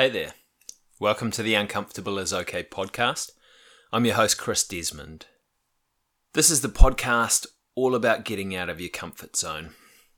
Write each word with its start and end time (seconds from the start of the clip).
Hey 0.00 0.08
there. 0.08 0.32
Welcome 0.98 1.30
to 1.32 1.42
the 1.42 1.52
Uncomfortable 1.52 2.18
is 2.18 2.32
Okay 2.32 2.62
podcast. 2.62 3.32
I'm 3.92 4.06
your 4.06 4.14
host, 4.14 4.38
Chris 4.38 4.66
Desmond. 4.66 5.26
This 6.32 6.48
is 6.48 6.62
the 6.62 6.70
podcast 6.70 7.46
all 7.74 7.94
about 7.94 8.24
getting 8.24 8.56
out 8.56 8.70
of 8.70 8.80
your 8.80 8.88
comfort 8.88 9.36
zone. 9.36 9.74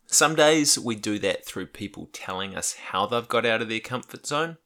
Some 0.06 0.36
days 0.36 0.78
we 0.78 0.94
do 0.94 1.18
that 1.18 1.44
through 1.44 1.66
people 1.66 2.08
telling 2.12 2.54
us 2.54 2.74
how 2.74 3.06
they've 3.06 3.26
got 3.26 3.44
out 3.44 3.60
of 3.60 3.68
their 3.68 3.80
comfort 3.80 4.24
zone. 4.24 4.56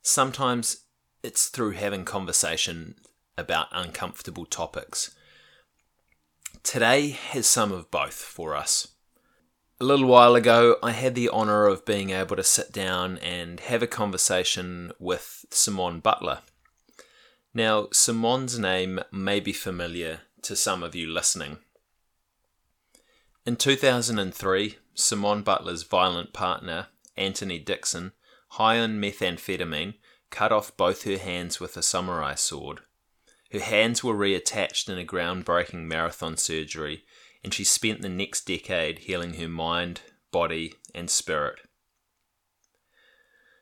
Sometimes 0.00 0.86
it's 1.22 1.48
through 1.48 1.72
having 1.72 2.06
conversation 2.06 2.94
about 3.36 3.66
uncomfortable 3.70 4.46
topics. 4.46 5.14
Today 6.62 7.10
has 7.10 7.46
some 7.46 7.70
of 7.70 7.90
both 7.90 8.14
for 8.14 8.56
us. 8.56 8.93
A 9.80 9.84
little 9.84 10.06
while 10.06 10.36
ago, 10.36 10.76
I 10.84 10.92
had 10.92 11.16
the 11.16 11.28
honour 11.28 11.66
of 11.66 11.84
being 11.84 12.10
able 12.10 12.36
to 12.36 12.44
sit 12.44 12.70
down 12.70 13.18
and 13.18 13.58
have 13.58 13.82
a 13.82 13.88
conversation 13.88 14.92
with 15.00 15.44
Simone 15.50 15.98
Butler. 15.98 16.42
Now, 17.52 17.88
Simone's 17.92 18.56
name 18.56 19.00
may 19.10 19.40
be 19.40 19.52
familiar 19.52 20.20
to 20.42 20.54
some 20.54 20.84
of 20.84 20.94
you 20.94 21.08
listening. 21.08 21.58
In 23.44 23.56
2003, 23.56 24.78
Simone 24.94 25.42
Butler's 25.42 25.82
violent 25.82 26.32
partner, 26.32 26.86
Anthony 27.16 27.58
Dixon, 27.58 28.12
high 28.50 28.78
on 28.78 29.00
methamphetamine, 29.00 29.94
cut 30.30 30.52
off 30.52 30.76
both 30.76 31.02
her 31.02 31.18
hands 31.18 31.58
with 31.58 31.76
a 31.76 31.82
samurai 31.82 32.36
sword. 32.36 32.80
Her 33.50 33.58
hands 33.60 34.04
were 34.04 34.14
reattached 34.14 34.88
in 34.88 34.98
a 34.98 35.04
groundbreaking 35.04 35.86
marathon 35.86 36.36
surgery 36.36 37.04
and 37.44 37.52
she 37.52 37.62
spent 37.62 38.00
the 38.00 38.08
next 38.08 38.46
decade 38.46 39.00
healing 39.00 39.34
her 39.34 39.48
mind, 39.48 40.00
body, 40.32 40.74
and 40.94 41.10
spirit. 41.10 41.60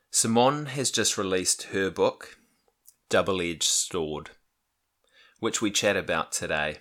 Simone 0.09 0.67
has 0.67 0.89
just 0.89 1.17
released 1.17 1.63
her 1.63 1.91
book, 1.91 2.37
Double 3.09 3.41
Edged 3.41 3.63
Sword, 3.63 4.29
which 5.39 5.61
we 5.61 5.69
chat 5.69 5.97
about 5.97 6.31
today. 6.31 6.77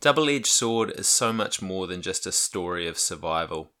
Double 0.00 0.28
Edged 0.28 0.46
Sword 0.46 0.90
is 0.92 1.06
so 1.06 1.32
much 1.32 1.60
more 1.60 1.86
than 1.86 2.02
just 2.02 2.26
a 2.26 2.32
story 2.32 2.88
of 2.88 2.98
survival. 2.98 3.72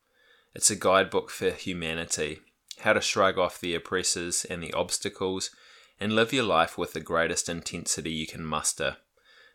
It's 0.54 0.70
a 0.70 0.76
guidebook 0.76 1.30
for 1.30 1.50
humanity, 1.50 2.40
how 2.80 2.92
to 2.92 3.00
shrug 3.00 3.38
off 3.38 3.60
the 3.60 3.74
oppressors 3.74 4.44
and 4.44 4.62
the 4.62 4.72
obstacles, 4.74 5.50
and 5.98 6.12
live 6.12 6.32
your 6.32 6.44
life 6.44 6.76
with 6.76 6.92
the 6.92 7.00
greatest 7.00 7.48
intensity 7.48 8.10
you 8.10 8.26
can 8.26 8.44
muster. 8.44 8.98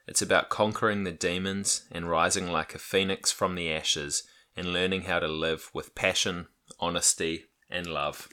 It's 0.07 0.21
about 0.21 0.49
conquering 0.49 1.03
the 1.03 1.11
demons 1.11 1.83
and 1.91 2.09
rising 2.09 2.49
like 2.49 2.73
a 2.73 2.79
phoenix 2.79 3.31
from 3.31 3.55
the 3.55 3.71
ashes 3.71 4.23
and 4.55 4.73
learning 4.73 5.03
how 5.03 5.19
to 5.19 5.27
live 5.27 5.69
with 5.73 5.95
passion, 5.95 6.47
honesty, 6.79 7.45
and 7.69 7.85
love. 7.85 8.29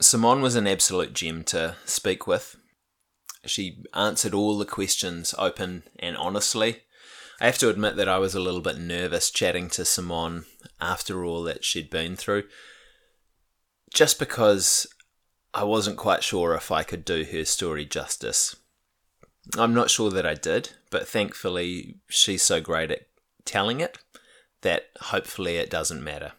Simone 0.00 0.42
was 0.42 0.56
an 0.56 0.66
absolute 0.66 1.12
gem 1.12 1.44
to 1.44 1.76
speak 1.84 2.26
with. 2.26 2.56
She 3.46 3.84
answered 3.94 4.34
all 4.34 4.58
the 4.58 4.64
questions 4.64 5.34
open 5.38 5.84
and 5.98 6.16
honestly. 6.16 6.82
I 7.40 7.46
have 7.46 7.58
to 7.58 7.70
admit 7.70 7.96
that 7.96 8.08
I 8.08 8.18
was 8.18 8.34
a 8.34 8.40
little 8.40 8.60
bit 8.60 8.76
nervous 8.76 9.30
chatting 9.30 9.70
to 9.70 9.84
Simone 9.84 10.44
after 10.80 11.24
all 11.24 11.42
that 11.44 11.64
she'd 11.64 11.88
been 11.88 12.16
through, 12.16 12.44
just 13.94 14.18
because 14.18 14.86
I 15.54 15.64
wasn't 15.64 15.96
quite 15.96 16.22
sure 16.22 16.54
if 16.54 16.70
I 16.70 16.82
could 16.82 17.04
do 17.04 17.24
her 17.24 17.44
story 17.46 17.86
justice. 17.86 18.56
I'm 19.58 19.74
not 19.74 19.90
sure 19.90 20.10
that 20.10 20.26
I 20.26 20.34
did, 20.34 20.70
but 20.90 21.08
thankfully 21.08 21.96
she's 22.08 22.42
so 22.42 22.60
great 22.60 22.90
at 22.90 23.06
telling 23.44 23.80
it 23.80 23.98
that 24.62 24.90
hopefully 25.00 25.56
it 25.56 25.70
doesn't 25.70 26.04
matter. 26.04 26.32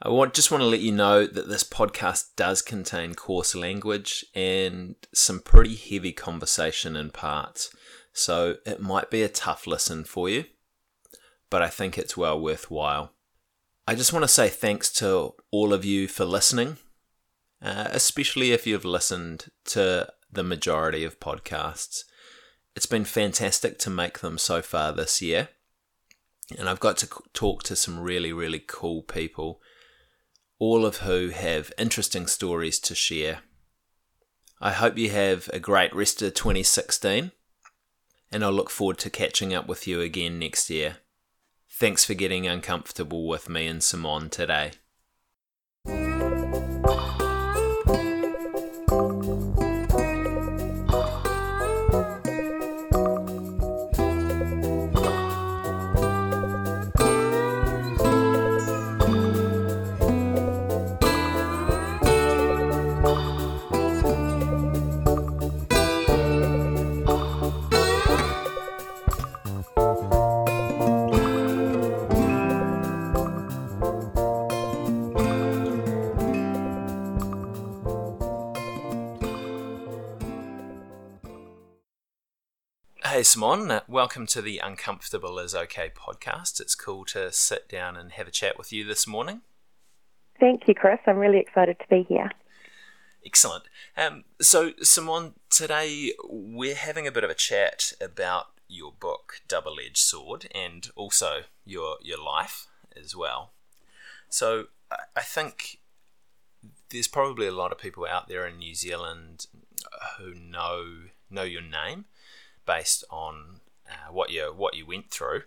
I 0.00 0.10
want, 0.10 0.32
just 0.32 0.52
want 0.52 0.62
to 0.62 0.66
let 0.66 0.80
you 0.80 0.92
know 0.92 1.26
that 1.26 1.48
this 1.48 1.64
podcast 1.64 2.28
does 2.36 2.62
contain 2.62 3.14
coarse 3.14 3.56
language 3.56 4.24
and 4.32 4.94
some 5.12 5.40
pretty 5.40 5.74
heavy 5.74 6.12
conversation 6.12 6.94
in 6.94 7.10
parts, 7.10 7.74
so 8.12 8.56
it 8.64 8.80
might 8.80 9.10
be 9.10 9.22
a 9.22 9.28
tough 9.28 9.66
listen 9.66 10.04
for 10.04 10.28
you, 10.28 10.44
but 11.50 11.62
I 11.62 11.68
think 11.68 11.98
it's 11.98 12.16
well 12.16 12.40
worthwhile. 12.40 13.12
I 13.88 13.96
just 13.96 14.12
want 14.12 14.22
to 14.22 14.28
say 14.28 14.48
thanks 14.48 14.92
to 14.94 15.34
all 15.50 15.72
of 15.72 15.84
you 15.84 16.06
for 16.06 16.24
listening, 16.24 16.76
uh, 17.60 17.88
especially 17.90 18.52
if 18.52 18.68
you've 18.68 18.84
listened 18.84 19.50
to 19.64 20.12
the 20.30 20.42
majority 20.42 21.04
of 21.04 21.20
podcasts. 21.20 22.04
It's 22.76 22.86
been 22.86 23.04
fantastic 23.04 23.78
to 23.80 23.90
make 23.90 24.20
them 24.20 24.38
so 24.38 24.62
far 24.62 24.92
this 24.92 25.20
year. 25.20 25.48
And 26.58 26.68
I've 26.68 26.80
got 26.80 26.96
to 26.98 27.08
talk 27.32 27.62
to 27.64 27.76
some 27.76 28.00
really, 28.00 28.32
really 28.32 28.62
cool 28.64 29.02
people, 29.02 29.60
all 30.58 30.86
of 30.86 30.98
who 30.98 31.28
have 31.28 31.72
interesting 31.76 32.26
stories 32.26 32.78
to 32.80 32.94
share. 32.94 33.40
I 34.60 34.72
hope 34.72 34.96
you 34.96 35.10
have 35.10 35.48
a 35.52 35.60
great 35.60 35.94
rest 35.94 36.22
of 36.22 36.34
2016, 36.34 37.32
and 38.32 38.44
I 38.44 38.48
look 38.48 38.70
forward 38.70 38.98
to 38.98 39.10
catching 39.10 39.54
up 39.54 39.68
with 39.68 39.86
you 39.86 40.00
again 40.00 40.38
next 40.38 40.68
year. 40.70 40.96
Thanks 41.70 42.04
for 42.04 42.14
getting 42.14 42.46
uncomfortable 42.46 43.28
with 43.28 43.48
me 43.48 43.66
and 43.66 43.82
Simone 43.82 44.30
today. 44.30 44.72
Hey, 83.08 83.22
Simone, 83.22 83.70
uh, 83.70 83.80
welcome 83.88 84.26
to 84.26 84.42
the 84.42 84.58
Uncomfortable 84.58 85.38
is 85.38 85.54
Okay 85.54 85.90
podcast. 85.96 86.60
It's 86.60 86.74
cool 86.74 87.06
to 87.06 87.32
sit 87.32 87.66
down 87.66 87.96
and 87.96 88.12
have 88.12 88.28
a 88.28 88.30
chat 88.30 88.58
with 88.58 88.70
you 88.70 88.84
this 88.84 89.06
morning. 89.06 89.40
Thank 90.38 90.68
you, 90.68 90.74
Chris. 90.74 90.98
I'm 91.06 91.16
really 91.16 91.38
excited 91.38 91.78
to 91.80 91.88
be 91.88 92.02
here. 92.02 92.30
Excellent. 93.24 93.64
Um, 93.96 94.24
so, 94.42 94.72
Simone, 94.82 95.32
today 95.48 96.12
we're 96.28 96.74
having 96.74 97.06
a 97.06 97.10
bit 97.10 97.24
of 97.24 97.30
a 97.30 97.34
chat 97.34 97.94
about 97.98 98.48
your 98.68 98.92
book, 98.92 99.40
Double 99.48 99.76
Edged 99.82 99.96
Sword, 99.96 100.46
and 100.54 100.90
also 100.94 101.44
your 101.64 101.96
your 102.02 102.22
life 102.22 102.66
as 102.94 103.16
well. 103.16 103.52
So, 104.28 104.66
I 105.16 105.22
think 105.22 105.78
there's 106.90 107.08
probably 107.08 107.46
a 107.46 107.52
lot 107.52 107.72
of 107.72 107.78
people 107.78 108.06
out 108.06 108.28
there 108.28 108.46
in 108.46 108.58
New 108.58 108.74
Zealand 108.74 109.46
who 110.18 110.34
know 110.34 111.04
know 111.30 111.44
your 111.44 111.62
name 111.62 112.04
based 112.68 113.02
on 113.10 113.60
uh, 113.90 114.12
what 114.12 114.30
you 114.30 114.52
what 114.54 114.76
you 114.76 114.86
went 114.86 115.10
through. 115.10 115.42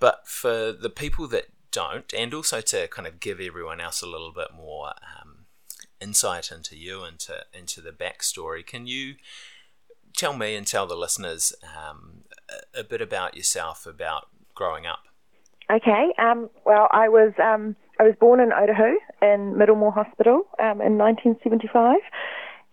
But 0.00 0.26
for 0.26 0.72
the 0.72 0.90
people 0.90 1.28
that 1.28 1.46
don't, 1.70 2.12
and 2.14 2.32
also 2.34 2.60
to 2.62 2.88
kind 2.88 3.06
of 3.06 3.20
give 3.20 3.40
everyone 3.40 3.80
else 3.80 4.02
a 4.02 4.06
little 4.06 4.32
bit 4.32 4.48
more 4.56 4.88
um, 4.88 5.46
insight 6.00 6.50
into 6.50 6.76
you 6.76 7.02
and 7.04 7.18
to, 7.20 7.44
into 7.52 7.80
the 7.80 7.90
backstory, 7.90 8.66
can 8.66 8.86
you 8.86 9.16
tell 10.16 10.34
me 10.34 10.56
and 10.56 10.66
tell 10.66 10.86
the 10.86 10.96
listeners 10.96 11.52
um, 11.62 12.24
a, 12.74 12.80
a, 12.80 12.84
bit 12.84 13.02
about 13.02 13.36
yourself, 13.36 13.86
about 13.86 14.28
growing 14.54 14.86
up? 14.86 15.00
Okay. 15.70 16.12
Um, 16.18 16.48
well, 16.64 16.88
I 16.92 17.08
was 17.08 17.32
um, 17.42 17.76
I 17.98 18.04
was 18.04 18.14
born 18.20 18.40
in 18.40 18.50
Otahuhu 18.50 18.94
in 19.22 19.54
Middlemore 19.54 19.92
Hospital 19.92 20.46
um, 20.58 20.80
in 20.80 20.98
1975, 20.98 21.96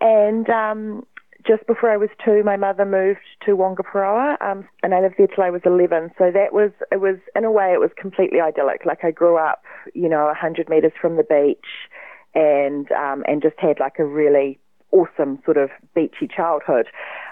and 0.02 0.50
um, 0.50 1.06
just 1.46 1.66
before 1.68 1.92
I 1.92 1.98
was 1.98 2.10
two, 2.24 2.42
my 2.44 2.56
mother 2.56 2.86
moved 2.86 3.20
to 3.46 3.52
Whangaparaoa, 3.52 4.42
um, 4.42 4.68
and 4.82 4.94
I 4.94 5.02
lived 5.02 5.16
there 5.18 5.28
till 5.28 5.44
I 5.44 5.50
was 5.50 5.62
11. 5.66 6.12
So 6.18 6.32
that 6.32 6.54
was, 6.54 6.72
it 6.92 7.02
was, 7.02 7.18
in 7.36 7.44
a 7.44 7.52
way, 7.52 7.74
it 7.74 7.80
was 7.80 7.92
completely 8.00 8.40
idyllic. 8.40 8.86
Like 8.86 9.04
I 9.04 9.12
grew 9.12 9.38
up, 9.38 9.64
you 9.94 10.08
know, 10.08 10.26
100 10.26 10.70
metres 10.70 10.94
from 11.00 11.18
the 11.18 11.24
beach 11.24 11.90
and, 12.34 12.92
um, 12.92 13.24
and 13.28 13.42
just 13.42 13.60
had 13.60 13.80
like 13.80 14.00
a 14.00 14.06
really 14.06 14.60
awesome 14.92 15.40
sort 15.44 15.58
of 15.58 15.70
beachy 15.94 16.28
childhood. 16.34 16.88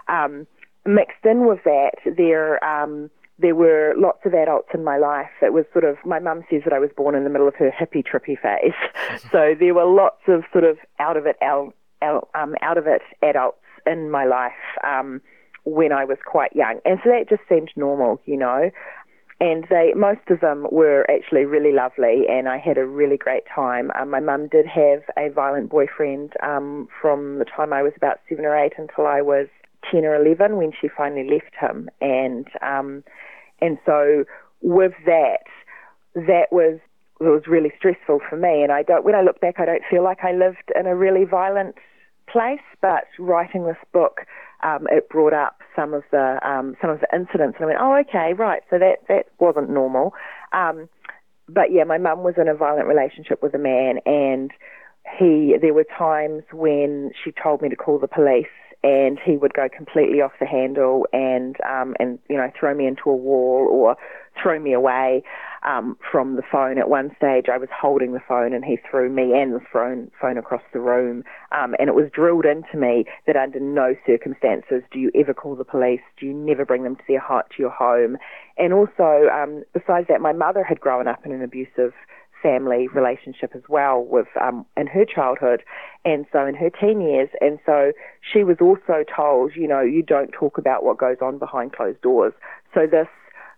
Um, 0.07 0.45
mixed 0.85 1.23
in 1.23 1.47
with 1.47 1.63
that, 1.63 1.93
there, 2.17 2.63
um, 2.63 3.09
there 3.39 3.55
were 3.55 3.93
lots 3.97 4.19
of 4.25 4.33
adults 4.33 4.69
in 4.73 4.83
my 4.83 4.97
life. 4.97 5.29
It 5.41 5.53
was 5.53 5.65
sort 5.71 5.85
of, 5.85 5.97
my 6.05 6.19
mum 6.19 6.43
says 6.49 6.61
that 6.65 6.73
I 6.73 6.79
was 6.79 6.89
born 6.95 7.15
in 7.15 7.23
the 7.23 7.29
middle 7.29 7.47
of 7.47 7.55
her 7.55 7.71
hippie 7.71 8.03
trippy 8.03 8.37
phase. 8.39 9.21
so 9.31 9.55
there 9.57 9.73
were 9.73 9.85
lots 9.85 10.21
of 10.27 10.43
sort 10.51 10.65
of 10.65 10.77
out 10.99 11.17
of 11.17 11.25
it, 11.25 11.37
out, 11.41 11.73
out, 12.01 12.29
um, 12.35 12.55
out 12.61 12.77
of 12.77 12.87
it 12.87 13.01
adults 13.21 13.60
in 13.85 14.11
my 14.11 14.25
life 14.25 14.51
um, 14.83 15.21
when 15.65 15.91
I 15.91 16.05
was 16.05 16.17
quite 16.25 16.55
young. 16.55 16.79
And 16.85 16.99
so 17.03 17.09
that 17.09 17.29
just 17.29 17.41
seemed 17.47 17.71
normal, 17.75 18.21
you 18.25 18.37
know. 18.37 18.71
and 19.41 19.65
they 19.71 19.91
most 19.95 20.21
of 20.29 20.39
them 20.39 20.67
were 20.71 21.03
actually 21.09 21.45
really 21.45 21.73
lovely, 21.73 22.25
and 22.29 22.47
I 22.47 22.59
had 22.59 22.77
a 22.77 22.85
really 22.85 23.17
great 23.17 23.43
time. 23.53 23.91
Um, 23.99 24.11
my 24.11 24.19
mum 24.19 24.47
did 24.47 24.67
have 24.67 25.01
a 25.17 25.29
violent 25.29 25.69
boyfriend 25.69 26.33
um, 26.43 26.87
from 27.01 27.39
the 27.39 27.45
time 27.45 27.73
I 27.73 27.81
was 27.81 27.93
about 27.97 28.19
seven 28.29 28.45
or 28.45 28.55
eight 28.55 28.73
until 28.77 29.07
I 29.07 29.21
was 29.21 29.47
ten 29.89 30.05
or 30.05 30.15
eleven, 30.15 30.57
when 30.57 30.71
she 30.79 30.87
finally 30.87 31.27
left 31.27 31.55
him, 31.59 31.89
and 31.99 32.47
um, 32.61 33.03
and 33.59 33.79
so 33.83 34.25
with 34.61 34.93
that, 35.07 35.45
that 36.13 36.47
was 36.51 36.79
it 37.19 37.23
was 37.23 37.47
really 37.47 37.71
stressful 37.75 38.19
for 38.29 38.37
me. 38.37 38.61
And 38.61 38.71
I 38.71 38.83
don't 38.83 39.03
when 39.03 39.15
I 39.15 39.21
look 39.23 39.41
back, 39.41 39.55
I 39.57 39.65
don't 39.65 39.83
feel 39.89 40.03
like 40.03 40.23
I 40.23 40.33
lived 40.33 40.71
in 40.79 40.85
a 40.85 40.95
really 40.95 41.25
violent 41.25 41.75
place, 42.31 42.61
but 42.81 43.05
writing 43.19 43.65
this 43.65 43.77
book 43.93 44.21
um, 44.63 44.87
it 44.91 45.09
brought 45.09 45.33
up 45.33 45.59
some 45.75 45.93
of 45.93 46.03
the 46.11 46.39
um, 46.47 46.75
some 46.81 46.91
of 46.91 46.99
the 46.99 47.07
incidents, 47.13 47.57
and 47.59 47.63
I 47.63 47.65
went, 47.65 47.79
oh, 47.81 47.99
okay, 48.07 48.33
right, 48.33 48.61
so 48.69 48.77
that 48.77 48.97
that 49.07 49.27
wasn't 49.39 49.69
normal. 49.69 50.13
Um, 50.53 50.87
but 51.49 51.71
yeah, 51.71 51.83
my 51.83 51.97
mum 51.97 52.23
was 52.23 52.35
in 52.37 52.47
a 52.47 52.55
violent 52.55 52.87
relationship 52.87 53.41
with 53.41 53.53
a 53.55 53.57
man, 53.57 53.99
and 54.05 54.51
he 55.19 55.55
there 55.59 55.73
were 55.73 55.85
times 55.97 56.43
when 56.53 57.11
she 57.23 57.31
told 57.31 57.61
me 57.61 57.69
to 57.69 57.75
call 57.75 57.99
the 57.99 58.07
police 58.07 58.45
and 58.83 59.19
he 59.23 59.37
would 59.37 59.53
go 59.53 59.67
completely 59.75 60.21
off 60.21 60.31
the 60.39 60.45
handle 60.45 61.05
and 61.13 61.55
um, 61.67 61.95
and 61.99 62.19
you 62.29 62.37
know 62.37 62.51
throw 62.59 62.73
me 62.73 62.87
into 62.87 63.09
a 63.09 63.15
wall 63.15 63.67
or 63.69 63.95
throw 64.41 64.59
me 64.59 64.73
away 64.73 65.23
um, 65.63 65.97
from 66.11 66.35
the 66.35 66.41
phone. 66.51 66.77
At 66.77 66.89
one 66.89 67.11
stage, 67.17 67.45
I 67.51 67.57
was 67.57 67.69
holding 67.71 68.13
the 68.13 68.21
phone 68.27 68.53
and 68.53 68.65
he 68.65 68.77
threw 68.89 69.09
me 69.09 69.33
and 69.39 69.53
the 69.53 69.61
phone 69.71 70.11
phone 70.19 70.37
across 70.37 70.63
the 70.73 70.79
room, 70.79 71.23
um, 71.51 71.75
and 71.79 71.87
it 71.87 71.95
was 71.95 72.09
drilled 72.11 72.45
into 72.45 72.77
me 72.77 73.05
that 73.27 73.35
under 73.35 73.59
no 73.59 73.95
circumstances 74.05 74.83
do 74.91 74.99
you 74.99 75.11
ever 75.15 75.33
call 75.33 75.55
the 75.55 75.63
police. 75.63 76.01
Do 76.19 76.25
you 76.25 76.33
never 76.33 76.65
bring 76.65 76.83
them 76.83 76.95
to 76.95 77.03
their 77.07 77.21
to 77.21 77.55
your 77.57 77.69
home? 77.69 78.17
And 78.57 78.73
also, 78.73 79.29
um, 79.33 79.63
besides 79.73 80.07
that, 80.09 80.21
my 80.21 80.33
mother 80.33 80.63
had 80.63 80.79
grown 80.79 81.07
up 81.07 81.25
in 81.25 81.31
an 81.31 81.41
abusive 81.41 81.93
family 82.41 82.87
relationship 82.87 83.51
as 83.55 83.61
well 83.69 84.03
with 84.03 84.27
um, 84.41 84.65
in 84.75 84.87
her 84.87 85.05
childhood 85.05 85.61
and 86.03 86.25
so 86.31 86.45
in 86.45 86.55
her 86.55 86.69
teen 86.69 86.99
years 86.99 87.29
and 87.39 87.59
so 87.65 87.91
she 88.21 88.43
was 88.43 88.57
also 88.59 89.03
told 89.15 89.51
you 89.55 89.67
know 89.67 89.81
you 89.81 90.01
don't 90.01 90.31
talk 90.31 90.57
about 90.57 90.83
what 90.83 90.97
goes 90.97 91.17
on 91.21 91.37
behind 91.37 91.71
closed 91.71 92.01
doors 92.01 92.33
so 92.73 92.87
this 92.87 93.07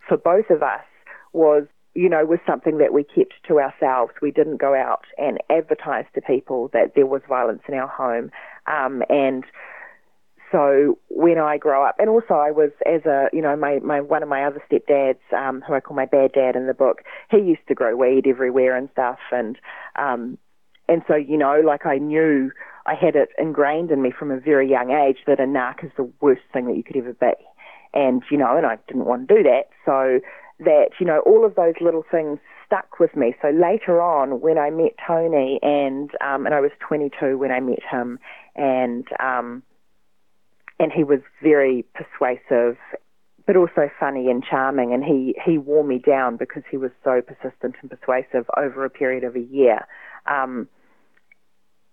for 0.08 0.18
both 0.18 0.50
of 0.50 0.64
us 0.64 0.86
was 1.32 1.66
you 1.96 2.10
know 2.10 2.26
was 2.26 2.40
something 2.46 2.78
that 2.80 2.94
we 2.94 3.04
kept 3.04 3.34
to 3.48 3.60
ourselves. 3.60 4.14
We 4.22 4.32
didn't 4.32 4.58
go 4.58 4.76
out 4.76 5.06
and 5.18 5.40
advertise 5.50 6.06
to 6.16 6.22
people 6.22 6.70
that 6.74 6.94
there 6.96 7.06
was 7.06 7.22
violence 7.28 7.62
in 7.68 7.76
our 7.76 7.88
home. 7.88 8.32
Um, 8.68 9.04
and 9.10 9.44
so 10.54 11.00
when 11.10 11.40
I 11.40 11.58
grow 11.58 11.84
up, 11.84 11.96
and 11.98 12.10
also 12.10 12.36
I 12.36 12.52
was 12.52 12.70
as 12.86 13.04
a, 13.08 13.28
you 13.34 13.42
know, 13.42 13.56
my, 13.56 13.80
my 13.80 14.02
one 14.02 14.22
of 14.22 14.30
my 14.30 14.46
other 14.46 14.62
stepdads, 14.72 15.18
um, 15.36 15.64
who 15.68 15.74
I 15.74 15.80
call 15.80 15.96
my 15.96 16.06
bad 16.06 16.32
dad 16.34 16.56
in 16.56 16.68
the 16.68 16.76
book, 16.76 17.02
he 17.32 17.38
used 17.38 17.68
to 17.70 17.74
grow 17.74 17.96
weed 17.96 18.28
everywhere 18.28 18.78
and 18.78 18.88
stuff, 18.94 19.18
and 19.32 19.58
um, 19.96 20.38
and 20.88 21.02
so 21.08 21.16
you 21.16 21.38
know, 21.38 21.60
like 21.66 21.88
I 21.88 21.98
knew 21.98 22.52
I 22.86 22.94
had 22.94 23.16
it 23.16 23.30
ingrained 23.40 23.90
in 23.90 24.04
me 24.04 24.12
from 24.12 24.30
a 24.30 24.40
very 24.40 24.70
young 24.70 24.92
age 24.92 25.18
that 25.26 25.40
a 25.40 25.44
narc 25.44 25.84
is 25.84 25.92
the 25.98 26.12
worst 26.22 26.44
thing 26.54 26.68
that 26.68 26.78
you 26.78 26.84
could 26.84 26.98
ever 26.98 27.14
be, 27.14 27.34
and 27.94 28.24
you 28.30 28.38
know, 28.38 28.58
and 28.58 28.66
I 28.66 28.78
didn't 28.88 29.06
want 29.06 29.28
to 29.28 29.36
do 29.36 29.44
that, 29.44 29.70
so 29.86 30.20
that 30.60 30.90
you 31.00 31.06
know, 31.06 31.20
all 31.26 31.46
of 31.46 31.56
those 31.56 31.76
little 31.82 32.04
things 32.10 32.40
stuck 32.66 33.00
with 33.00 33.16
me. 33.16 33.36
So 33.42 33.50
later 33.50 34.02
on, 34.02 34.42
when 34.42 34.58
I 34.58 34.70
met 34.70 34.94
Tony, 35.06 35.60
and 35.62 36.12
um, 36.22 36.46
and 36.46 36.54
I 36.54 36.60
was 36.60 36.72
22 36.88 37.38
when 37.38 37.52
I 37.52 37.60
met 37.60 37.84
him, 37.90 38.20
and 38.56 39.06
um, 39.20 39.64
and 40.80 40.92
he 40.92 41.04
was 41.04 41.20
very 41.42 41.86
persuasive 41.94 42.78
but 43.46 43.58
also 43.58 43.90
funny 44.00 44.30
and 44.30 44.44
charming. 44.44 44.94
And 44.94 45.04
he 45.04 45.36
he 45.46 45.58
wore 45.58 45.84
me 45.84 46.00
down 46.00 46.38
because 46.38 46.64
he 46.70 46.78
was 46.78 46.92
so 47.04 47.22
persistent 47.22 47.76
and 47.82 47.90
persuasive 47.90 48.50
over 48.58 48.86
a 48.86 48.90
period 48.90 49.24
of 49.24 49.36
a 49.36 49.42
year. 49.42 49.86
Um, 50.26 50.68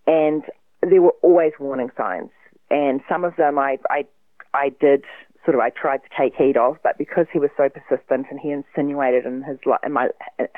and 0.07 0.45
there 0.83 1.03
were 1.03 1.15
always 1.23 1.53
warning 1.59 1.91
signs. 1.97 2.31
And 2.71 3.01
some 3.09 3.25
of 3.25 3.37
them 3.37 3.59
I 3.59 3.79
I 3.91 4.07
I 4.55 4.71
did 4.81 5.05
sort 5.45 5.55
of 5.55 5.61
I 5.61 5.71
tried 5.71 5.99
to 5.99 6.09
take 6.17 6.35
heed 6.35 6.57
of 6.57 6.77
but 6.83 6.99
because 6.99 7.27
he 7.33 7.39
was 7.39 7.51
so 7.57 7.69
persistent 7.69 8.27
and 8.31 8.41
he 8.41 8.51
insinuated 8.51 9.25
in 9.25 9.43
his 9.43 9.59
in 9.85 9.93
my 9.93 10.09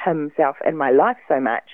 himself 0.05 0.57
in 0.67 0.77
my 0.77 0.91
life 0.91 1.17
so 1.29 1.41
much 1.41 1.71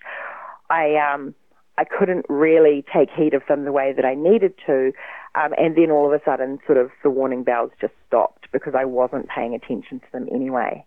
I 0.70 0.96
um 0.96 1.34
I 1.78 1.84
couldn't 1.84 2.26
really 2.28 2.84
take 2.92 3.08
heed 3.16 3.34
of 3.34 3.42
them 3.48 3.64
the 3.64 3.72
way 3.72 3.92
that 3.94 4.04
I 4.04 4.14
needed 4.14 4.54
to. 4.66 4.92
Um, 5.36 5.52
and 5.56 5.76
then 5.76 5.92
all 5.92 6.12
of 6.12 6.12
a 6.12 6.22
sudden, 6.24 6.58
sort 6.66 6.76
of 6.76 6.90
the 7.04 7.10
warning 7.10 7.44
bells 7.44 7.70
just 7.80 7.92
stopped 8.08 8.48
because 8.52 8.74
I 8.76 8.84
wasn't 8.84 9.28
paying 9.28 9.54
attention 9.54 10.00
to 10.00 10.06
them 10.12 10.28
anyway. 10.32 10.84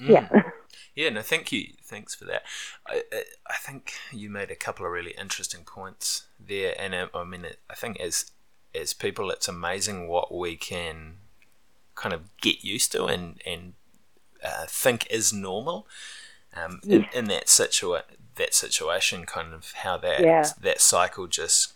Mm. 0.00 0.08
Yeah. 0.08 0.28
Yeah, 0.94 1.08
no, 1.10 1.22
thank 1.22 1.52
you. 1.52 1.68
Thanks 1.82 2.14
for 2.14 2.24
that. 2.26 2.42
I, 2.86 3.02
I 3.46 3.54
think 3.60 3.92
you 4.12 4.28
made 4.28 4.50
a 4.50 4.56
couple 4.56 4.84
of 4.84 4.92
really 4.92 5.14
interesting 5.18 5.64
points 5.64 6.26
there, 6.38 6.74
and 6.78 6.94
um, 6.94 7.10
I 7.14 7.24
mean, 7.24 7.46
I 7.70 7.74
think 7.74 8.00
as 8.00 8.32
as 8.74 8.92
people, 8.92 9.30
it's 9.30 9.48
amazing 9.48 10.08
what 10.08 10.34
we 10.36 10.56
can 10.56 11.18
kind 11.94 12.14
of 12.14 12.22
get 12.40 12.64
used 12.64 12.92
to 12.92 13.04
and 13.04 13.40
and 13.46 13.74
uh, 14.44 14.64
think 14.66 15.06
is 15.10 15.32
normal 15.32 15.86
um, 16.56 16.80
yes. 16.82 17.04
in, 17.12 17.18
in 17.18 17.24
that 17.28 17.46
situa- 17.46 18.02
that 18.36 18.54
situation, 18.54 19.26
kind 19.26 19.52
of 19.52 19.72
how 19.72 19.96
that 19.98 20.20
yeah. 20.20 20.46
that 20.60 20.80
cycle 20.80 21.26
just 21.26 21.74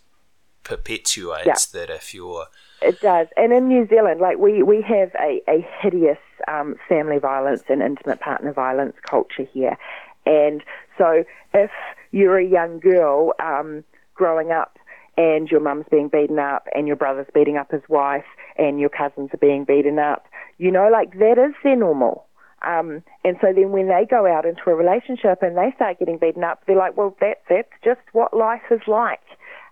perpetuates. 0.63 1.73
Yeah. 1.73 1.85
That 1.85 1.89
if 1.93 2.13
you're 2.13 2.47
it 2.81 2.99
does, 3.01 3.27
and 3.37 3.53
in 3.53 3.67
New 3.67 3.87
Zealand, 3.87 4.19
like 4.19 4.37
we 4.37 4.63
we 4.63 4.81
have 4.81 5.11
a 5.15 5.41
a 5.47 5.65
hideous 5.81 6.17
um, 6.47 6.75
family 6.89 7.19
violence 7.19 7.63
and 7.69 7.81
intimate 7.81 8.19
partner 8.19 8.51
violence 8.51 8.95
culture 9.07 9.47
here, 9.53 9.77
and 10.25 10.63
so 10.97 11.23
if 11.53 11.71
you're 12.11 12.37
a 12.37 12.45
young 12.45 12.79
girl 12.79 13.33
um, 13.39 13.83
growing 14.13 14.51
up 14.51 14.77
and 15.17 15.49
your 15.49 15.59
mum's 15.59 15.85
being 15.89 16.09
beaten 16.09 16.39
up 16.39 16.67
and 16.75 16.87
your 16.87 16.95
brother's 16.95 17.27
beating 17.33 17.57
up 17.57 17.71
his 17.71 17.81
wife 17.87 18.25
and 18.57 18.79
your 18.79 18.89
cousins 18.89 19.29
are 19.33 19.37
being 19.37 19.65
beaten 19.65 19.99
up, 19.99 20.25
you 20.57 20.71
know, 20.71 20.89
like 20.91 21.17
that 21.19 21.37
is 21.37 21.53
their 21.63 21.75
normal. 21.75 22.25
Um, 22.65 23.03
and 23.23 23.37
so 23.41 23.53
then 23.53 23.71
when 23.71 23.87
they 23.87 24.07
go 24.09 24.25
out 24.25 24.45
into 24.45 24.69
a 24.69 24.75
relationship 24.75 25.39
and 25.41 25.55
they 25.55 25.71
start 25.75 25.99
getting 25.99 26.17
beaten 26.17 26.43
up, 26.43 26.63
they're 26.65 26.75
like, 26.75 26.97
well, 26.97 27.15
that, 27.21 27.41
that's 27.49 27.69
just 27.83 27.99
what 28.13 28.35
life 28.35 28.63
is 28.71 28.81
like. 28.87 29.21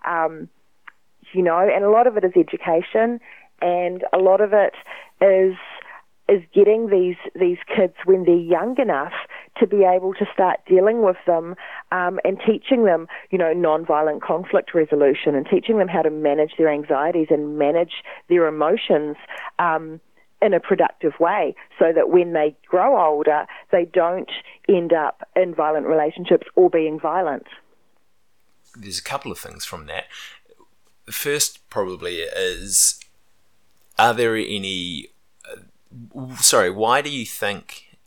Um, 0.05 0.49
you 1.33 1.41
know, 1.41 1.57
and 1.59 1.83
a 1.83 1.89
lot 1.89 2.05
of 2.05 2.17
it 2.17 2.23
is 2.23 2.33
education 2.35 3.19
and 3.61 4.03
a 4.13 4.17
lot 4.17 4.41
of 4.41 4.51
it 4.53 4.73
is 5.21 5.55
is 6.29 6.41
getting 6.53 6.89
these 6.89 7.17
these 7.35 7.57
kids 7.75 7.93
when 8.05 8.23
they're 8.23 8.35
young 8.35 8.77
enough 8.79 9.13
to 9.57 9.67
be 9.67 9.83
able 9.83 10.13
to 10.15 10.25
start 10.33 10.59
dealing 10.67 11.03
with 11.03 11.17
them 11.27 11.55
um, 11.91 12.19
and 12.23 12.39
teaching 12.45 12.85
them, 12.85 13.07
you 13.29 13.37
know, 13.37 13.53
non-violent 13.53 14.23
conflict 14.23 14.73
resolution 14.73 15.35
and 15.35 15.47
teaching 15.49 15.77
them 15.77 15.87
how 15.87 16.01
to 16.01 16.09
manage 16.09 16.53
their 16.57 16.69
anxieties 16.69 17.27
and 17.29 17.57
manage 17.57 18.03
their 18.29 18.47
emotions. 18.47 19.15
Um, 19.59 19.99
in 20.41 20.53
a 20.53 20.59
productive 20.59 21.13
way 21.21 21.55
so 21.79 21.93
that 21.95 22.09
when 22.09 22.33
they 22.33 22.53
grow 22.67 23.01
older, 23.01 23.45
they 23.71 23.85
don't 23.85 24.29
end 24.67 24.91
up 24.91 25.25
in 25.37 25.55
violent 25.55 25.85
relationships 25.85 26.45
or 26.55 26.69
being 26.69 26.99
violent. 26.99 27.47
There's 28.75 28.99
a 28.99 29.03
couple 29.03 29.31
of 29.31 29.37
things 29.37 29.63
from 29.63 29.85
that. 29.85 30.05
First, 31.09 31.69
probably, 31.69 32.17
is 32.17 32.99
are 33.97 34.13
there 34.13 34.35
any. 34.35 35.07
Uh, 35.49 36.35
sorry, 36.35 36.69
why 36.69 37.01
do 37.01 37.09
you 37.09 37.25
think 37.25 37.97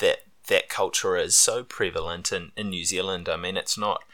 that 0.00 0.24
that 0.50 0.68
culture 0.68 1.16
is 1.16 1.34
so 1.34 1.64
prevalent 1.64 2.32
in, 2.32 2.52
in 2.56 2.68
New 2.68 2.84
Zealand? 2.84 3.28
I 3.28 3.36
mean, 3.36 3.56
it's 3.56 3.78
not. 3.78 4.04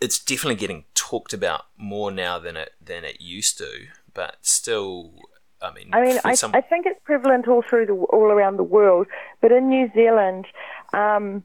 It's 0.00 0.18
definitely 0.18 0.54
getting 0.54 0.84
talked 0.94 1.32
about 1.32 1.66
more 1.76 2.10
now 2.10 2.38
than 2.38 2.56
it 2.56 2.72
than 2.80 3.04
it 3.04 3.20
used 3.20 3.58
to, 3.58 3.88
but 4.14 4.36
still, 4.40 5.12
I 5.60 5.72
mean, 5.72 5.90
I 5.92 6.00
mean, 6.00 6.18
I, 6.24 6.34
some... 6.34 6.54
I, 6.54 6.60
think 6.60 6.86
it's 6.86 7.00
prevalent 7.04 7.48
all 7.48 7.62
through 7.68 7.86
the 7.86 7.94
all 7.94 8.26
around 8.26 8.56
the 8.56 8.62
world, 8.62 9.08
but 9.42 9.50
in 9.50 9.68
New 9.68 9.90
Zealand, 9.92 10.46
um, 10.92 11.42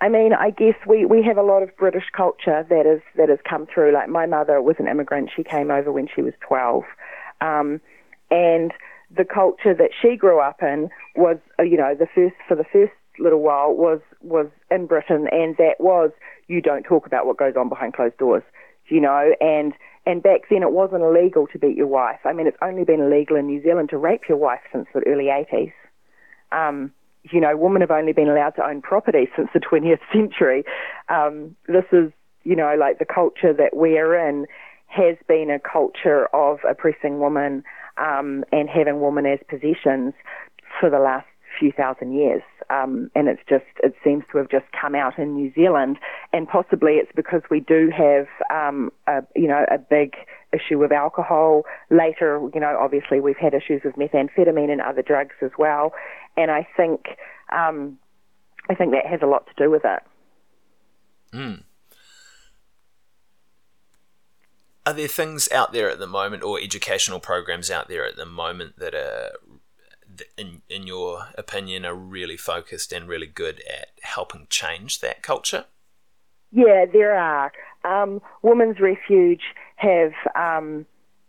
I 0.00 0.08
mean, 0.08 0.32
I 0.32 0.50
guess 0.50 0.74
we, 0.86 1.04
we 1.04 1.22
have 1.22 1.38
a 1.38 1.42
lot 1.42 1.62
of 1.62 1.76
British 1.76 2.10
culture 2.12 2.66
that 2.68 2.86
is 2.86 3.00
that 3.16 3.28
has 3.28 3.38
come 3.48 3.66
through. 3.72 3.92
Like 3.92 4.08
my 4.08 4.26
mother 4.26 4.60
was 4.60 4.76
an 4.80 4.88
immigrant; 4.88 5.30
she 5.34 5.44
came 5.44 5.70
over 5.70 5.92
when 5.92 6.08
she 6.12 6.22
was 6.22 6.34
twelve, 6.40 6.84
um, 7.40 7.80
and 8.32 8.72
the 9.14 9.24
culture 9.24 9.74
that 9.74 9.90
she 10.00 10.16
grew 10.16 10.40
up 10.40 10.62
in 10.62 10.90
was, 11.16 11.38
uh, 11.58 11.62
you 11.62 11.76
know, 11.76 11.94
the 11.94 12.06
first 12.14 12.36
for 12.46 12.54
the 12.54 12.64
first 12.64 12.92
little 13.18 13.40
while 13.40 13.72
was 13.72 14.00
was 14.22 14.46
in 14.70 14.86
Britain, 14.86 15.26
and 15.32 15.56
that 15.56 15.76
was 15.78 16.10
you 16.46 16.60
don't 16.60 16.84
talk 16.84 17.06
about 17.06 17.26
what 17.26 17.38
goes 17.38 17.54
on 17.56 17.68
behind 17.68 17.94
closed 17.94 18.16
doors, 18.18 18.42
you 18.88 19.00
know, 19.00 19.32
and 19.40 19.72
and 20.06 20.22
back 20.22 20.42
then 20.50 20.62
it 20.62 20.72
wasn't 20.72 21.02
illegal 21.02 21.46
to 21.48 21.58
beat 21.58 21.76
your 21.76 21.86
wife. 21.86 22.20
I 22.24 22.32
mean, 22.32 22.46
it's 22.46 22.56
only 22.62 22.84
been 22.84 23.00
illegal 23.00 23.36
in 23.36 23.46
New 23.46 23.62
Zealand 23.62 23.90
to 23.90 23.98
rape 23.98 24.22
your 24.28 24.38
wife 24.38 24.60
since 24.72 24.86
the 24.94 25.02
early 25.06 25.26
80s. 25.26 25.72
Um, 26.50 26.92
you 27.30 27.40
know, 27.40 27.56
women 27.56 27.82
have 27.82 27.90
only 27.90 28.12
been 28.12 28.28
allowed 28.28 28.52
to 28.56 28.66
own 28.66 28.80
property 28.80 29.28
since 29.36 29.50
the 29.52 29.60
20th 29.60 30.00
century. 30.12 30.64
Um, 31.08 31.56
this 31.66 31.84
is, 31.92 32.10
you 32.44 32.56
know, 32.56 32.74
like 32.78 32.98
the 32.98 33.04
culture 33.04 33.52
that 33.52 33.70
we're 33.76 34.14
in 34.28 34.46
has 34.86 35.16
been 35.26 35.50
a 35.50 35.58
culture 35.58 36.26
of 36.32 36.60
oppressing 36.68 37.20
women 37.20 37.62
um, 38.00 38.44
and 38.52 38.68
having 38.68 39.00
women 39.00 39.26
as 39.26 39.38
possessions 39.48 40.14
for 40.80 40.90
the 40.90 40.98
last 40.98 41.26
few 41.58 41.72
thousand 41.72 42.12
years. 42.12 42.42
Um, 42.70 43.10
and 43.14 43.28
it's 43.28 43.40
just, 43.48 43.64
it 43.82 43.94
seems 44.04 44.24
to 44.30 44.38
have 44.38 44.50
just 44.50 44.66
come 44.78 44.94
out 44.94 45.18
in 45.18 45.34
New 45.34 45.52
Zealand. 45.54 45.98
And 46.32 46.46
possibly 46.46 46.92
it's 46.92 47.10
because 47.16 47.42
we 47.50 47.60
do 47.60 47.90
have, 47.96 48.26
um, 48.54 48.90
a, 49.06 49.22
you 49.34 49.48
know, 49.48 49.64
a 49.70 49.78
big 49.78 50.14
issue 50.52 50.78
with 50.78 50.92
alcohol. 50.92 51.62
Later, 51.90 52.40
you 52.54 52.60
know, 52.60 52.76
obviously 52.78 53.20
we've 53.20 53.36
had 53.36 53.54
issues 53.54 53.82
with 53.84 53.96
methamphetamine 53.96 54.70
and 54.70 54.80
other 54.80 55.02
drugs 55.02 55.34
as 55.42 55.50
well. 55.58 55.92
And 56.36 56.50
I 56.50 56.66
think, 56.76 57.06
um, 57.50 57.98
I 58.70 58.74
think 58.74 58.92
that 58.92 59.06
has 59.06 59.20
a 59.22 59.26
lot 59.26 59.46
to 59.46 59.52
do 59.56 59.70
with 59.70 59.82
it. 59.84 60.02
Mm. 61.32 61.62
Are 64.88 64.94
there 64.94 65.06
things 65.06 65.52
out 65.52 65.74
there 65.74 65.90
at 65.90 65.98
the 65.98 66.06
moment, 66.06 66.42
or 66.42 66.58
educational 66.58 67.20
programs 67.20 67.70
out 67.70 67.88
there 67.88 68.06
at 68.06 68.16
the 68.16 68.24
moment 68.24 68.78
that 68.78 68.94
are, 68.94 69.32
in 70.38 70.62
in 70.70 70.86
your 70.86 71.28
opinion, 71.36 71.84
are 71.84 71.94
really 71.94 72.38
focused 72.38 72.90
and 72.90 73.06
really 73.06 73.26
good 73.26 73.62
at 73.70 73.88
helping 74.00 74.46
change 74.48 75.00
that 75.00 75.22
culture? 75.22 75.66
Yeah, 76.52 76.86
there 76.90 77.14
are. 77.14 77.52
Um, 77.84 78.22
Women's 78.40 78.80
Refuge 78.80 79.42
have 79.76 80.12
um, 80.34 80.86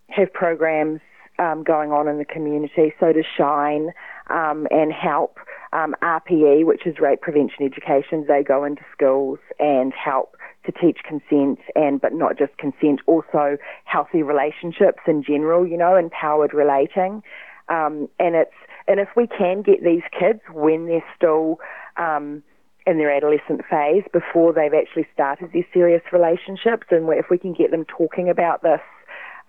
have 0.08 0.32
programs 0.32 1.02
um, 1.38 1.62
going 1.66 1.92
on 1.92 2.08
in 2.08 2.18
the 2.18 2.24
community. 2.24 2.94
So 2.98 3.12
does 3.12 3.26
Shine 3.38 3.90
um, 4.30 4.70
and 4.72 4.94
Help. 4.94 5.38
Um, 5.74 5.96
RPE, 6.02 6.66
which 6.66 6.88
is 6.88 6.98
Rape 6.98 7.20
Prevention 7.20 7.66
Education, 7.66 8.26
they 8.26 8.42
go 8.42 8.64
into 8.64 8.84
schools 8.94 9.40
and 9.60 9.92
help 9.94 10.38
to 10.66 10.72
teach 10.72 11.00
consent 11.08 11.60
and 11.76 12.02
but 12.02 12.14
not 12.14 12.38
just 12.38 12.58
consent, 12.58 13.02
also 13.08 13.58
healthy 13.86 14.24
relationships 14.24 15.00
in 15.08 15.24
general, 15.24 15.66
you 15.68 15.78
know, 15.78 15.96
empowered 15.96 16.54
relating. 16.54 17.24
Um, 17.70 18.10
and 18.20 18.36
it's 18.36 18.56
and 18.88 19.00
if 19.00 19.10
we 19.16 19.28
can 19.28 19.62
get 19.62 19.84
these 19.84 20.02
kids 20.18 20.42
when 20.52 20.88
they're 20.88 21.06
still 21.16 21.60
um, 21.98 22.44
in 22.88 22.98
their 22.98 23.12
adolescent 23.12 23.62
phase 23.70 24.04
before 24.12 24.52
they've 24.52 24.74
actually 24.74 25.08
started 25.14 25.52
these 25.54 25.66
serious 25.72 26.02
relationships, 26.12 26.88
and 26.90 27.08
if 27.10 27.30
we 27.30 27.38
can 27.38 27.54
get 27.54 27.72
them 27.72 27.86
talking 27.86 28.30
about 28.30 28.64
this 28.64 28.82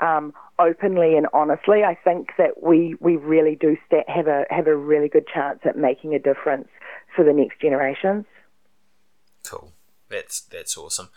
um, 0.01 0.33
openly 0.59 1.17
and 1.17 1.27
honestly, 1.33 1.83
I 1.85 1.95
think 1.95 2.31
that 2.39 2.63
we, 2.63 2.97
we 3.01 3.17
really 3.17 3.57
do 3.57 3.77
st- 3.87 4.09
have 4.09 4.27
a 4.27 4.45
have 4.51 4.67
a 4.67 4.77
really 4.77 5.09
good 5.09 5.27
chance 5.27 5.61
at 5.65 5.77
making 5.77 6.15
a 6.15 6.19
difference 6.19 6.69
for 7.15 7.25
the 7.25 7.33
next 7.33 7.61
generations. 7.61 8.25
Cool, 9.49 9.73
that's 10.11 10.41
that's 10.41 10.77
awesome. 10.77 11.09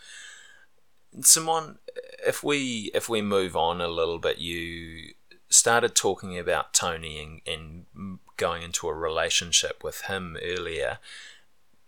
Simone, 1.20 1.78
if 2.26 2.42
we 2.42 2.90
if 2.94 3.08
we 3.08 3.22
move 3.22 3.56
on 3.56 3.80
a 3.80 3.88
little 3.88 4.18
bit, 4.18 4.38
you 4.38 5.14
started 5.48 5.94
talking 5.94 6.38
about 6.38 6.72
Tony 6.72 7.22
and, 7.22 7.40
and 7.46 8.18
going 8.36 8.62
into 8.62 8.88
a 8.88 8.94
relationship 8.94 9.84
with 9.84 10.02
him 10.02 10.36
earlier. 10.42 10.98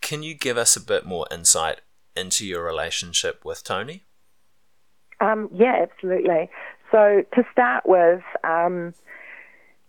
Can 0.01 0.23
you 0.23 0.35
give 0.35 0.57
us 0.57 0.77
a 0.77 0.81
bit 0.81 1.05
more 1.05 1.27
insight 1.31 1.81
into 2.15 2.47
your 2.47 2.65
relationship 2.65 3.45
with 3.45 3.65
Tony? 3.65 4.05
Um, 5.21 5.49
yeah, 5.53 5.83
absolutely. 5.83 6.49
So 6.93 7.25
to 7.35 7.45
start 7.51 7.85
with, 7.87 8.23
um, 8.45 8.95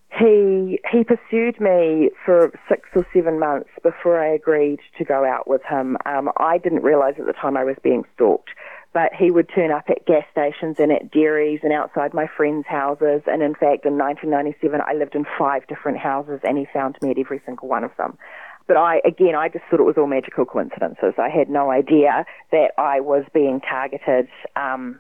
he 0.09 0.79
he 0.89 1.03
pursued 1.03 1.59
me 1.59 2.09
for 2.25 2.51
six 2.69 2.89
or 2.95 3.05
seven 3.13 3.39
months 3.39 3.69
before 3.83 4.19
I 4.19 4.27
agreed 4.27 4.79
to 4.97 5.03
go 5.03 5.25
out 5.25 5.47
with 5.47 5.61
him. 5.69 5.97
Um, 6.05 6.29
I 6.37 6.57
didn't 6.57 6.83
realise 6.83 7.15
at 7.19 7.25
the 7.25 7.33
time 7.33 7.57
I 7.57 7.65
was 7.65 7.75
being 7.83 8.03
stalked, 8.15 8.49
but 8.93 9.13
he 9.13 9.31
would 9.31 9.49
turn 9.53 9.71
up 9.71 9.89
at 9.89 10.05
gas 10.05 10.23
stations 10.31 10.79
and 10.79 10.91
at 10.91 11.11
dairies 11.11 11.59
and 11.61 11.73
outside 11.73 12.13
my 12.13 12.25
friends' 12.25 12.65
houses. 12.67 13.21
And 13.27 13.43
in 13.43 13.53
fact, 13.53 13.85
in 13.85 13.97
1997, 13.97 14.79
I 14.81 14.93
lived 14.93 15.13
in 15.13 15.25
five 15.37 15.67
different 15.67 15.97
houses, 15.97 16.39
and 16.43 16.57
he 16.57 16.65
found 16.73 16.97
me 17.01 17.11
at 17.11 17.19
every 17.19 17.41
single 17.45 17.67
one 17.67 17.83
of 17.83 17.91
them. 17.97 18.17
But 18.65 18.77
I, 18.77 19.01
again, 19.05 19.35
I 19.35 19.49
just 19.49 19.65
thought 19.69 19.79
it 19.79 19.83
was 19.83 19.97
all 19.97 20.07
magical 20.07 20.45
coincidences. 20.45 21.13
I 21.17 21.29
had 21.29 21.49
no 21.49 21.69
idea 21.69 22.25
that 22.51 22.71
I 22.77 23.01
was 23.01 23.23
being 23.33 23.61
targeted 23.61 24.29
um, 24.55 24.99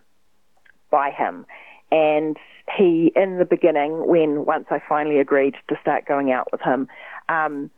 by 0.89 1.11
him. 1.11 1.45
And 1.91 2.37
he, 2.75 3.11
in 3.15 3.37
the 3.37 3.45
beginning, 3.45 4.07
when 4.07 4.45
once 4.45 4.65
I 4.69 4.79
finally 4.87 5.19
agreed 5.19 5.55
to 5.69 5.75
start 5.81 6.05
going 6.05 6.31
out 6.31 6.51
with 6.51 6.61
him, 6.61 6.87
um, 7.29 7.71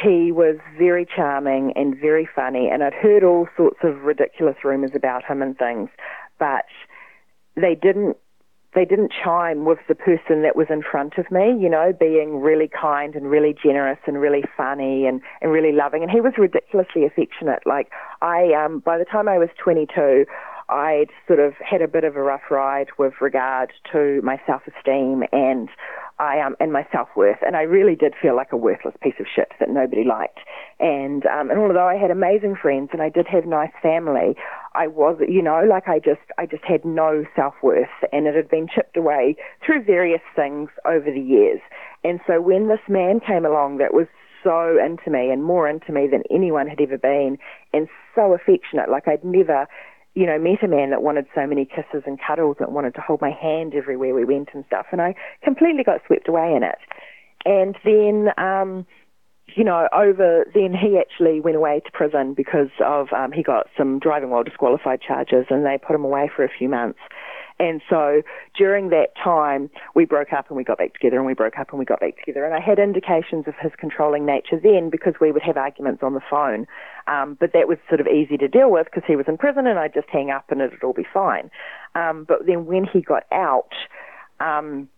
he 0.00 0.30
was 0.30 0.56
very 0.78 1.04
charming 1.04 1.72
and 1.74 1.96
very 1.98 2.28
funny. 2.32 2.68
And 2.68 2.82
I'd 2.82 2.94
heard 2.94 3.24
all 3.24 3.48
sorts 3.56 3.78
of 3.82 4.02
ridiculous 4.02 4.56
rumors 4.62 4.92
about 4.94 5.24
him 5.24 5.42
and 5.42 5.58
things, 5.58 5.90
but 6.38 6.64
they 7.56 7.74
didn't 7.74 8.16
they 8.74 8.84
didn't 8.84 9.12
chime 9.24 9.64
with 9.64 9.78
the 9.88 9.96
person 9.96 10.42
that 10.42 10.54
was 10.54 10.68
in 10.70 10.82
front 10.82 11.18
of 11.18 11.28
me, 11.30 11.58
you 11.60 11.68
know, 11.68 11.92
being 11.98 12.40
really 12.40 12.68
kind 12.68 13.16
and 13.16 13.28
really 13.28 13.52
generous 13.60 13.98
and 14.06 14.20
really 14.20 14.44
funny 14.56 15.06
and, 15.06 15.20
and 15.40 15.50
really 15.50 15.72
loving. 15.72 16.02
And 16.02 16.10
he 16.10 16.20
was 16.20 16.34
ridiculously 16.38 17.04
affectionate. 17.04 17.64
Like 17.66 17.90
I, 18.22 18.52
um, 18.52 18.78
by 18.78 18.96
the 18.96 19.04
time 19.04 19.28
I 19.28 19.38
was 19.38 19.48
22, 19.58 20.24
I'd 20.70 21.10
sort 21.26 21.40
of 21.40 21.54
had 21.58 21.82
a 21.82 21.88
bit 21.88 22.04
of 22.04 22.16
a 22.16 22.22
rough 22.22 22.50
ride 22.50 22.88
with 22.98 23.14
regard 23.20 23.72
to 23.92 24.20
my 24.22 24.40
self-esteem 24.46 25.24
and 25.32 25.68
I 26.20 26.38
um 26.40 26.54
and 26.60 26.70
my 26.70 26.86
self-worth, 26.92 27.38
and 27.44 27.56
I 27.56 27.62
really 27.62 27.96
did 27.96 28.14
feel 28.20 28.36
like 28.36 28.52
a 28.52 28.56
worthless 28.56 28.94
piece 29.02 29.14
of 29.18 29.26
shit 29.34 29.52
that 29.58 29.70
nobody 29.70 30.04
liked. 30.04 30.38
And 30.78 31.24
um, 31.26 31.50
and 31.50 31.58
although 31.58 31.88
I 31.88 31.96
had 31.96 32.10
amazing 32.10 32.56
friends 32.60 32.90
and 32.92 33.00
I 33.00 33.08
did 33.08 33.26
have 33.26 33.46
nice 33.46 33.72
family, 33.82 34.36
I 34.74 34.86
was 34.86 35.18
you 35.26 35.42
know 35.42 35.64
like 35.68 35.88
I 35.88 35.98
just 35.98 36.20
I 36.36 36.44
just 36.44 36.64
had 36.64 36.84
no 36.84 37.24
self-worth, 37.34 37.88
and 38.12 38.26
it 38.26 38.34
had 38.34 38.50
been 38.50 38.68
chipped 38.68 38.98
away 38.98 39.36
through 39.64 39.82
various 39.84 40.22
things 40.36 40.68
over 40.84 41.10
the 41.10 41.20
years. 41.20 41.60
And 42.04 42.20
so 42.26 42.40
when 42.40 42.68
this 42.68 42.84
man 42.86 43.20
came 43.20 43.46
along 43.46 43.78
that 43.78 43.94
was 43.94 44.06
so 44.44 44.78
into 44.78 45.10
me 45.10 45.30
and 45.30 45.44
more 45.44 45.68
into 45.68 45.92
me 45.92 46.06
than 46.06 46.22
anyone 46.30 46.66
had 46.66 46.80
ever 46.80 46.98
been, 46.98 47.38
and 47.72 47.88
so 48.14 48.34
affectionate, 48.34 48.90
like 48.90 49.08
I'd 49.08 49.24
never 49.24 49.66
you 50.14 50.26
know, 50.26 50.38
met 50.38 50.62
a 50.62 50.68
man 50.68 50.90
that 50.90 51.02
wanted 51.02 51.26
so 51.34 51.46
many 51.46 51.64
kisses 51.64 52.02
and 52.06 52.18
cuddles 52.20 52.56
that 52.58 52.72
wanted 52.72 52.94
to 52.94 53.00
hold 53.00 53.20
my 53.20 53.30
hand 53.30 53.74
everywhere 53.74 54.14
we 54.14 54.24
went 54.24 54.48
and 54.52 54.64
stuff. 54.66 54.86
And 54.90 55.00
I 55.00 55.14
completely 55.42 55.84
got 55.84 56.00
swept 56.06 56.28
away 56.28 56.52
in 56.54 56.62
it. 56.62 56.78
And 57.44 57.76
then, 57.84 58.30
um, 58.36 58.86
you 59.56 59.64
know, 59.64 59.88
over 59.92 60.44
then 60.54 60.74
he 60.74 60.98
actually 60.98 61.40
went 61.40 61.56
away 61.56 61.80
to 61.84 61.90
prison 61.92 62.34
because 62.34 62.70
of 62.84 63.08
um, 63.12 63.32
he 63.32 63.42
got 63.42 63.66
some 63.76 63.98
driving 63.98 64.30
while 64.30 64.44
disqualified 64.44 65.00
charges, 65.00 65.46
and 65.50 65.64
they 65.64 65.78
put 65.78 65.94
him 65.94 66.04
away 66.04 66.30
for 66.34 66.44
a 66.44 66.50
few 66.50 66.68
months. 66.68 66.98
And 67.60 67.82
so 67.90 68.22
during 68.56 68.88
that 68.88 69.08
time, 69.22 69.68
we 69.94 70.06
broke 70.06 70.32
up 70.32 70.48
and 70.48 70.56
we 70.56 70.64
got 70.64 70.78
back 70.78 70.94
together 70.94 71.18
and 71.18 71.26
we 71.26 71.34
broke 71.34 71.58
up 71.58 71.68
and 71.70 71.78
we 71.78 71.84
got 71.84 72.00
back 72.00 72.16
together. 72.16 72.46
And 72.46 72.54
I 72.54 72.60
had 72.60 72.78
indications 72.78 73.44
of 73.46 73.54
his 73.60 73.72
controlling 73.78 74.24
nature 74.24 74.58
then 74.60 74.88
because 74.88 75.14
we 75.20 75.30
would 75.30 75.42
have 75.42 75.58
arguments 75.58 76.02
on 76.02 76.14
the 76.14 76.22
phone. 76.30 76.66
Um, 77.10 77.36
but 77.40 77.52
that 77.54 77.66
was 77.66 77.78
sort 77.88 78.00
of 78.00 78.06
easy 78.06 78.36
to 78.36 78.46
deal 78.46 78.70
with 78.70 78.86
because 78.86 79.02
he 79.06 79.16
was 79.16 79.26
in 79.26 79.36
prison 79.36 79.66
and 79.66 79.78
I'd 79.78 79.94
just 79.94 80.08
hang 80.08 80.30
up 80.30 80.44
and 80.50 80.60
it'd 80.60 80.84
all 80.84 80.92
be 80.92 81.06
fine. 81.12 81.50
Um, 81.96 82.24
but 82.24 82.46
then 82.46 82.66
when 82.66 82.84
he 82.84 83.00
got 83.00 83.24
out, 83.32 83.72
um, 84.38 84.88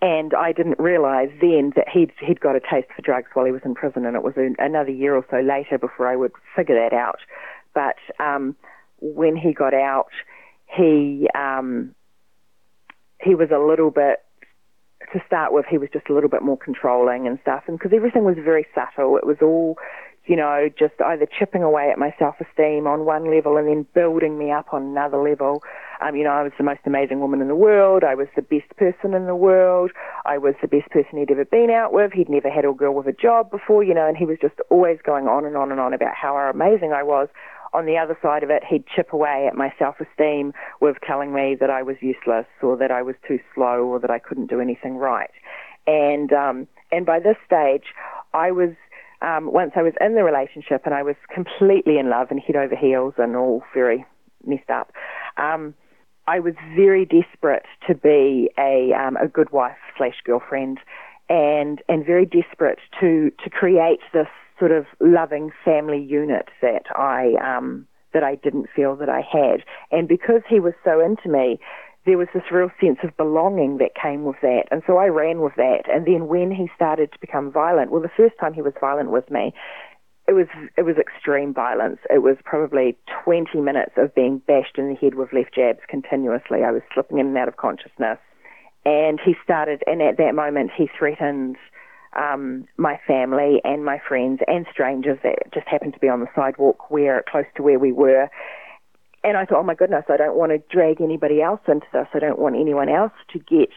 and 0.00 0.32
I 0.34 0.52
didn't 0.52 0.78
realise 0.78 1.30
then 1.40 1.72
that 1.76 1.88
he'd 1.88 2.12
he'd 2.20 2.40
got 2.40 2.56
a 2.56 2.60
taste 2.60 2.88
for 2.94 3.02
drugs 3.02 3.28
while 3.34 3.46
he 3.46 3.52
was 3.52 3.62
in 3.64 3.74
prison, 3.74 4.04
and 4.04 4.16
it 4.16 4.22
was 4.22 4.34
another 4.58 4.90
year 4.90 5.14
or 5.14 5.24
so 5.30 5.38
later 5.40 5.78
before 5.78 6.08
I 6.08 6.16
would 6.16 6.32
figure 6.56 6.74
that 6.74 6.94
out. 6.94 7.20
But 7.72 7.96
um, 8.18 8.56
when 9.00 9.36
he 9.36 9.52
got 9.52 9.74
out, 9.74 10.10
he 10.66 11.28
um, 11.36 11.94
he 13.20 13.36
was 13.36 13.50
a 13.52 13.58
little 13.58 13.90
bit 13.90 14.24
to 15.12 15.20
start 15.26 15.52
with. 15.52 15.66
He 15.70 15.78
was 15.78 15.88
just 15.92 16.08
a 16.08 16.14
little 16.14 16.30
bit 16.30 16.42
more 16.42 16.58
controlling 16.58 17.28
and 17.28 17.38
stuff, 17.42 17.62
and 17.68 17.78
because 17.78 17.92
everything 17.94 18.24
was 18.24 18.36
very 18.42 18.66
subtle, 18.74 19.16
it 19.16 19.26
was 19.26 19.36
all 19.40 19.78
you 20.26 20.36
know, 20.36 20.68
just 20.78 20.94
either 21.04 21.26
chipping 21.26 21.62
away 21.62 21.90
at 21.90 21.98
my 21.98 22.14
self-esteem 22.18 22.86
on 22.86 23.04
one 23.04 23.30
level 23.34 23.56
and 23.56 23.68
then 23.68 23.86
building 23.94 24.38
me 24.38 24.50
up 24.50 24.72
on 24.72 24.82
another 24.82 25.18
level. 25.18 25.62
Um, 26.00 26.16
you 26.16 26.24
know, 26.24 26.30
I 26.30 26.42
was 26.42 26.52
the 26.58 26.64
most 26.64 26.80
amazing 26.86 27.20
woman 27.20 27.40
in 27.40 27.48
the 27.48 27.56
world. 27.56 28.04
I 28.04 28.14
was 28.14 28.28
the 28.36 28.42
best 28.42 28.76
person 28.76 29.14
in 29.14 29.26
the 29.26 29.36
world. 29.36 29.90
I 30.24 30.38
was 30.38 30.54
the 30.62 30.68
best 30.68 30.90
person 30.90 31.18
he'd 31.18 31.30
ever 31.30 31.44
been 31.44 31.70
out 31.70 31.92
with. 31.92 32.12
He'd 32.12 32.28
never 32.28 32.50
had 32.50 32.64
a 32.64 32.72
girl 32.72 32.94
with 32.94 33.06
a 33.06 33.12
job 33.12 33.50
before, 33.50 33.82
you 33.82 33.94
know, 33.94 34.06
and 34.06 34.16
he 34.16 34.24
was 34.24 34.38
just 34.40 34.54
always 34.70 34.98
going 35.04 35.26
on 35.26 35.44
and 35.44 35.56
on 35.56 35.70
and 35.70 35.80
on 35.80 35.92
about 35.92 36.14
how 36.14 36.36
amazing 36.36 36.92
I 36.92 37.02
was 37.02 37.28
on 37.74 37.86
the 37.86 37.96
other 37.96 38.16
side 38.20 38.42
of 38.42 38.50
it, 38.50 38.62
he'd 38.68 38.84
chip 38.86 39.12
away 39.12 39.46
at 39.48 39.56
my 39.56 39.72
self-esteem 39.78 40.52
with 40.80 40.96
telling 41.06 41.32
me 41.32 41.56
that 41.58 41.70
I 41.70 41.82
was 41.82 41.96
useless 42.00 42.46
or 42.62 42.76
that 42.76 42.90
I 42.90 43.02
was 43.02 43.14
too 43.26 43.38
slow 43.54 43.84
or 43.84 43.98
that 44.00 44.10
I 44.10 44.18
couldn't 44.18 44.50
do 44.50 44.60
anything 44.60 44.96
right. 44.96 45.30
And 45.86 46.32
um, 46.32 46.68
and 46.92 47.06
by 47.06 47.18
this 47.18 47.36
stage, 47.46 47.86
I 48.34 48.50
was 48.50 48.70
um, 49.22 49.52
once 49.52 49.72
I 49.76 49.82
was 49.82 49.94
in 50.00 50.14
the 50.14 50.24
relationship 50.24 50.82
and 50.84 50.94
I 50.94 51.02
was 51.02 51.16
completely 51.32 51.98
in 51.98 52.10
love 52.10 52.28
and 52.30 52.40
head 52.40 52.56
over 52.56 52.76
heels 52.76 53.14
and 53.18 53.36
all 53.36 53.62
very 53.72 54.04
messed 54.44 54.70
up. 54.70 54.92
Um, 55.36 55.74
I 56.26 56.40
was 56.40 56.54
very 56.76 57.04
desperate 57.04 57.64
to 57.88 57.94
be 57.94 58.50
a 58.58 58.92
um, 58.92 59.16
a 59.16 59.28
good 59.28 59.50
wife 59.50 59.76
slash 59.96 60.20
girlfriend, 60.24 60.78
and 61.28 61.80
and 61.88 62.06
very 62.06 62.26
desperate 62.26 62.78
to 63.00 63.30
to 63.42 63.50
create 63.50 64.00
this 64.12 64.28
sort 64.58 64.70
of 64.70 64.86
loving 65.00 65.50
family 65.64 66.00
unit 66.00 66.48
that 66.60 66.84
I 66.94 67.34
um, 67.42 67.86
that 68.12 68.22
I 68.22 68.36
didn't 68.36 68.68
feel 68.74 68.94
that 68.96 69.08
I 69.08 69.20
had. 69.20 69.64
And 69.90 70.06
because 70.06 70.42
he 70.48 70.60
was 70.60 70.74
so 70.84 71.00
into 71.00 71.28
me, 71.28 71.58
there 72.04 72.18
was 72.18 72.28
this 72.34 72.42
real 72.50 72.70
sense 72.80 72.98
of 73.04 73.16
belonging 73.16 73.78
that 73.78 73.94
came 73.94 74.24
with 74.24 74.40
that. 74.42 74.64
And 74.70 74.82
so 74.86 74.96
I 74.96 75.06
ran 75.06 75.40
with 75.40 75.54
that. 75.56 75.82
And 75.88 76.06
then 76.06 76.26
when 76.26 76.50
he 76.50 76.68
started 76.74 77.12
to 77.12 77.18
become 77.20 77.52
violent, 77.52 77.90
well, 77.92 78.02
the 78.02 78.10
first 78.16 78.34
time 78.40 78.54
he 78.54 78.62
was 78.62 78.72
violent 78.80 79.10
with 79.10 79.30
me, 79.30 79.54
it 80.28 80.32
was 80.32 80.46
it 80.76 80.82
was 80.82 80.96
extreme 80.98 81.52
violence. 81.52 81.98
It 82.08 82.22
was 82.22 82.36
probably 82.44 82.96
20 83.24 83.60
minutes 83.60 83.92
of 83.96 84.14
being 84.14 84.38
bashed 84.46 84.78
in 84.78 84.88
the 84.88 84.94
head 84.94 85.14
with 85.14 85.32
left 85.32 85.54
jabs 85.54 85.80
continuously. 85.88 86.62
I 86.64 86.70
was 86.70 86.82
slipping 86.94 87.18
in 87.18 87.26
and 87.26 87.38
out 87.38 87.48
of 87.48 87.56
consciousness, 87.56 88.18
and 88.84 89.20
he 89.24 89.34
started. 89.42 89.82
And 89.86 90.00
at 90.00 90.18
that 90.18 90.34
moment, 90.34 90.70
he 90.76 90.88
threatened 90.96 91.56
um, 92.14 92.66
my 92.76 93.00
family 93.06 93.60
and 93.64 93.84
my 93.84 94.00
friends 94.06 94.40
and 94.46 94.66
strangers 94.70 95.18
that 95.22 95.52
just 95.52 95.66
happened 95.66 95.94
to 95.94 96.00
be 96.00 96.08
on 96.08 96.20
the 96.20 96.28
sidewalk 96.36 96.90
where 96.90 97.24
close 97.28 97.46
to 97.56 97.62
where 97.62 97.78
we 97.78 97.92
were. 97.92 98.28
And 99.24 99.36
I 99.36 99.44
thought, 99.44 99.60
oh 99.60 99.62
my 99.62 99.74
goodness, 99.74 100.04
I 100.08 100.16
don't 100.16 100.36
want 100.36 100.50
to 100.52 100.58
drag 100.74 101.00
anybody 101.00 101.40
else 101.40 101.60
into 101.68 101.86
this. 101.92 102.08
I 102.12 102.18
don't 102.18 102.38
want 102.38 102.56
anyone 102.56 102.88
else 102.88 103.12
to 103.32 103.38
get 103.38 103.70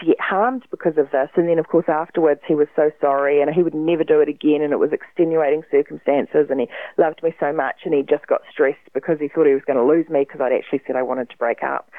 to 0.00 0.06
get 0.06 0.20
harmed 0.20 0.64
because 0.70 0.96
of 0.96 1.10
this. 1.10 1.28
And 1.36 1.48
then, 1.48 1.58
of 1.58 1.68
course, 1.68 1.84
afterwards, 1.86 2.40
he 2.46 2.54
was 2.54 2.68
so 2.74 2.90
sorry 3.00 3.42
and 3.42 3.52
he 3.54 3.62
would 3.62 3.74
never 3.74 4.04
do 4.04 4.20
it 4.20 4.28
again. 4.28 4.62
And 4.62 4.72
it 4.72 4.78
was 4.78 4.92
extenuating 4.92 5.64
circumstances. 5.70 6.46
And 6.48 6.60
he 6.60 6.68
loved 6.96 7.22
me 7.22 7.34
so 7.38 7.52
much. 7.52 7.76
And 7.84 7.92
he 7.92 8.02
just 8.02 8.26
got 8.26 8.40
stressed 8.50 8.92
because 8.94 9.18
he 9.20 9.28
thought 9.28 9.46
he 9.46 9.52
was 9.52 9.64
going 9.66 9.76
to 9.76 9.84
lose 9.84 10.08
me 10.08 10.20
because 10.20 10.40
I'd 10.40 10.52
actually 10.52 10.80
said 10.86 10.96
I 10.96 11.02
wanted 11.02 11.28
to 11.30 11.36
break 11.36 11.62
up. 11.62 11.90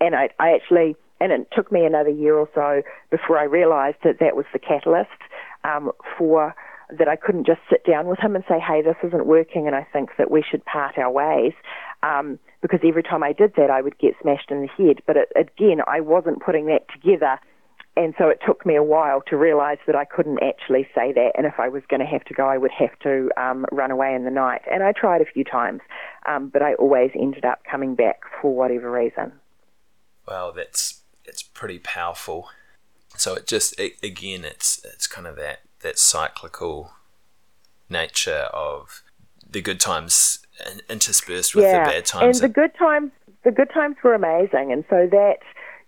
And 0.00 0.14
I, 0.14 0.28
I 0.38 0.50
actually, 0.50 0.94
and 1.20 1.32
it 1.32 1.48
took 1.54 1.72
me 1.72 1.84
another 1.84 2.10
year 2.10 2.36
or 2.36 2.48
so 2.54 2.82
before 3.10 3.38
I 3.38 3.44
realized 3.44 3.98
that 4.04 4.18
that 4.20 4.36
was 4.36 4.46
the 4.52 4.58
catalyst 4.58 5.08
um, 5.64 5.90
for 6.18 6.54
that 6.96 7.08
I 7.08 7.16
couldn't 7.16 7.46
just 7.46 7.60
sit 7.68 7.84
down 7.84 8.06
with 8.06 8.18
him 8.18 8.34
and 8.34 8.44
say, 8.48 8.58
hey, 8.58 8.80
this 8.82 8.96
isn't 9.02 9.26
working 9.26 9.66
and 9.66 9.76
I 9.76 9.86
think 9.92 10.10
that 10.16 10.30
we 10.30 10.42
should 10.48 10.64
part 10.64 10.96
our 10.96 11.10
ways. 11.10 11.52
Um, 12.02 12.38
because 12.62 12.80
every 12.84 13.02
time 13.02 13.22
I 13.22 13.32
did 13.32 13.54
that, 13.56 13.70
I 13.70 13.82
would 13.82 13.98
get 13.98 14.14
smashed 14.22 14.50
in 14.50 14.62
the 14.62 14.68
head. 14.68 15.02
But 15.06 15.16
it, 15.16 15.32
again, 15.36 15.80
I 15.86 16.00
wasn't 16.00 16.42
putting 16.42 16.66
that 16.66 16.86
together. 16.92 17.38
And 17.96 18.14
so 18.16 18.28
it 18.28 18.38
took 18.46 18.64
me 18.64 18.76
a 18.76 18.82
while 18.82 19.22
to 19.28 19.36
realize 19.36 19.78
that 19.88 19.96
I 19.96 20.04
couldn't 20.04 20.40
actually 20.40 20.86
say 20.94 21.12
that. 21.12 21.32
And 21.36 21.46
if 21.46 21.54
I 21.58 21.68
was 21.68 21.82
going 21.88 21.98
to 21.98 22.06
have 22.06 22.24
to 22.26 22.34
go, 22.34 22.46
I 22.46 22.56
would 22.56 22.70
have 22.70 22.96
to 23.00 23.28
um, 23.36 23.66
run 23.72 23.90
away 23.90 24.14
in 24.14 24.24
the 24.24 24.30
night. 24.30 24.62
And 24.70 24.84
I 24.84 24.92
tried 24.92 25.20
a 25.20 25.24
few 25.24 25.42
times, 25.42 25.80
um, 26.26 26.48
but 26.48 26.62
I 26.62 26.74
always 26.74 27.10
ended 27.16 27.44
up 27.44 27.60
coming 27.68 27.96
back 27.96 28.20
for 28.40 28.54
whatever 28.54 28.88
reason. 28.88 29.32
Wow, 30.28 30.52
that's 30.54 31.00
it's 31.24 31.42
pretty 31.42 31.80
powerful. 31.80 32.50
So 33.16 33.34
it 33.34 33.48
just 33.48 33.78
it, 33.80 33.94
again, 34.00 34.44
it's 34.44 34.80
it's 34.84 35.08
kind 35.08 35.26
of 35.26 35.34
that 35.36 35.62
that 35.80 35.98
cyclical 35.98 36.92
nature 37.90 38.48
of 38.52 39.02
the 39.48 39.60
good 39.60 39.80
times 39.80 40.40
interspersed 40.88 41.54
with 41.54 41.64
yeah. 41.64 41.84
the 41.84 41.90
bad 41.92 42.04
times. 42.04 42.40
And 42.40 42.50
the 42.50 42.52
good 42.52 42.72
times, 42.78 43.10
the 43.44 43.50
good 43.50 43.70
times 43.72 43.96
were 44.02 44.14
amazing, 44.14 44.72
and 44.72 44.84
so 44.90 45.08
that 45.10 45.38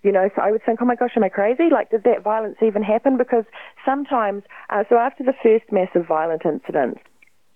you 0.03 0.11
know, 0.11 0.29
so 0.35 0.41
I 0.41 0.51
would 0.51 0.63
think, 0.65 0.81
oh 0.81 0.85
my 0.85 0.95
gosh, 0.95 1.11
am 1.15 1.23
I 1.23 1.29
crazy? 1.29 1.69
Like, 1.71 1.91
did 1.91 2.03
that 2.05 2.23
violence 2.23 2.57
even 2.65 2.81
happen? 2.81 3.17
Because 3.17 3.45
sometimes, 3.85 4.43
uh, 4.71 4.83
so 4.89 4.97
after 4.97 5.23
the 5.23 5.33
first 5.43 5.71
massive 5.71 6.07
violent 6.07 6.43
incident, 6.43 6.97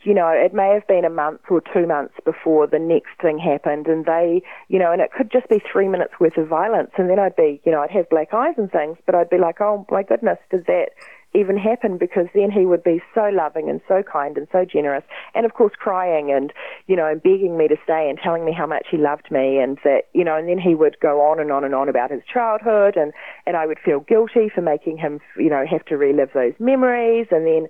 you 0.06 0.14
know, 0.14 0.30
it 0.30 0.54
may 0.54 0.74
have 0.74 0.88
been 0.88 1.06
a 1.06 1.10
month 1.10 1.42
or 1.50 1.62
two 1.74 1.88
months 1.88 2.14
before 2.24 2.68
the 2.68 2.80
next 2.80 3.20
thing 3.22 3.38
happened, 3.40 3.88
and 3.88 4.06
they, 4.06 4.42
you 4.68 4.80
know, 4.80 4.92
and 4.92 5.02
it 5.02 5.12
could 5.12 5.32
just 5.32 5.50
be 5.50 5.62
three 5.72 5.88
minutes 5.88 6.14
worth 6.20 6.38
of 6.38 6.48
violence, 6.48 6.92
and 6.98 7.10
then 7.10 7.20
I'd 7.20 7.36
be, 7.36 7.62
you 7.66 7.72
know, 7.72 7.82
I'd 7.82 7.92
have 7.92 8.10
black 8.10 8.34
eyes 8.34 8.56
and 8.58 8.72
things, 8.72 8.98
but 9.06 9.16
I'd 9.16 9.30
be 9.30 9.38
like, 9.38 9.62
oh 9.62 9.86
my 9.90 10.04
goodness, 10.04 10.38
did 10.52 10.66
that 10.68 10.90
even 11.36 11.58
happen? 11.58 11.98
Because 11.98 12.28
then 12.34 12.50
he 12.52 12.66
would 12.66 12.84
be 12.84 13.02
so 13.14 13.30
loving 13.30 13.70
and 13.70 13.82
so 13.88 14.04
kind 14.04 14.38
and 14.38 14.48
so 14.52 14.66
generous 14.66 15.04
and 15.34 15.46
of 15.46 15.54
course 15.54 15.74
crying 15.78 16.32
and 16.32 16.54
you 16.88 16.96
know 16.96 17.08
and 17.08 17.22
begging 17.22 17.58
me 17.58 17.68
to 17.68 17.76
stay 17.84 18.10
and 18.10 18.18
telling 18.18 18.46
me 18.46 18.54
how 18.54 18.66
much 18.66 18.88
he 18.90 18.98
loved 18.98 19.30
me 19.30 19.58
and 19.60 19.78
that 19.84 20.04
you 20.14 20.24
know 20.24 20.38
and 20.38 20.48
then 20.48 20.58
he 20.58 20.74
would 20.74 20.98
go 21.02 21.22
on 21.22 21.40
and 21.40 21.52
on 21.52 21.64
and 21.64 21.76
on 21.76 21.90
about 21.90 22.12
his 22.12 22.22
childhood 22.32 22.96
and 22.96 23.12
and 23.46 23.58
I 23.58 23.66
would 23.66 23.80
feel 23.84 24.00
guilty 24.00 24.50
for 24.54 24.62
making 24.62 24.98
him 24.98 25.20
you 25.38 25.50
know 25.50 25.66
have 25.70 25.86
to 25.86 25.98
relive 25.98 26.30
those 26.34 26.54
memories 26.60 27.28
and 27.32 27.46
then 27.46 27.68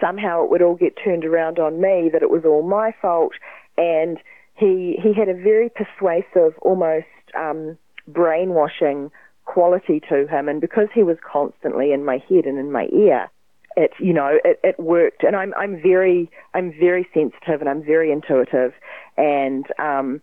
somehow 0.00 0.44
it 0.44 0.50
would 0.50 0.62
all 0.62 0.74
get 0.74 0.96
turned 1.02 1.24
around 1.24 1.58
on 1.58 1.80
me 1.80 2.10
that 2.12 2.22
it 2.22 2.30
was 2.30 2.42
all 2.44 2.62
my 2.62 2.94
fault 3.00 3.32
and 3.76 4.18
he 4.54 4.98
he 5.02 5.12
had 5.14 5.28
a 5.28 5.34
very 5.34 5.70
persuasive 5.70 6.58
almost 6.62 7.06
um 7.36 7.76
brainwashing 8.06 9.10
quality 9.44 10.00
to 10.08 10.26
him. 10.26 10.48
And 10.48 10.60
because 10.60 10.88
he 10.94 11.02
was 11.02 11.16
constantly 11.30 11.92
in 11.92 12.04
my 12.04 12.18
head 12.28 12.44
and 12.44 12.58
in 12.58 12.72
my 12.72 12.86
ear, 12.92 13.30
it 13.76 13.92
you 13.98 14.12
know 14.12 14.38
it, 14.44 14.60
it 14.62 14.78
worked. 14.78 15.22
And 15.22 15.34
I'm 15.34 15.54
I'm 15.54 15.80
very 15.80 16.30
I'm 16.54 16.72
very 16.78 17.08
sensitive 17.14 17.60
and 17.60 17.68
I'm 17.68 17.82
very 17.82 18.12
intuitive, 18.12 18.72
and 19.16 19.66
um, 19.78 20.20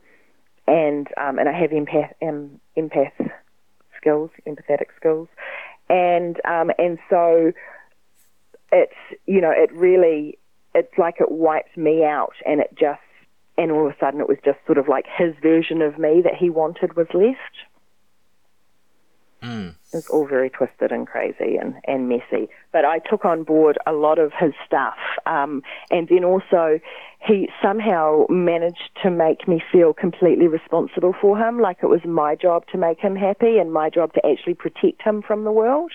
and 0.67 1.08
um, 1.17 1.39
and 1.39 1.49
I 1.49 1.60
have 1.60 1.71
empath 1.71 2.13
um, 2.21 2.60
empath 2.77 3.32
skills, 3.97 4.29
empathetic 4.47 4.88
skills, 4.95 5.27
and 5.89 6.38
um, 6.45 6.71
and 6.77 6.99
so 7.10 7.51
it's 8.71 8.93
you 9.25 9.41
know 9.41 9.51
it 9.51 9.71
really 9.73 10.38
it's 10.75 10.97
like 10.97 11.15
it 11.19 11.32
wiped 11.32 11.77
me 11.77 12.03
out, 12.03 12.34
and 12.45 12.60
it 12.62 12.69
just 12.79 13.01
and 13.58 13.71
all 13.71 13.88
of 13.88 13.93
a 13.93 13.97
sudden 13.99 14.21
it 14.21 14.29
was 14.29 14.38
just 14.45 14.60
sort 14.65 14.77
of 14.77 14.88
like 14.88 15.05
his 15.17 15.34
version 15.41 15.82
of 15.82 15.97
me 15.97 16.21
that 16.23 16.36
he 16.36 16.49
wanted 16.49 16.95
was 16.95 17.08
left. 17.13 17.58
Mm. 19.43 19.75
It's 19.93 20.10
all 20.10 20.27
very 20.27 20.49
twisted 20.49 20.91
and 20.91 21.08
crazy 21.08 21.55
and, 21.55 21.75
and 21.86 22.10
messy. 22.10 22.49
But 22.71 22.86
I 22.86 22.99
took 22.99 23.25
on 23.25 23.43
board 23.43 23.77
a 23.88 23.93
lot 23.93 24.19
of 24.19 24.32
his 24.38 24.53
stuff. 24.65 24.97
Um, 25.25 25.63
and 25.89 26.08
then 26.10 26.23
also, 26.23 26.79
he 27.25 27.49
somehow 27.62 28.25
managed 28.29 28.91
to 29.03 29.10
make 29.10 29.47
me 29.47 29.62
feel 29.71 29.93
completely 29.93 30.47
responsible 30.47 31.15
for 31.19 31.38
him, 31.38 31.60
like 31.60 31.77
it 31.82 31.88
was 31.88 32.01
my 32.05 32.36
job 32.36 32.65
to 32.71 32.77
make 32.77 32.99
him 32.99 33.15
happy 33.15 33.58
and 33.58 33.71
my 33.71 33.89
job 33.89 34.13
to 34.13 34.25
actually 34.25 34.55
protect 34.55 35.01
him 35.01 35.21
from 35.21 35.43
the 35.43 35.51
world. 35.51 35.91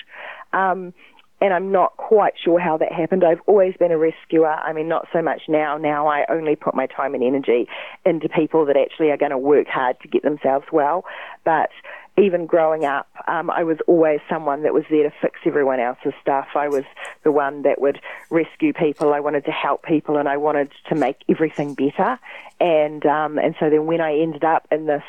Um, 0.52 0.94
and 1.40 1.52
I'm 1.52 1.72
not 1.72 1.96
quite 1.96 2.34
sure 2.42 2.58
how 2.58 2.76
that 2.78 2.92
happened. 2.92 3.24
I've 3.24 3.40
always 3.46 3.74
been 3.76 3.90
a 3.92 3.98
rescuer. 3.98 4.48
I 4.48 4.72
mean, 4.72 4.88
not 4.88 5.08
so 5.12 5.20
much 5.20 5.42
now. 5.48 5.76
Now 5.76 6.06
I 6.06 6.24
only 6.30 6.56
put 6.56 6.74
my 6.74 6.86
time 6.86 7.14
and 7.14 7.22
energy 7.22 7.68
into 8.06 8.28
people 8.28 8.64
that 8.66 8.76
actually 8.76 9.10
are 9.10 9.16
going 9.16 9.30
to 9.30 9.38
work 9.38 9.66
hard 9.66 10.00
to 10.00 10.08
get 10.08 10.22
themselves 10.22 10.66
well. 10.72 11.04
But 11.44 11.70
even 12.16 12.46
growing 12.46 12.84
up, 12.84 13.08
um, 13.26 13.50
I 13.50 13.64
was 13.64 13.78
always 13.88 14.20
someone 14.28 14.62
that 14.62 14.72
was 14.72 14.84
there 14.88 15.02
to 15.02 15.12
fix 15.20 15.40
everyone 15.44 15.80
else's 15.80 16.12
stuff. 16.22 16.46
I 16.54 16.68
was 16.68 16.84
the 17.24 17.32
one 17.32 17.62
that 17.62 17.80
would 17.80 18.00
rescue 18.30 18.72
people. 18.72 19.12
I 19.12 19.20
wanted 19.20 19.44
to 19.46 19.50
help 19.50 19.82
people, 19.82 20.16
and 20.16 20.28
I 20.28 20.36
wanted 20.36 20.70
to 20.88 20.94
make 20.94 21.16
everything 21.28 21.74
better. 21.74 22.18
And 22.60 23.04
um, 23.04 23.38
and 23.38 23.56
so 23.58 23.68
then 23.68 23.86
when 23.86 24.00
I 24.00 24.16
ended 24.16 24.44
up 24.44 24.68
in 24.70 24.86
this 24.86 25.02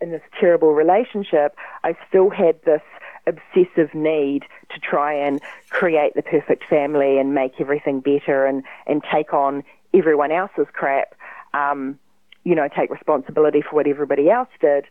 in 0.00 0.10
this 0.10 0.22
terrible 0.38 0.72
relationship, 0.72 1.56
I 1.82 1.96
still 2.08 2.30
had 2.30 2.62
this 2.64 2.82
obsessive 3.26 3.94
need 3.94 4.44
to 4.72 4.80
try 4.80 5.12
and 5.12 5.40
create 5.70 6.14
the 6.14 6.22
perfect 6.22 6.64
family 6.68 7.18
and 7.18 7.34
make 7.34 7.60
everything 7.60 8.00
better 8.00 8.46
and 8.46 8.64
and 8.86 9.02
take 9.12 9.32
on 9.32 9.62
everyone 9.94 10.32
else's 10.32 10.66
crap. 10.72 11.14
Um, 11.54 11.98
you 12.44 12.56
know, 12.56 12.68
take 12.76 12.90
responsibility 12.90 13.62
for 13.62 13.76
what 13.76 13.86
everybody 13.86 14.28
else 14.28 14.48
did 14.60 14.86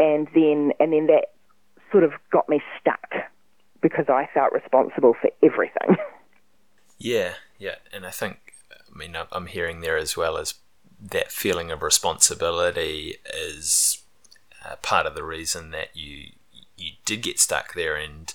and 0.00 0.26
then 0.34 0.72
and 0.80 0.92
then 0.92 1.06
that 1.06 1.26
sort 1.92 2.02
of 2.02 2.12
got 2.32 2.48
me 2.48 2.60
stuck 2.80 3.12
because 3.82 4.06
I 4.08 4.28
felt 4.32 4.52
responsible 4.52 5.14
for 5.20 5.30
everything. 5.42 5.96
Yeah, 7.02 7.32
yeah, 7.58 7.76
and 7.94 8.04
I 8.04 8.10
think 8.10 8.52
I 8.70 8.94
mean 8.94 9.16
I'm 9.32 9.46
hearing 9.46 9.80
there 9.80 9.96
as 9.96 10.18
well 10.18 10.36
as 10.36 10.52
that 11.00 11.32
feeling 11.32 11.70
of 11.70 11.80
responsibility 11.80 13.14
is 13.34 14.02
uh, 14.62 14.76
part 14.82 15.06
of 15.06 15.14
the 15.14 15.24
reason 15.24 15.70
that 15.70 15.96
you 15.96 16.32
you 16.80 16.92
did 17.04 17.22
get 17.22 17.38
stuck 17.38 17.74
there 17.74 17.96
and 17.96 18.34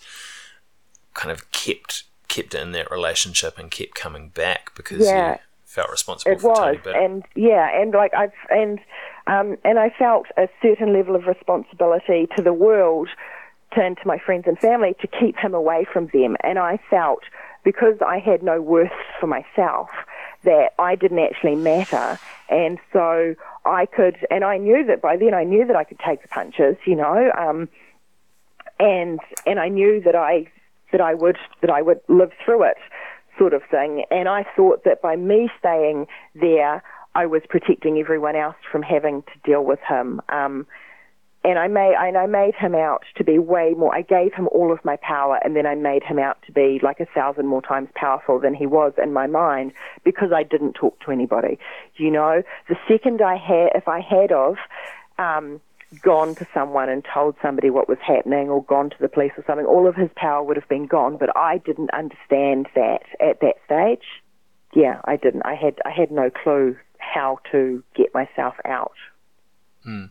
kind 1.13 1.31
of 1.31 1.51
kept 1.51 2.03
kept 2.27 2.53
in 2.53 2.71
that 2.73 2.91
relationship 2.91 3.57
and 3.57 3.71
kept 3.71 3.95
coming 3.95 4.29
back 4.29 4.71
because 4.75 5.05
yeah, 5.05 5.33
you 5.33 5.39
felt 5.65 5.89
responsible 5.89 6.31
it 6.31 6.43
was, 6.43 6.77
and 6.85 7.23
yeah, 7.35 7.69
and 7.73 7.93
like 7.93 8.13
I've 8.13 8.33
and 8.49 8.79
um, 9.27 9.57
and 9.63 9.79
I 9.79 9.89
felt 9.89 10.27
a 10.37 10.47
certain 10.61 10.93
level 10.93 11.15
of 11.15 11.25
responsibility 11.25 12.27
to 12.35 12.43
the 12.43 12.53
world, 12.53 13.09
to, 13.73 13.95
to 13.95 14.07
my 14.07 14.19
friends 14.19 14.45
and 14.47 14.57
family, 14.57 14.95
to 15.01 15.07
keep 15.07 15.37
him 15.37 15.53
away 15.53 15.85
from 15.91 16.07
them. 16.13 16.35
And 16.43 16.59
I 16.59 16.79
felt, 16.89 17.23
because 17.63 17.95
I 18.05 18.19
had 18.19 18.43
no 18.43 18.61
worth 18.61 18.91
for 19.19 19.27
myself, 19.27 19.89
that 20.43 20.73
I 20.77 20.95
didn't 20.95 21.19
actually 21.19 21.55
matter. 21.55 22.19
And 22.49 22.77
so 22.93 23.35
I 23.65 23.87
could, 23.87 24.17
and 24.29 24.43
I 24.43 24.57
knew 24.57 24.85
that 24.85 25.01
by 25.01 25.17
then 25.17 25.33
I 25.33 25.43
knew 25.43 25.65
that 25.65 25.75
I 25.75 25.83
could 25.83 25.99
take 25.99 26.21
the 26.21 26.27
punches, 26.27 26.77
you 26.85 26.95
know, 26.95 27.31
um, 27.35 27.67
and 28.79 29.19
and 29.45 29.59
I 29.59 29.69
knew 29.69 30.01
that 30.01 30.15
I 30.15 30.47
that 30.91 31.01
I 31.01 31.13
would 31.13 31.37
that 31.61 31.69
I 31.69 31.81
would 31.81 31.99
live 32.07 32.31
through 32.43 32.63
it, 32.63 32.77
sort 33.37 33.53
of 33.53 33.61
thing. 33.69 34.05
And 34.11 34.29
I 34.29 34.45
thought 34.55 34.83
that 34.85 35.01
by 35.01 35.15
me 35.15 35.49
staying 35.59 36.07
there, 36.33 36.83
I 37.13 37.25
was 37.25 37.41
protecting 37.49 37.97
everyone 37.97 38.35
else 38.35 38.55
from 38.71 38.81
having 38.81 39.23
to 39.23 39.31
deal 39.43 39.63
with 39.63 39.79
him. 39.87 40.21
Um, 40.29 40.67
and 41.45 41.59
I 41.59 41.67
made 41.67 41.93
and 41.97 42.17
I 42.17 42.25
made 42.25 42.55
him 42.55 42.73
out 42.73 43.03
to 43.17 43.23
be 43.23 43.37
way 43.37 43.75
more. 43.77 43.93
I 43.93 44.01
gave 44.01 44.33
him 44.33 44.47
all 44.51 44.73
of 44.73 44.83
my 44.83 44.97
power, 44.97 45.39
and 45.43 45.55
then 45.55 45.65
I 45.65 45.75
made 45.75 46.03
him 46.03 46.17
out 46.17 46.37
to 46.47 46.51
be 46.51 46.79
like 46.81 46.99
a 46.99 47.05
thousand 47.05 47.45
more 47.45 47.61
times 47.61 47.89
powerful 47.93 48.39
than 48.39 48.55
he 48.55 48.65
was 48.65 48.93
in 49.01 49.13
my 49.13 49.27
mind 49.27 49.71
because 50.03 50.31
I 50.35 50.41
didn't 50.43 50.73
talk 50.73 50.99
to 51.05 51.11
anybody. 51.11 51.59
You 51.97 52.09
know, 52.09 52.41
the 52.67 52.75
second 52.87 53.21
I 53.21 53.37
had, 53.37 53.69
if 53.75 53.87
I 53.87 53.99
had 53.99 54.31
of, 54.31 54.55
um, 55.19 55.61
gone 56.01 56.35
to 56.35 56.47
someone 56.53 56.89
and 56.89 57.05
told 57.13 57.35
somebody 57.41 57.69
what 57.69 57.89
was 57.89 57.97
happening 58.05 58.49
or 58.49 58.63
gone 58.63 58.89
to 58.89 58.95
the 58.99 59.07
police 59.07 59.31
or 59.37 59.43
something, 59.45 59.65
all 59.65 59.87
of 59.87 59.95
his 59.95 60.09
power 60.15 60.43
would 60.43 60.57
have 60.57 60.69
been 60.69 60.87
gone. 60.87 61.17
But 61.17 61.35
I 61.35 61.59
didn't 61.59 61.91
understand 61.93 62.67
that 62.75 63.03
at 63.19 63.39
that 63.41 63.55
stage. 63.65 64.05
Yeah, 64.73 65.01
I 65.05 65.15
didn't. 65.15 65.43
I 65.45 65.55
had 65.55 65.79
I 65.85 65.91
had 65.91 66.11
no 66.11 66.29
clue 66.29 66.75
how 66.97 67.39
to 67.51 67.83
get 67.95 68.13
myself 68.13 68.55
out. 68.65 68.93
Hmm. 69.83 70.05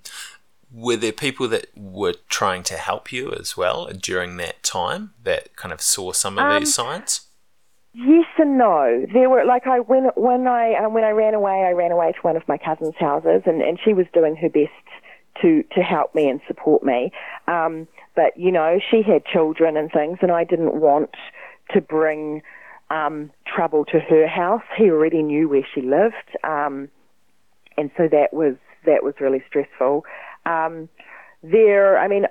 Were 0.73 0.97
there 0.97 1.13
people 1.13 1.47
that 1.49 1.67
were 1.77 2.15
trying 2.29 2.63
to 2.65 2.75
help 2.75 3.13
you 3.13 3.33
as 3.33 3.57
well 3.57 3.87
during 3.93 4.39
that 4.39 4.63
time 4.63 5.13
that 5.23 5.55
kind 5.57 5.73
of 5.73 5.81
saw 5.81 6.13
some 6.13 6.39
of 6.39 6.45
um, 6.45 6.61
these 6.61 6.75
signs? 6.75 7.27
Yes 7.95 8.27
and 8.39 8.59
no. 8.59 9.07
There 9.13 9.31
were 9.31 9.45
like 9.45 9.69
I 9.69 9.79
when 9.79 10.11
when 10.17 10.49
I 10.49 10.75
um, 10.75 10.95
when 10.95 11.05
I 11.05 11.11
ran 11.11 11.35
away, 11.35 11.65
I 11.65 11.71
ran 11.71 11.93
away 11.93 12.11
to 12.11 12.19
one 12.23 12.37
of 12.37 12.43
my 12.49 12.59
cousin's 12.59 12.97
houses, 12.99 13.43
and 13.47 13.63
and 13.63 13.79
she 13.85 13.93
was 13.93 14.07
doing 14.13 14.35
her 14.37 14.49
best 14.49 14.73
to 15.43 15.63
to 15.75 15.81
help 15.81 16.15
me 16.15 16.29
and 16.29 16.41
support 16.47 16.83
me. 16.83 17.13
Um, 17.49 17.89
but 18.15 18.37
you 18.37 18.53
know, 18.53 18.79
she 18.91 19.03
had 19.03 19.25
children 19.25 19.77
and 19.77 19.91
things, 19.91 20.19
and 20.23 20.31
I 20.31 20.45
didn't 20.45 20.81
want 20.81 21.11
to 21.71 21.81
bring 21.81 22.43
um, 22.91 23.31
trouble 23.47 23.85
to 23.87 23.99
her 23.99 24.27
house. 24.27 24.63
He 24.77 24.91
already 24.91 25.23
knew 25.23 25.49
where 25.49 25.67
she 25.75 25.81
lived, 25.81 26.37
um, 26.45 26.89
and 27.77 27.91
so 27.97 28.09
that 28.11 28.33
was 28.33 28.57
that 28.87 29.03
was 29.03 29.15
really 29.21 29.43
stressful. 29.47 30.05
Um, 30.47 30.89
there, 31.43 31.99
I 31.99 32.09
mean, 32.09 32.27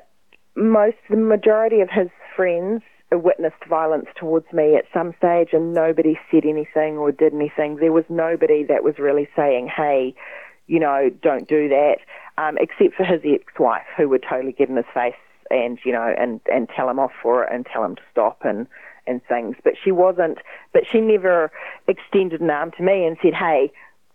most 0.56 0.98
the 1.10 1.18
majority 1.18 1.82
of 1.82 1.90
his 1.90 2.10
friends 2.36 2.82
witnessed 3.12 3.64
violence 3.70 4.08
towards 4.20 4.52
me 4.54 4.76
at 4.76 4.86
some 4.94 5.14
stage, 5.18 5.50
and 5.54 5.74
nobody 5.74 6.18
said 6.32 6.46
anything 6.46 6.98
or 6.98 7.12
did 7.12 7.34
anything. 7.34 7.78
There 7.78 7.92
was 7.92 8.06
nobody 8.10 8.64
that 8.64 8.84
was 8.84 8.98
really 8.98 9.28
saying, 9.36 9.70
"Hey." 9.76 10.16
You 10.68 10.80
know, 10.80 11.10
don't 11.22 11.48
do 11.48 11.70
that 11.70 11.98
um, 12.38 12.58
except 12.60 12.96
for 12.96 13.04
his 13.04 13.22
ex-wife, 13.26 13.86
who 13.96 14.10
would 14.10 14.24
totally 14.28 14.54
get 14.54 14.70
in 14.70 14.76
his 14.76 14.86
face 14.94 15.14
and 15.52 15.78
you 15.84 15.92
know 15.92 16.14
and 16.18 16.42
and 16.52 16.70
tell 16.70 16.90
him 16.90 17.00
off 17.00 17.12
for 17.22 17.44
it 17.44 17.50
and 17.54 17.66
tell 17.66 17.84
him 17.84 17.96
to 17.96 18.02
stop 18.12 18.40
and 18.44 18.68
and 19.06 19.22
things. 19.26 19.56
But 19.64 19.74
she 19.82 19.92
wasn't. 19.92 20.40
But 20.72 20.84
she 20.92 21.02
never 21.02 21.52
extended 21.88 22.42
an 22.42 22.50
arm 22.50 22.72
to 22.78 22.84
me 22.84 23.06
and 23.06 23.18
said, 23.22 23.34
"Hey, 23.34 23.72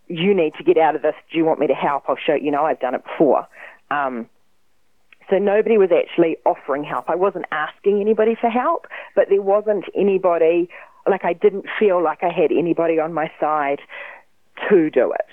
you 0.07 0.33
need 0.33 0.53
to 0.55 0.63
get 0.63 0.77
out 0.77 0.95
of 0.95 1.01
this. 1.01 1.15
Do 1.31 1.37
you 1.37 1.45
want 1.45 1.59
me 1.59 1.67
to 1.67 1.73
help? 1.73 2.03
I'll 2.07 2.17
show 2.17 2.33
you 2.33 2.51
know 2.51 2.65
I've 2.65 2.79
done 2.79 2.95
it 2.95 3.03
before." 3.03 3.47
Um, 3.91 4.27
so 5.29 5.37
nobody 5.37 5.77
was 5.77 5.91
actually 5.91 6.37
offering 6.45 6.83
help. 6.83 7.09
I 7.09 7.15
wasn't 7.15 7.45
asking 7.51 8.01
anybody 8.01 8.35
for 8.35 8.49
help, 8.49 8.87
but 9.15 9.29
there 9.29 9.41
wasn't 9.41 9.85
anybody. 9.95 10.69
Like 11.07 11.23
I 11.23 11.33
didn't 11.33 11.65
feel 11.79 12.03
like 12.03 12.23
I 12.23 12.29
had 12.29 12.51
anybody 12.51 12.99
on 12.99 13.13
my 13.13 13.31
side 13.39 13.79
to 14.69 14.89
do 14.89 15.11
it. 15.11 15.25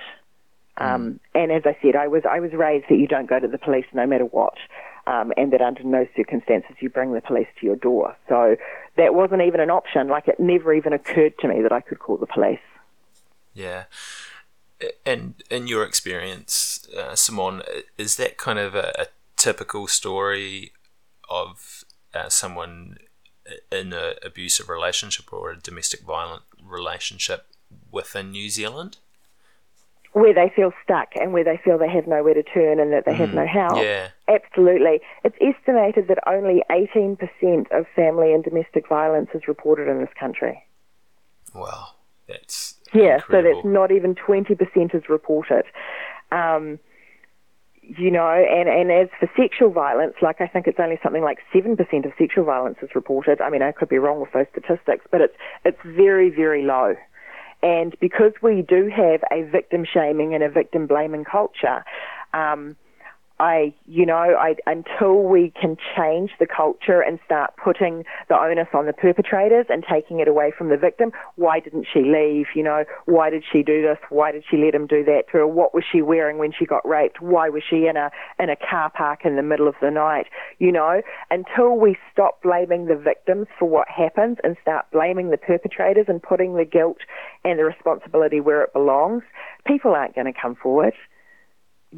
Um, 0.78 1.20
and 1.34 1.50
as 1.50 1.62
I 1.64 1.76
said, 1.82 1.96
I 1.96 2.06
was 2.06 2.22
I 2.28 2.40
was 2.40 2.52
raised 2.52 2.86
that 2.90 2.96
you 2.96 3.06
don't 3.06 3.28
go 3.28 3.40
to 3.40 3.48
the 3.48 3.58
police 3.58 3.86
no 3.92 4.06
matter 4.06 4.26
what, 4.26 4.54
um, 5.06 5.32
and 5.36 5.52
that 5.52 5.62
under 5.62 5.82
no 5.82 6.06
circumstances 6.16 6.76
you 6.80 6.90
bring 6.90 7.12
the 7.12 7.20
police 7.20 7.48
to 7.60 7.66
your 7.66 7.76
door. 7.76 8.16
So 8.28 8.56
that 8.96 9.14
wasn't 9.14 9.42
even 9.42 9.60
an 9.60 9.70
option. 9.70 10.08
Like 10.08 10.28
it 10.28 10.38
never 10.38 10.74
even 10.74 10.92
occurred 10.92 11.38
to 11.40 11.48
me 11.48 11.62
that 11.62 11.72
I 11.72 11.80
could 11.80 11.98
call 11.98 12.16
the 12.16 12.26
police. 12.26 12.58
Yeah. 13.54 13.84
And 15.06 15.42
in 15.50 15.66
your 15.66 15.84
experience, 15.84 16.86
uh, 16.94 17.14
Simone, 17.14 17.62
is 17.96 18.16
that 18.16 18.36
kind 18.36 18.58
of 18.58 18.74
a, 18.74 18.92
a 18.98 19.06
typical 19.36 19.86
story 19.86 20.72
of 21.30 21.84
uh, 22.12 22.28
someone 22.28 22.98
in 23.72 23.92
an 23.92 24.14
abusive 24.22 24.68
relationship 24.68 25.32
or 25.32 25.50
a 25.50 25.56
domestic 25.56 26.00
violent 26.00 26.42
relationship 26.62 27.46
within 27.90 28.32
New 28.32 28.50
Zealand? 28.50 28.98
Where 30.16 30.32
they 30.32 30.50
feel 30.56 30.72
stuck 30.82 31.08
and 31.20 31.34
where 31.34 31.44
they 31.44 31.60
feel 31.62 31.76
they 31.76 31.90
have 31.90 32.06
nowhere 32.06 32.32
to 32.32 32.42
turn 32.42 32.80
and 32.80 32.90
that 32.90 33.04
they 33.04 33.12
mm, 33.12 33.18
have 33.18 33.34
no 33.34 33.46
help. 33.46 33.82
Yeah. 33.82 34.08
Absolutely. 34.26 35.02
It's 35.24 35.36
estimated 35.42 36.08
that 36.08 36.26
only 36.26 36.62
18% 36.70 37.18
of 37.70 37.84
family 37.94 38.32
and 38.32 38.42
domestic 38.42 38.88
violence 38.88 39.28
is 39.34 39.42
reported 39.46 39.88
in 39.88 40.00
this 40.00 40.08
country. 40.18 40.64
Wow. 41.54 41.88
That's 42.26 42.76
Yeah, 42.94 43.16
incredible. 43.16 43.26
so 43.28 43.56
that's 43.56 43.74
not 43.74 43.92
even 43.92 44.14
20% 44.14 44.94
is 44.94 45.02
reported. 45.10 45.64
Um, 46.32 46.78
you 47.82 48.10
know, 48.10 48.26
and, 48.26 48.70
and 48.70 48.90
as 48.90 49.08
for 49.20 49.30
sexual 49.36 49.68
violence, 49.68 50.14
like 50.22 50.40
I 50.40 50.46
think 50.46 50.66
it's 50.66 50.80
only 50.80 50.98
something 51.02 51.22
like 51.22 51.40
7% 51.54 51.78
of 52.06 52.12
sexual 52.18 52.44
violence 52.44 52.78
is 52.80 52.88
reported. 52.94 53.42
I 53.42 53.50
mean, 53.50 53.60
I 53.60 53.70
could 53.70 53.90
be 53.90 53.98
wrong 53.98 54.22
with 54.22 54.32
those 54.32 54.46
statistics, 54.50 55.04
but 55.12 55.20
it's, 55.20 55.36
it's 55.66 55.78
very, 55.84 56.30
very 56.30 56.62
low. 56.62 56.96
And 57.66 57.96
because 58.00 58.30
we 58.42 58.62
do 58.62 58.88
have 58.94 59.22
a 59.32 59.42
victim 59.50 59.84
shaming 59.92 60.34
and 60.34 60.44
a 60.44 60.48
victim 60.48 60.86
blaming 60.86 61.24
culture, 61.24 61.84
um, 62.32 62.76
I, 63.38 63.74
you 63.86 64.06
know, 64.06 64.14
I, 64.16 64.56
until 64.66 65.22
we 65.22 65.52
can 65.60 65.76
change 65.96 66.30
the 66.38 66.46
culture 66.46 67.02
and 67.02 67.18
start 67.26 67.52
putting 67.62 68.04
the 68.28 68.38
onus 68.38 68.68
on 68.72 68.86
the 68.86 68.94
perpetrators 68.94 69.66
and 69.68 69.84
taking 69.90 70.20
it 70.20 70.28
away 70.28 70.52
from 70.56 70.70
the 70.70 70.78
victim, 70.78 71.12
why 71.34 71.60
didn't 71.60 71.86
she 71.92 72.00
leave? 72.00 72.46
You 72.54 72.62
know, 72.62 72.84
why 73.04 73.28
did 73.28 73.44
she 73.50 73.62
do 73.62 73.82
this? 73.82 73.98
Why 74.08 74.32
did 74.32 74.44
she 74.50 74.56
let 74.56 74.74
him 74.74 74.86
do 74.86 75.04
that 75.04 75.24
to 75.32 75.38
her? 75.38 75.46
What 75.46 75.74
was 75.74 75.84
she 75.90 76.00
wearing 76.00 76.38
when 76.38 76.52
she 76.52 76.64
got 76.64 76.86
raped? 76.88 77.20
Why 77.20 77.50
was 77.50 77.62
she 77.68 77.86
in 77.86 77.96
a 77.96 78.10
in 78.38 78.48
a 78.48 78.56
car 78.56 78.90
park 78.90 79.20
in 79.24 79.36
the 79.36 79.42
middle 79.42 79.68
of 79.68 79.74
the 79.82 79.90
night? 79.90 80.28
You 80.58 80.72
know, 80.72 81.02
until 81.30 81.76
we 81.76 81.98
stop 82.12 82.42
blaming 82.42 82.86
the 82.86 82.96
victims 82.96 83.48
for 83.58 83.68
what 83.68 83.88
happens 83.88 84.38
and 84.44 84.56
start 84.62 84.86
blaming 84.92 85.30
the 85.30 85.36
perpetrators 85.36 86.06
and 86.08 86.22
putting 86.22 86.54
the 86.54 86.64
guilt 86.64 86.98
and 87.44 87.58
the 87.58 87.64
responsibility 87.64 88.40
where 88.40 88.62
it 88.62 88.72
belongs, 88.72 89.24
people 89.66 89.92
aren't 89.92 90.14
going 90.14 90.32
to 90.32 90.40
come 90.40 90.54
forward 90.54 90.94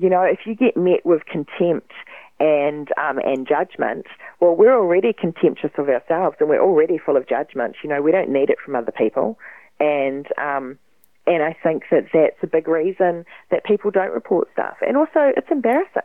you 0.01 0.09
know, 0.09 0.23
if 0.23 0.41
you 0.47 0.55
get 0.55 0.77
met 0.77 1.05
with 1.05 1.25
contempt 1.27 1.93
and 2.41 2.89
um, 2.97 3.19
and 3.19 3.47
judgment, 3.47 4.07
well, 4.41 4.55
we're 4.55 4.77
already 4.77 5.13
contemptuous 5.13 5.73
of 5.77 5.89
ourselves, 5.89 6.37
and 6.41 6.49
we're 6.49 6.63
already 6.63 6.99
full 6.99 7.17
of 7.17 7.29
judgment. 7.29 7.77
You 7.83 7.91
know, 7.91 8.01
we 8.01 8.13
don't 8.13 8.31
need 8.31 8.51
it 8.51 8.59
from 8.65 8.77
other 8.77 8.93
people, 8.93 9.39
and 9.81 10.27
um, 10.39 10.79
and 11.27 11.43
I 11.43 11.57
think 11.63 11.85
that 11.91 12.07
that's 12.13 12.43
a 12.43 12.47
big 12.47 12.69
reason 12.69 13.25
that 13.51 13.65
people 13.65 13.91
don't 13.91 14.13
report 14.13 14.49
stuff, 14.53 14.77
and 14.87 14.97
also 14.97 15.33
it's 15.37 15.51
embarrassing. 15.51 16.03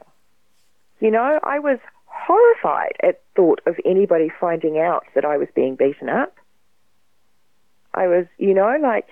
You 1.00 1.12
know, 1.12 1.40
I 1.44 1.60
was 1.60 1.80
horrified 2.06 2.96
at 3.04 3.22
thought 3.36 3.62
of 3.66 3.76
anybody 3.86 4.32
finding 4.40 4.80
out 4.80 5.06
that 5.16 5.26
I 5.26 5.38
was 5.38 5.48
being 5.56 5.76
beaten 5.76 6.10
up. 6.10 6.36
I 7.94 8.08
was, 8.08 8.26
you 8.38 8.54
know, 8.54 8.76
like 8.82 9.08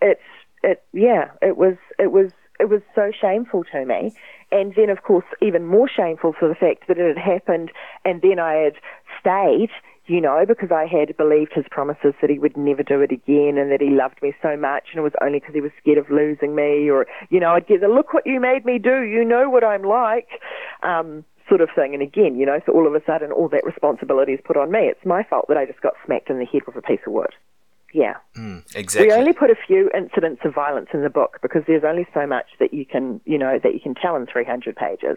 it's 0.00 0.20
it 0.62 0.84
yeah, 0.92 1.30
it 1.42 1.56
was 1.56 1.76
it 1.98 2.12
was 2.12 2.30
it 2.58 2.68
was 2.68 2.82
so 2.94 3.10
shameful 3.18 3.64
to 3.72 3.84
me. 3.84 4.14
And 4.52 4.74
then, 4.76 4.90
of 4.90 5.02
course, 5.02 5.24
even 5.42 5.66
more 5.66 5.88
shameful 5.88 6.34
for 6.38 6.48
the 6.48 6.54
fact 6.54 6.88
that 6.88 6.98
it 6.98 7.16
had 7.16 7.22
happened 7.22 7.72
and 8.04 8.22
then 8.22 8.38
I 8.38 8.54
had 8.54 8.74
stayed, 9.20 9.70
you 10.06 10.20
know, 10.20 10.44
because 10.46 10.70
I 10.70 10.86
had 10.86 11.16
believed 11.16 11.52
his 11.52 11.64
promises 11.70 12.14
that 12.20 12.30
he 12.30 12.38
would 12.38 12.56
never 12.56 12.82
do 12.82 13.00
it 13.00 13.10
again 13.10 13.58
and 13.58 13.72
that 13.72 13.80
he 13.80 13.90
loved 13.90 14.22
me 14.22 14.34
so 14.40 14.56
much 14.56 14.88
and 14.92 15.00
it 15.00 15.02
was 15.02 15.18
only 15.20 15.40
because 15.40 15.54
he 15.54 15.60
was 15.60 15.72
scared 15.80 15.98
of 15.98 16.08
losing 16.10 16.54
me 16.54 16.88
or, 16.88 17.06
you 17.28 17.40
know, 17.40 17.54
I'd 17.54 17.66
get 17.66 17.80
the 17.80 17.88
look 17.88 18.12
what 18.14 18.26
you 18.26 18.40
made 18.40 18.64
me 18.64 18.78
do, 18.78 19.02
you 19.02 19.24
know 19.24 19.50
what 19.50 19.64
I'm 19.64 19.82
like, 19.82 20.28
um, 20.84 21.24
sort 21.48 21.60
of 21.60 21.70
thing. 21.74 21.92
And 21.92 22.02
again, 22.02 22.36
you 22.36 22.46
know, 22.46 22.60
so 22.64 22.72
all 22.72 22.86
of 22.86 22.94
a 22.94 23.04
sudden 23.04 23.32
all 23.32 23.48
that 23.48 23.66
responsibility 23.66 24.32
is 24.32 24.40
put 24.44 24.56
on 24.56 24.70
me. 24.70 24.80
It's 24.86 25.04
my 25.04 25.24
fault 25.24 25.46
that 25.48 25.56
I 25.56 25.66
just 25.66 25.80
got 25.80 25.94
smacked 26.04 26.30
in 26.30 26.38
the 26.38 26.46
head 26.46 26.62
with 26.66 26.76
a 26.76 26.82
piece 26.82 27.00
of 27.04 27.12
wood. 27.12 27.34
Yeah. 27.92 28.14
Mm, 28.36 28.64
exactly. 28.74 29.08
We 29.08 29.12
only 29.12 29.32
put 29.32 29.50
a 29.50 29.56
few 29.66 29.90
incidents 29.96 30.42
of 30.44 30.54
violence 30.54 30.88
in 30.92 31.02
the 31.02 31.10
book 31.10 31.38
because 31.42 31.62
there's 31.66 31.84
only 31.84 32.06
so 32.12 32.26
much 32.26 32.46
that 32.58 32.74
you 32.74 32.84
can, 32.84 33.20
you 33.24 33.38
know, 33.38 33.58
that 33.62 33.74
you 33.74 33.80
can 33.80 33.94
tell 33.94 34.16
in 34.16 34.26
300 34.26 34.76
pages. 34.76 35.16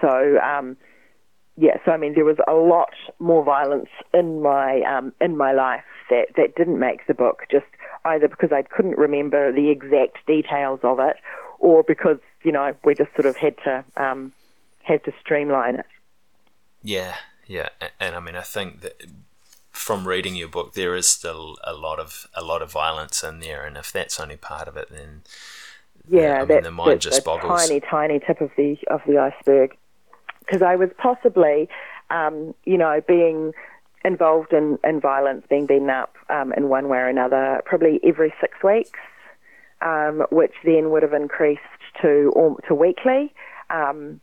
So, 0.00 0.38
um, 0.38 0.76
yeah, 1.56 1.76
so 1.84 1.92
I 1.92 1.96
mean, 1.96 2.14
there 2.14 2.24
was 2.24 2.36
a 2.46 2.52
lot 2.52 2.90
more 3.18 3.42
violence 3.42 3.88
in 4.12 4.42
my 4.42 4.82
um, 4.82 5.12
in 5.20 5.36
my 5.36 5.52
life 5.52 5.84
that 6.10 6.26
that 6.36 6.54
didn't 6.54 6.78
make 6.78 7.06
the 7.06 7.14
book. 7.14 7.44
Just 7.50 7.66
either 8.04 8.28
because 8.28 8.52
I 8.52 8.62
couldn't 8.62 8.98
remember 8.98 9.52
the 9.52 9.70
exact 9.70 10.18
details 10.26 10.80
of 10.82 11.00
it, 11.00 11.16
or 11.58 11.82
because 11.82 12.18
you 12.42 12.52
know 12.52 12.74
we 12.84 12.94
just 12.94 13.10
sort 13.14 13.24
of 13.24 13.36
had 13.36 13.56
to 13.64 13.84
um, 13.96 14.32
had 14.82 15.02
to 15.04 15.12
streamline 15.18 15.76
it. 15.76 15.86
Yeah, 16.82 17.14
yeah, 17.46 17.70
and, 17.80 17.90
and 18.00 18.14
I 18.16 18.20
mean, 18.20 18.36
I 18.36 18.42
think 18.42 18.82
that 18.82 19.02
from 19.76 20.08
reading 20.08 20.34
your 20.34 20.48
book, 20.48 20.74
there 20.74 20.96
is 20.96 21.06
still 21.06 21.56
a 21.64 21.74
lot 21.74 21.98
of 21.98 22.26
a 22.34 22.42
lot 22.42 22.62
of 22.62 22.72
violence 22.72 23.22
in 23.22 23.40
there, 23.40 23.64
and 23.64 23.76
if 23.76 23.92
that's 23.92 24.18
only 24.18 24.36
part 24.36 24.68
of 24.68 24.76
it, 24.76 24.88
then 24.90 25.22
yeah, 26.08 26.40
uh, 26.40 26.42
I 26.42 26.44
mean, 26.46 26.62
the 26.62 26.70
mind 26.70 27.00
just 27.00 27.20
a 27.20 27.22
boggles. 27.22 27.66
Tiny, 27.66 27.80
tiny 27.80 28.20
tip 28.20 28.40
of 28.40 28.50
the 28.56 28.76
of 28.88 29.00
the 29.06 29.18
iceberg. 29.18 29.76
Because 30.40 30.62
I 30.62 30.76
was 30.76 30.90
possibly, 30.96 31.68
um, 32.10 32.54
you 32.64 32.78
know, 32.78 33.00
being 33.06 33.52
involved 34.04 34.52
in, 34.52 34.78
in 34.84 35.00
violence, 35.00 35.44
being 35.50 35.66
beaten 35.66 35.90
up 35.90 36.14
um, 36.30 36.52
in 36.52 36.68
one 36.68 36.88
way 36.88 36.98
or 36.98 37.08
another, 37.08 37.60
probably 37.64 37.98
every 38.04 38.32
six 38.40 38.62
weeks, 38.62 39.00
um, 39.82 40.24
which 40.30 40.52
then 40.64 40.90
would 40.90 41.02
have 41.02 41.12
increased 41.12 41.62
to 42.00 42.56
to 42.68 42.74
weekly. 42.74 43.34
Um, 43.70 44.20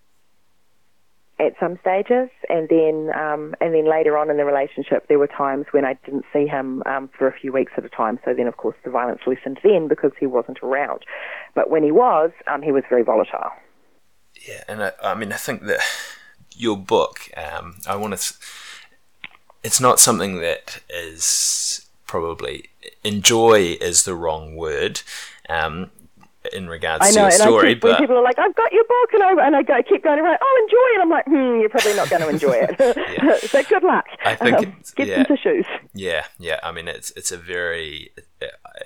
at 1.39 1.53
some 1.59 1.79
stages, 1.81 2.29
and 2.49 2.69
then 2.69 3.09
um, 3.15 3.55
and 3.59 3.73
then 3.73 3.89
later 3.89 4.17
on 4.17 4.29
in 4.29 4.37
the 4.37 4.45
relationship, 4.45 5.07
there 5.07 5.19
were 5.19 5.27
times 5.27 5.65
when 5.71 5.85
I 5.85 5.95
didn't 6.05 6.25
see 6.31 6.45
him 6.45 6.83
um, 6.85 7.09
for 7.17 7.27
a 7.27 7.33
few 7.33 7.51
weeks 7.51 7.71
at 7.77 7.85
a 7.85 7.89
time. 7.89 8.19
So 8.23 8.33
then, 8.33 8.47
of 8.47 8.57
course, 8.57 8.75
the 8.83 8.91
violence 8.91 9.21
lessened 9.25 9.59
then 9.63 9.87
because 9.87 10.11
he 10.19 10.25
wasn't 10.25 10.59
around. 10.61 11.01
But 11.55 11.69
when 11.69 11.83
he 11.83 11.91
was, 11.91 12.31
um, 12.47 12.61
he 12.61 12.71
was 12.71 12.83
very 12.89 13.03
volatile. 13.03 13.51
Yeah, 14.47 14.63
and 14.67 14.83
I, 14.83 14.91
I 15.03 15.15
mean, 15.15 15.31
I 15.31 15.37
think 15.37 15.63
that 15.63 15.79
your 16.55 16.77
book, 16.77 17.29
um, 17.35 17.77
I 17.87 17.95
want 17.95 18.17
to. 18.17 18.33
it's 19.63 19.81
not 19.81 19.99
something 19.99 20.39
that 20.39 20.81
is 20.89 21.85
probably 22.05 22.69
enjoy 23.03 23.77
is 23.81 24.03
the 24.03 24.15
wrong 24.15 24.55
word. 24.55 25.01
Um, 25.49 25.89
in 26.53 26.67
regards 26.69 27.05
I 27.05 27.09
know, 27.09 27.15
to 27.15 27.21
your 27.21 27.31
story, 27.31 27.59
and 27.59 27.67
I 27.67 27.73
keep, 27.73 27.81
but 27.81 27.99
people 27.99 28.17
are 28.17 28.23
like, 28.23 28.39
"I've 28.39 28.55
got 28.55 28.71
your 28.71 28.83
book," 28.83 29.13
and 29.13 29.23
I 29.23 29.45
and 29.47 29.55
I 29.55 29.63
go, 29.63 29.81
keep 29.83 30.03
going 30.03 30.19
around, 30.19 30.37
"Oh, 30.41 30.61
enjoy 30.63 30.87
it." 30.95 31.01
I'm 31.01 31.09
like, 31.09 31.25
"Hmm, 31.25 31.59
you're 31.59 31.69
probably 31.69 31.95
not 31.95 32.09
going 32.09 32.21
to 32.21 32.29
enjoy 32.29 32.67
it." 32.69 33.39
so 33.49 33.63
good 33.63 33.83
luck. 33.83 34.05
I 34.23 34.35
think 34.35 34.57
Um, 34.57 34.63
it's- 34.63 34.91
get 34.91 35.07
yeah. 35.07 35.15
some 35.25 35.35
tissues. 35.37 35.65
Yeah, 35.93 36.25
yeah. 36.39 36.59
I 36.63 36.71
mean, 36.71 36.87
it's 36.87 37.11
it's 37.11 37.31
a 37.31 37.37
very, 37.37 38.11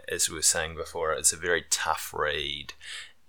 as 0.10 0.30
we 0.30 0.36
were 0.36 0.42
saying 0.42 0.76
before, 0.76 1.14
it's 1.14 1.34
a 1.34 1.38
very 1.38 1.66
tough 1.70 2.14
read 2.18 2.74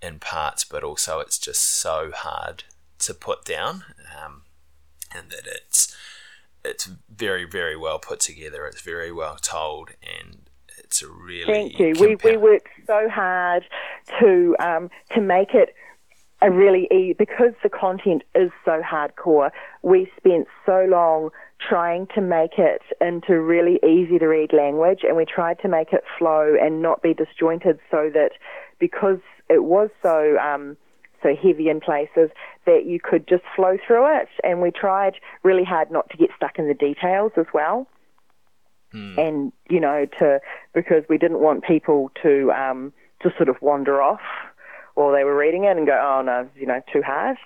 in 0.01 0.19
parts, 0.19 0.63
but 0.63 0.83
also 0.83 1.19
it's 1.19 1.37
just 1.37 1.61
so 1.61 2.11
hard 2.15 2.63
to 2.99 3.13
put 3.13 3.45
down, 3.45 3.83
um, 4.23 4.43
and 5.15 5.29
that 5.31 5.45
it's 5.45 5.95
it's 6.65 6.89
very 7.09 7.45
very 7.45 7.75
well 7.77 7.99
put 7.99 8.19
together. 8.19 8.65
It's 8.65 8.81
very 8.81 9.11
well 9.11 9.37
told, 9.37 9.91
and 10.01 10.48
it's 10.89 11.03
a 11.03 11.07
really 11.07 11.45
Thank 11.45 11.79
you. 11.79 11.93
We 11.99 12.15
we 12.15 12.35
worked 12.35 12.69
so 12.87 13.07
hard 13.09 13.63
to 14.19 14.55
um, 14.59 14.89
to 15.13 15.21
make 15.21 15.53
it 15.53 15.75
a 16.41 16.49
really 16.49 16.87
easy 16.91 17.13
because 17.13 17.53
the 17.61 17.69
content 17.69 18.23
is 18.33 18.49
so 18.65 18.81
hardcore. 18.81 19.51
We 19.83 20.11
spent 20.17 20.47
so 20.65 20.87
long 20.89 21.29
trying 21.59 22.07
to 22.15 22.21
make 22.21 22.57
it 22.57 22.81
into 22.99 23.39
really 23.39 23.79
easy 23.87 24.17
to 24.17 24.25
read 24.25 24.51
language, 24.51 25.01
and 25.03 25.15
we 25.15 25.25
tried 25.25 25.59
to 25.59 25.67
make 25.67 25.93
it 25.93 26.03
flow 26.17 26.55
and 26.59 26.81
not 26.81 27.03
be 27.03 27.13
disjointed, 27.13 27.79
so 27.91 28.09
that 28.15 28.31
because 28.79 29.19
it 29.47 29.63
was 29.65 29.89
so 30.01 30.39
um, 30.39 30.75
so 31.21 31.35
heavy 31.35 31.69
in 31.69 31.81
places 31.81 32.31
that 32.65 32.85
you 32.87 32.99
could 32.99 33.27
just 33.27 33.43
flow 33.55 33.77
through 33.85 34.21
it. 34.21 34.29
And 34.43 34.59
we 34.59 34.71
tried 34.71 35.17
really 35.43 35.65
hard 35.65 35.91
not 35.91 36.09
to 36.09 36.17
get 36.17 36.29
stuck 36.35 36.57
in 36.57 36.67
the 36.67 36.73
details 36.73 37.33
as 37.37 37.45
well 37.53 37.87
and 38.93 39.51
you 39.69 39.79
know 39.79 40.05
to 40.17 40.39
because 40.73 41.03
we 41.09 41.17
didn't 41.17 41.39
want 41.39 41.63
people 41.63 42.11
to 42.21 42.51
um 42.51 42.93
to 43.21 43.31
sort 43.37 43.49
of 43.49 43.55
wander 43.61 44.01
off 44.01 44.21
while 44.95 45.11
they 45.11 45.23
were 45.23 45.35
reading 45.35 45.65
it 45.65 45.77
and 45.77 45.85
go 45.85 45.99
oh 46.01 46.21
no 46.21 46.47
you 46.55 46.65
know 46.65 46.81
too 46.91 47.01
hard 47.01 47.37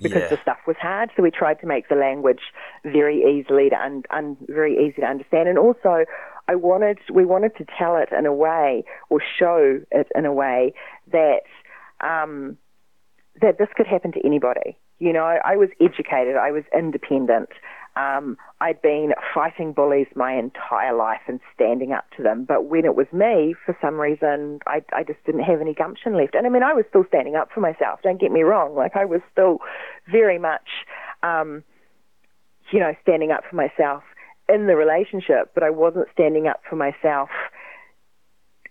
because 0.00 0.22
yeah. 0.22 0.28
the 0.28 0.38
stuff 0.42 0.58
was 0.66 0.76
hard 0.80 1.10
so 1.16 1.22
we 1.22 1.30
tried 1.30 1.60
to 1.60 1.66
make 1.66 1.88
the 1.88 1.94
language 1.94 2.40
very 2.84 3.22
easily 3.22 3.68
to 3.68 3.76
un, 3.76 4.02
un, 4.10 4.36
very 4.48 4.74
easy 4.74 5.00
to 5.00 5.06
understand 5.06 5.48
and 5.48 5.58
also 5.58 6.04
I 6.48 6.54
wanted 6.54 6.98
we 7.12 7.24
wanted 7.24 7.56
to 7.56 7.66
tell 7.78 7.96
it 7.96 8.08
in 8.16 8.26
a 8.26 8.32
way 8.32 8.84
or 9.10 9.20
show 9.38 9.80
it 9.90 10.08
in 10.14 10.24
a 10.24 10.32
way 10.32 10.72
that 11.12 11.42
um 12.00 12.56
that 13.40 13.58
this 13.58 13.68
could 13.76 13.86
happen 13.86 14.12
to 14.12 14.20
anybody. 14.24 14.76
You 14.98 15.12
know, 15.12 15.24
I, 15.24 15.38
I 15.44 15.56
was 15.56 15.68
educated, 15.80 16.36
I 16.36 16.50
was 16.50 16.64
independent. 16.76 17.50
Um, 17.96 18.36
I'd 18.60 18.82
been 18.82 19.12
fighting 19.32 19.72
bullies 19.72 20.08
my 20.16 20.34
entire 20.34 20.94
life 20.94 21.20
and 21.28 21.38
standing 21.54 21.92
up 21.92 22.06
to 22.16 22.22
them. 22.22 22.44
But 22.44 22.64
when 22.64 22.84
it 22.84 22.96
was 22.96 23.06
me, 23.12 23.54
for 23.64 23.76
some 23.80 24.00
reason, 24.00 24.58
I, 24.66 24.82
I 24.92 25.04
just 25.04 25.22
didn't 25.24 25.44
have 25.44 25.60
any 25.60 25.74
gumption 25.74 26.16
left. 26.16 26.34
And 26.34 26.46
I 26.46 26.50
mean, 26.50 26.64
I 26.64 26.72
was 26.72 26.84
still 26.88 27.04
standing 27.06 27.36
up 27.36 27.50
for 27.54 27.60
myself. 27.60 28.00
Don't 28.02 28.20
get 28.20 28.32
me 28.32 28.42
wrong. 28.42 28.74
Like 28.74 28.96
I 28.96 29.04
was 29.04 29.20
still 29.30 29.58
very 30.10 30.38
much, 30.38 30.68
um, 31.22 31.62
you 32.72 32.80
know, 32.80 32.94
standing 33.02 33.30
up 33.30 33.44
for 33.48 33.54
myself 33.54 34.02
in 34.48 34.66
the 34.66 34.74
relationship, 34.74 35.52
but 35.54 35.62
I 35.62 35.70
wasn't 35.70 36.08
standing 36.12 36.48
up 36.48 36.60
for 36.68 36.74
myself 36.74 37.28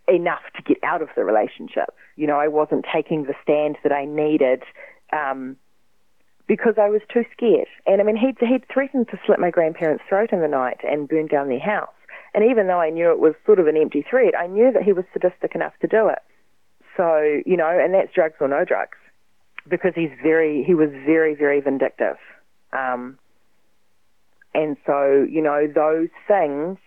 enough 0.08 0.44
to 0.56 0.64
get 0.64 0.78
out 0.84 1.02
of 1.02 1.10
the 1.16 1.24
relationship. 1.24 1.96
You 2.16 2.28
know, 2.28 2.40
I 2.40 2.48
wasn't 2.48 2.86
taking 2.94 3.24
the 3.24 3.36
stand 3.42 3.78
that 3.84 3.92
I 3.92 4.06
needed 4.06 4.64
um, 5.14 5.56
because 6.48 6.76
I 6.78 6.90
was 6.90 7.02
too 7.12 7.26
scared. 7.32 7.68
And 7.86 8.02
I 8.02 8.04
mean, 8.04 8.18
he'd, 8.18 8.38
he'd 8.40 8.68
threatened 8.72 9.10
to 9.10 9.20
slit 9.26 9.40
my 9.40 9.52
grandparents' 9.52 10.04
throat 10.08 10.32
in 10.32 10.42
the 10.42 10.48
night 10.48 10.80
and 10.84 11.08
burn 11.08 11.28
down 11.28 11.50
their 11.50 11.60
house. 11.60 11.90
And 12.34 12.44
even 12.50 12.68
though 12.68 12.80
I 12.80 12.90
knew 12.90 13.12
it 13.12 13.20
was 13.20 13.34
sort 13.46 13.60
of 13.60 13.68
an 13.68 13.78
empty 13.78 14.06
threat, 14.08 14.34
I 14.38 14.48
knew 14.48 14.72
that 14.72 14.84
he 14.84 14.94
was 14.94 15.06
sadistic 15.14 15.56
enough 15.56 15.74
to 15.82 15.88
do 15.88 16.08
it. 16.08 16.20
So, 16.96 17.42
you 17.46 17.58
know, 17.58 17.70
and 17.70 17.94
that's 17.94 18.14
drugs 18.14 18.36
or 18.40 18.48
no 18.48 18.66
drugs 18.66 18.98
because 19.70 19.94
he's 19.96 20.12
very, 20.24 20.64
he 20.64 20.74
was 20.74 20.90
very, 21.06 21.36
very 21.36 21.60
vindictive. 21.62 22.18
Um, 22.74 23.18
and 24.54 24.78
so, 24.86 25.26
you 25.30 25.42
know, 25.42 25.68
those 25.68 26.10
things 26.28 26.78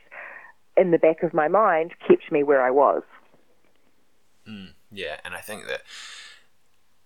in 0.77 0.91
the 0.91 0.99
back 0.99 1.23
of 1.23 1.35
my 1.35 1.49
mind 1.49 1.93
kept 2.07 2.33
me 2.33 2.43
where 2.43 2.63
I 2.63 2.71
was. 2.71 3.03
Yeah, 4.91 5.17
and 5.25 5.35
I 5.35 5.41
think 5.41 5.67
that 5.67 5.83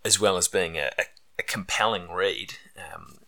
as 0.05 0.21
well 0.21 0.37
as 0.37 0.49
being 0.49 0.79
a, 0.79 0.91
a, 0.99 1.05
a 1.39 1.43
compelling 1.43 2.11
read, 2.13 2.55
um, 2.77 3.19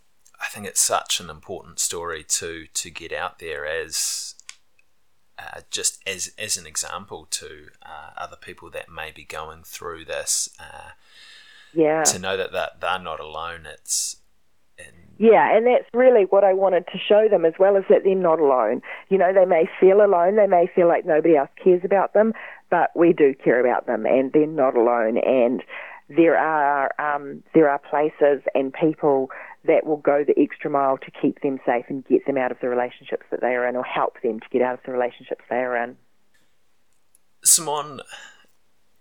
I 0.41 0.47
think 0.47 0.67
it's 0.67 0.81
such 0.81 1.21
an 1.21 1.31
important 1.31 1.79
story 1.81 2.25
to 2.29 2.67
to 2.73 2.91
get 2.91 3.13
out 3.13 3.39
there 3.39 3.67
as 3.67 4.35
uh, 5.39 5.61
just 5.71 6.03
as 6.07 6.33
as 6.39 6.57
an 6.57 6.67
example 6.67 7.27
to 7.31 7.69
uh, 7.85 8.11
other 8.17 8.37
people 8.41 8.71
that 8.71 8.91
may 8.91 9.11
be 9.11 9.25
going 9.25 9.63
through 9.65 10.05
this. 10.05 10.49
Uh, 10.59 10.91
Yeah. 11.75 12.05
to 12.05 12.19
know 12.19 12.37
that, 12.37 12.53
that 12.53 12.81
they're 12.81 12.99
not 12.99 13.21
alone. 13.21 13.67
It's 13.67 14.17
and 14.79 15.17
Yeah, 15.19 15.57
and 15.57 15.67
that's 15.67 15.89
really 15.93 16.25
what 16.25 16.45
I 16.45 16.53
wanted 16.53 16.87
to 16.93 16.99
show 16.99 17.29
them 17.29 17.45
as 17.45 17.55
well 17.59 17.77
as 17.77 17.85
that 17.89 18.05
they're 18.05 18.15
not 18.15 18.39
alone. 18.41 18.83
You 19.09 19.19
know, 19.19 19.33
they 19.33 19.45
may 19.47 19.69
feel 19.81 20.01
alone, 20.05 20.37
they 20.37 20.47
may 20.47 20.71
feel 20.75 20.89
like 20.89 21.05
nobody 21.05 21.37
else 21.37 21.51
cares 21.63 21.83
about 21.85 22.15
them, 22.15 22.33
but 22.71 22.91
we 22.95 23.13
do 23.13 23.35
care 23.35 23.61
about 23.61 23.87
them 23.87 24.07
and 24.07 24.33
they're 24.33 24.47
not 24.47 24.77
alone 24.77 25.19
and 25.19 25.63
there 26.09 26.37
are 26.39 26.93
um, 26.99 27.43
there 27.55 27.69
are 27.69 27.79
places 27.79 28.43
and 28.55 28.73
people 28.73 29.31
that 29.65 29.85
will 29.85 29.97
go 29.97 30.25
the 30.25 30.41
extra 30.41 30.71
mile 30.71 30.99
to 30.99 31.11
keep 31.11 31.41
them 31.43 31.59
safe 31.67 31.85
and 31.89 32.07
get 32.07 32.25
them 32.27 32.37
out 32.37 32.53
of 32.53 32.59
the 32.61 32.69
relationships 32.69 33.25
that 33.31 33.41
they 33.41 33.55
are 33.55 33.67
in 33.67 33.75
or 33.75 33.85
help 33.85 34.15
them 34.23 34.39
to 34.39 34.47
get 34.51 34.63
out 34.63 34.75
of 34.75 34.81
the 34.87 34.93
relationships 34.93 35.45
they 35.51 35.57
are 35.57 35.77
in. 35.77 35.97
Simone, 37.45 38.01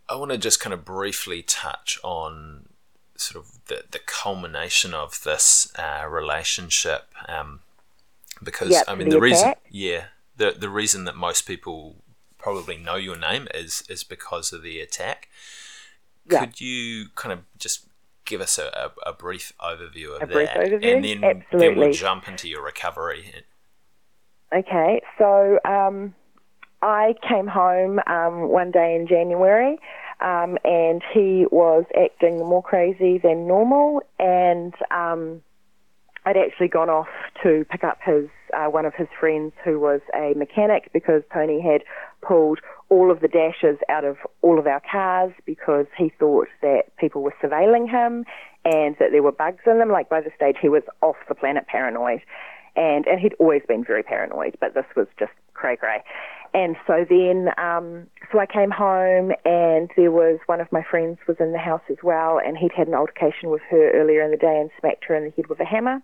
I 0.09 0.15
want 0.15 0.31
to 0.31 0.37
just 0.37 0.59
kind 0.59 0.73
of 0.73 0.83
briefly 0.83 1.43
touch 1.43 1.99
on 2.03 2.67
sort 3.15 3.45
of 3.45 3.51
the, 3.67 3.83
the 3.91 3.99
culmination 3.99 4.93
of 4.93 5.23
this 5.23 5.71
uh, 5.77 6.07
relationship, 6.07 7.05
um, 7.27 7.59
because 8.43 8.71
Yep, 8.71 8.85
I 8.87 8.95
mean 8.95 9.09
the 9.09 9.15
the 9.15 9.21
reason, 9.21 9.53
yeah, 9.69 10.05
the 10.35 10.55
the 10.57 10.69
reason 10.69 11.05
that 11.05 11.15
most 11.15 11.43
people 11.43 11.97
probably 12.37 12.77
know 12.77 12.95
your 12.95 13.17
name 13.17 13.47
is 13.53 13.83
is 13.89 14.03
because 14.03 14.51
of 14.51 14.63
the 14.63 14.79
attack. 14.79 15.29
Yeah. 16.29 16.39
Could 16.39 16.61
you 16.61 17.07
kind 17.15 17.33
of 17.33 17.39
just 17.57 17.87
give 18.25 18.41
us 18.41 18.57
a, 18.57 18.91
a, 19.05 19.09
a 19.11 19.13
brief 19.13 19.53
overview 19.59 20.15
of 20.15 20.23
A 20.23 20.25
that, 20.25 20.31
brief 20.31 20.49
overview? 20.49 20.95
and 20.95 21.05
then 21.05 21.43
then 21.51 21.75
we'll 21.77 21.93
jump 21.93 22.27
into 22.27 22.49
your 22.49 22.63
recovery. 22.63 23.31
Okay, 24.53 25.01
so 25.17 25.59
um, 25.65 26.15
I 26.81 27.15
came 27.27 27.47
home 27.47 27.99
um, 28.07 28.49
one 28.49 28.71
day 28.71 28.95
in 28.95 29.07
January, 29.07 29.77
um, 30.21 30.57
and 30.63 31.01
he 31.13 31.45
was 31.51 31.83
acting 31.99 32.39
more 32.39 32.63
crazy 32.63 33.17
than 33.17 33.47
normal, 33.47 34.01
and 34.19 34.73
um, 34.91 35.41
I'd 36.25 36.37
actually 36.37 36.69
gone 36.69 36.89
off 36.89 37.07
to 37.43 37.65
pick 37.69 37.83
up 37.83 37.99
his 38.03 38.27
uh, 38.55 38.69
one 38.69 38.85
of 38.85 38.93
his 38.95 39.07
friends 39.19 39.53
who 39.63 39.79
was 39.79 40.01
a 40.13 40.33
mechanic 40.35 40.89
because 40.93 41.21
Tony 41.33 41.61
had 41.61 41.83
pulled 42.25 42.59
all 42.89 43.11
of 43.11 43.19
the 43.19 43.27
dashes 43.27 43.77
out 43.89 44.03
of 44.03 44.17
all 44.41 44.59
of 44.59 44.67
our 44.67 44.81
cars 44.91 45.31
because 45.45 45.85
he 45.97 46.11
thought 46.19 46.47
that 46.61 46.95
people 46.97 47.23
were 47.23 47.33
surveilling 47.41 47.89
him 47.89 48.25
and 48.63 48.95
that 48.99 49.11
there 49.11 49.23
were 49.23 49.31
bugs 49.31 49.63
in 49.65 49.79
them. 49.79 49.89
Like 49.89 50.09
by 50.09 50.21
the 50.21 50.31
stage 50.35 50.57
he 50.61 50.69
was 50.69 50.83
off 51.01 51.15
the 51.27 51.35
planet 51.35 51.67
paranoid 51.67 52.21
and 52.75 53.07
and 53.07 53.19
he'd 53.19 53.33
always 53.39 53.61
been 53.67 53.83
very 53.83 54.03
paranoid, 54.03 54.57
but 54.59 54.73
this 54.73 54.85
was 54.95 55.07
just 55.17 55.31
cray 55.53 55.75
cray. 55.77 56.03
And 56.53 56.77
so 56.87 57.05
then, 57.09 57.49
um, 57.57 58.07
so 58.31 58.39
I 58.39 58.45
came 58.45 58.71
home, 58.71 59.33
and 59.43 59.91
there 59.97 60.11
was 60.11 60.39
one 60.45 60.61
of 60.61 60.71
my 60.71 60.83
friends 60.89 61.17
was 61.27 61.35
in 61.41 61.51
the 61.51 61.57
house 61.57 61.81
as 61.89 61.97
well, 62.01 62.39
and 62.39 62.57
he'd 62.57 62.71
had 62.71 62.87
an 62.87 62.93
altercation 62.93 63.49
with 63.49 63.61
her 63.69 63.91
earlier 63.91 64.21
in 64.21 64.31
the 64.31 64.37
day 64.37 64.57
and 64.61 64.69
smacked 64.79 65.03
her 65.05 65.15
in 65.15 65.25
the 65.25 65.31
head 65.31 65.47
with 65.47 65.59
a 65.59 65.65
hammer. 65.65 66.01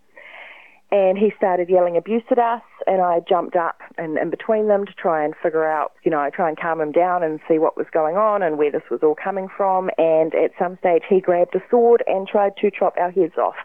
And 0.91 1.17
he 1.17 1.31
started 1.37 1.69
yelling 1.69 1.95
abuse 1.95 2.23
at 2.31 2.37
us, 2.37 2.61
and 2.85 3.01
I 3.01 3.21
jumped 3.27 3.55
up 3.55 3.79
and 3.97 4.17
in 4.17 4.29
between 4.29 4.67
them 4.67 4.85
to 4.85 4.93
try 4.93 5.23
and 5.23 5.33
figure 5.41 5.65
out, 5.65 5.93
you 6.03 6.11
know, 6.11 6.29
try 6.33 6.49
and 6.49 6.59
calm 6.59 6.81
him 6.81 6.91
down 6.91 7.23
and 7.23 7.39
see 7.47 7.59
what 7.59 7.77
was 7.77 7.87
going 7.93 8.17
on 8.17 8.43
and 8.43 8.57
where 8.57 8.71
this 8.71 8.83
was 8.91 8.99
all 9.01 9.15
coming 9.15 9.47
from. 9.55 9.89
And 9.97 10.35
at 10.35 10.51
some 10.59 10.77
stage, 10.79 11.03
he 11.07 11.21
grabbed 11.21 11.55
a 11.55 11.61
sword 11.69 12.03
and 12.07 12.27
tried 12.27 12.57
to 12.57 12.69
chop 12.69 12.95
our 12.97 13.11
heads 13.11 13.37
off. 13.37 13.55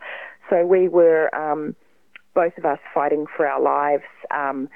So 0.48 0.64
we 0.64 0.88
were. 0.88 1.34
Um, 1.34 1.74
both 2.36 2.56
of 2.58 2.64
us 2.66 2.78
fighting 2.94 3.26
for 3.34 3.48
our 3.48 3.60
lives, 3.60 4.04
um, 4.30 4.68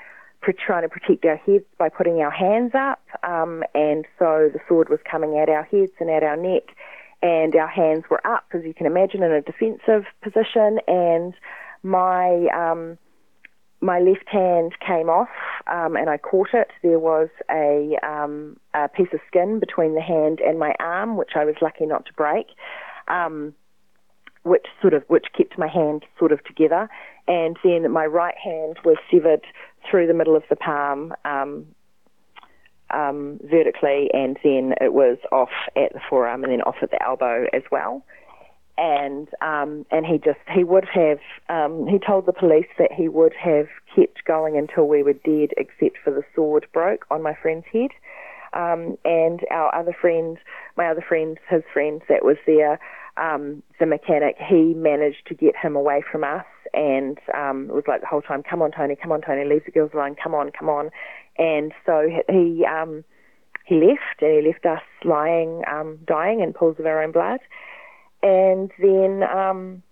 trying 0.67 0.83
to 0.83 0.89
protect 0.89 1.25
our 1.27 1.37
heads 1.37 1.65
by 1.79 1.89
putting 1.89 2.21
our 2.23 2.31
hands 2.31 2.73
up. 2.75 3.03
Um, 3.23 3.63
and 3.75 4.07
so 4.19 4.51
the 4.53 4.59
sword 4.67 4.89
was 4.89 4.99
coming 5.09 5.39
at 5.39 5.49
our 5.49 5.65
heads 5.65 5.93
and 6.01 6.11
at 6.11 6.25
our 6.25 6.37
neck, 6.37 6.75
and 7.23 7.55
our 7.55 7.69
hands 7.69 8.05
were 8.11 8.27
up, 8.27 8.47
as 8.55 8.65
you 8.65 8.73
can 8.73 8.87
imagine, 8.87 9.23
in 9.23 9.31
a 9.31 9.43
defensive 9.43 10.07
position. 10.23 10.81
And 10.89 11.35
my 11.83 12.47
um, 12.55 12.99
my 13.81 13.99
left 13.99 14.29
hand 14.29 14.73
came 14.87 15.09
off, 15.09 15.29
um, 15.66 15.97
and 15.97 16.11
I 16.11 16.19
caught 16.19 16.51
it. 16.53 16.69
There 16.83 16.99
was 16.99 17.29
a, 17.51 17.97
um, 18.03 18.59
a 18.75 18.88
piece 18.88 19.09
of 19.14 19.21
skin 19.27 19.59
between 19.59 19.95
the 19.95 20.03
hand 20.03 20.40
and 20.40 20.59
my 20.59 20.75
arm, 20.79 21.16
which 21.16 21.31
I 21.35 21.45
was 21.45 21.55
lucky 21.62 21.87
not 21.87 22.05
to 22.07 22.12
break. 22.12 22.47
Um, 23.09 23.55
which 24.43 24.66
sort 24.81 24.95
of 24.95 25.03
which 25.09 25.27
kept 25.37 25.59
my 25.59 25.69
hand 25.69 26.05
sort 26.19 26.33
of 26.33 26.43
together, 26.45 26.88
and 27.29 27.59
then 27.62 27.90
my 27.90 28.07
right 28.07 28.37
hand 28.43 28.79
was 28.85 28.97
severed 29.11 29.45
through 29.90 30.07
the 30.07 30.14
middle 30.14 30.37
of 30.37 30.45
the 30.49 30.57
palm. 30.57 31.12
Um, 31.25 31.66
um, 32.93 33.38
vertically, 33.45 34.11
and 34.12 34.37
then 34.43 34.75
it 34.81 34.93
was 34.93 35.16
off 35.31 35.51
at 35.77 35.93
the 35.93 36.01
forearm, 36.09 36.43
and 36.43 36.53
then 36.53 36.62
off 36.62 36.77
at 36.83 36.90
the 36.90 37.01
elbow 37.01 37.47
as 37.53 37.62
well 37.71 38.03
and 38.81 39.29
um, 39.43 39.85
and 39.90 40.07
he 40.07 40.16
just 40.16 40.40
he 40.53 40.64
would 40.64 40.87
have 40.87 41.19
um, 41.51 41.87
he 41.87 41.99
told 41.99 42.25
the 42.25 42.33
police 42.33 42.66
that 42.79 42.90
he 42.90 43.09
would 43.09 43.35
have 43.35 43.69
kept 43.95 44.25
going 44.25 44.57
until 44.57 44.88
we 44.88 45.03
were 45.03 45.12
dead, 45.12 45.51
except 45.59 45.99
for 46.03 46.11
the 46.11 46.23
sword 46.35 46.66
broke 46.73 47.05
on 47.11 47.23
my 47.23 47.37
friend's 47.40 47.66
head. 47.73 47.90
Um, 48.53 48.97
and 49.05 49.40
our 49.53 49.73
other 49.73 49.95
friend, 50.01 50.37
my 50.77 50.88
other 50.88 51.05
friend, 51.07 51.38
his 51.49 51.62
friend 51.73 52.01
that 52.09 52.25
was 52.25 52.37
there, 52.47 52.81
um, 53.16 53.62
the 53.79 53.87
mechanic, 53.87 54.37
he 54.38 54.75
managed 54.75 55.27
to 55.29 55.35
get 55.35 55.55
him 55.55 55.77
away 55.77 56.03
from 56.11 56.25
us 56.25 56.47
and 56.73 57.19
um, 57.35 57.66
it 57.69 57.75
was 57.75 57.85
like 57.87 58.01
the 58.01 58.07
whole 58.07 58.23
time, 58.23 58.43
come 58.43 58.62
on, 58.62 58.73
Tony, 58.73 58.97
come 58.97 59.12
on, 59.12 59.21
Tony, 59.21 59.45
leave 59.45 59.64
the 59.64 59.71
girls 59.71 59.90
alone, 59.95 60.16
come 60.21 60.35
on, 60.35 60.51
come 60.51 60.69
on. 60.69 60.90
And 61.38 61.73
so 61.87 62.09
he 62.29 62.64
um, 62.64 63.05
he 63.64 63.77
left 63.77 64.21
and 64.21 64.33
he 64.33 64.47
left 64.47 64.66
us 64.66 64.83
lying, 65.05 65.62
um, 65.71 65.99
dying 66.07 66.40
in 66.40 66.53
pools 66.53 66.77
of 66.79 66.87
our 66.87 67.03
own 67.03 67.12
blood. 67.12 67.40
And 68.22 68.70
then, 68.78 69.22
um, 69.22 69.83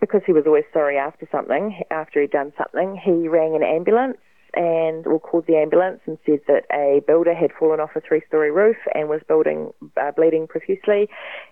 because 0.00 0.22
he 0.26 0.32
was 0.32 0.44
always 0.46 0.64
sorry 0.72 0.96
after 0.96 1.28
something, 1.32 1.80
after 1.90 2.20
he'd 2.20 2.30
done 2.30 2.52
something, 2.56 3.00
he 3.02 3.28
rang 3.28 3.56
an 3.56 3.62
ambulance 3.62 4.18
and 4.56 5.06
or 5.06 5.18
called 5.18 5.46
the 5.46 5.56
ambulance 5.56 6.00
and 6.06 6.16
said 6.24 6.40
that 6.46 6.64
a 6.72 7.00
builder 7.06 7.34
had 7.34 7.50
fallen 7.58 7.80
off 7.80 7.90
a 7.96 8.00
three-story 8.00 8.50
roof 8.50 8.76
and 8.94 9.08
was 9.08 9.20
building 9.26 9.72
uh, 10.00 10.12
bleeding 10.12 10.46
profusely, 10.46 11.08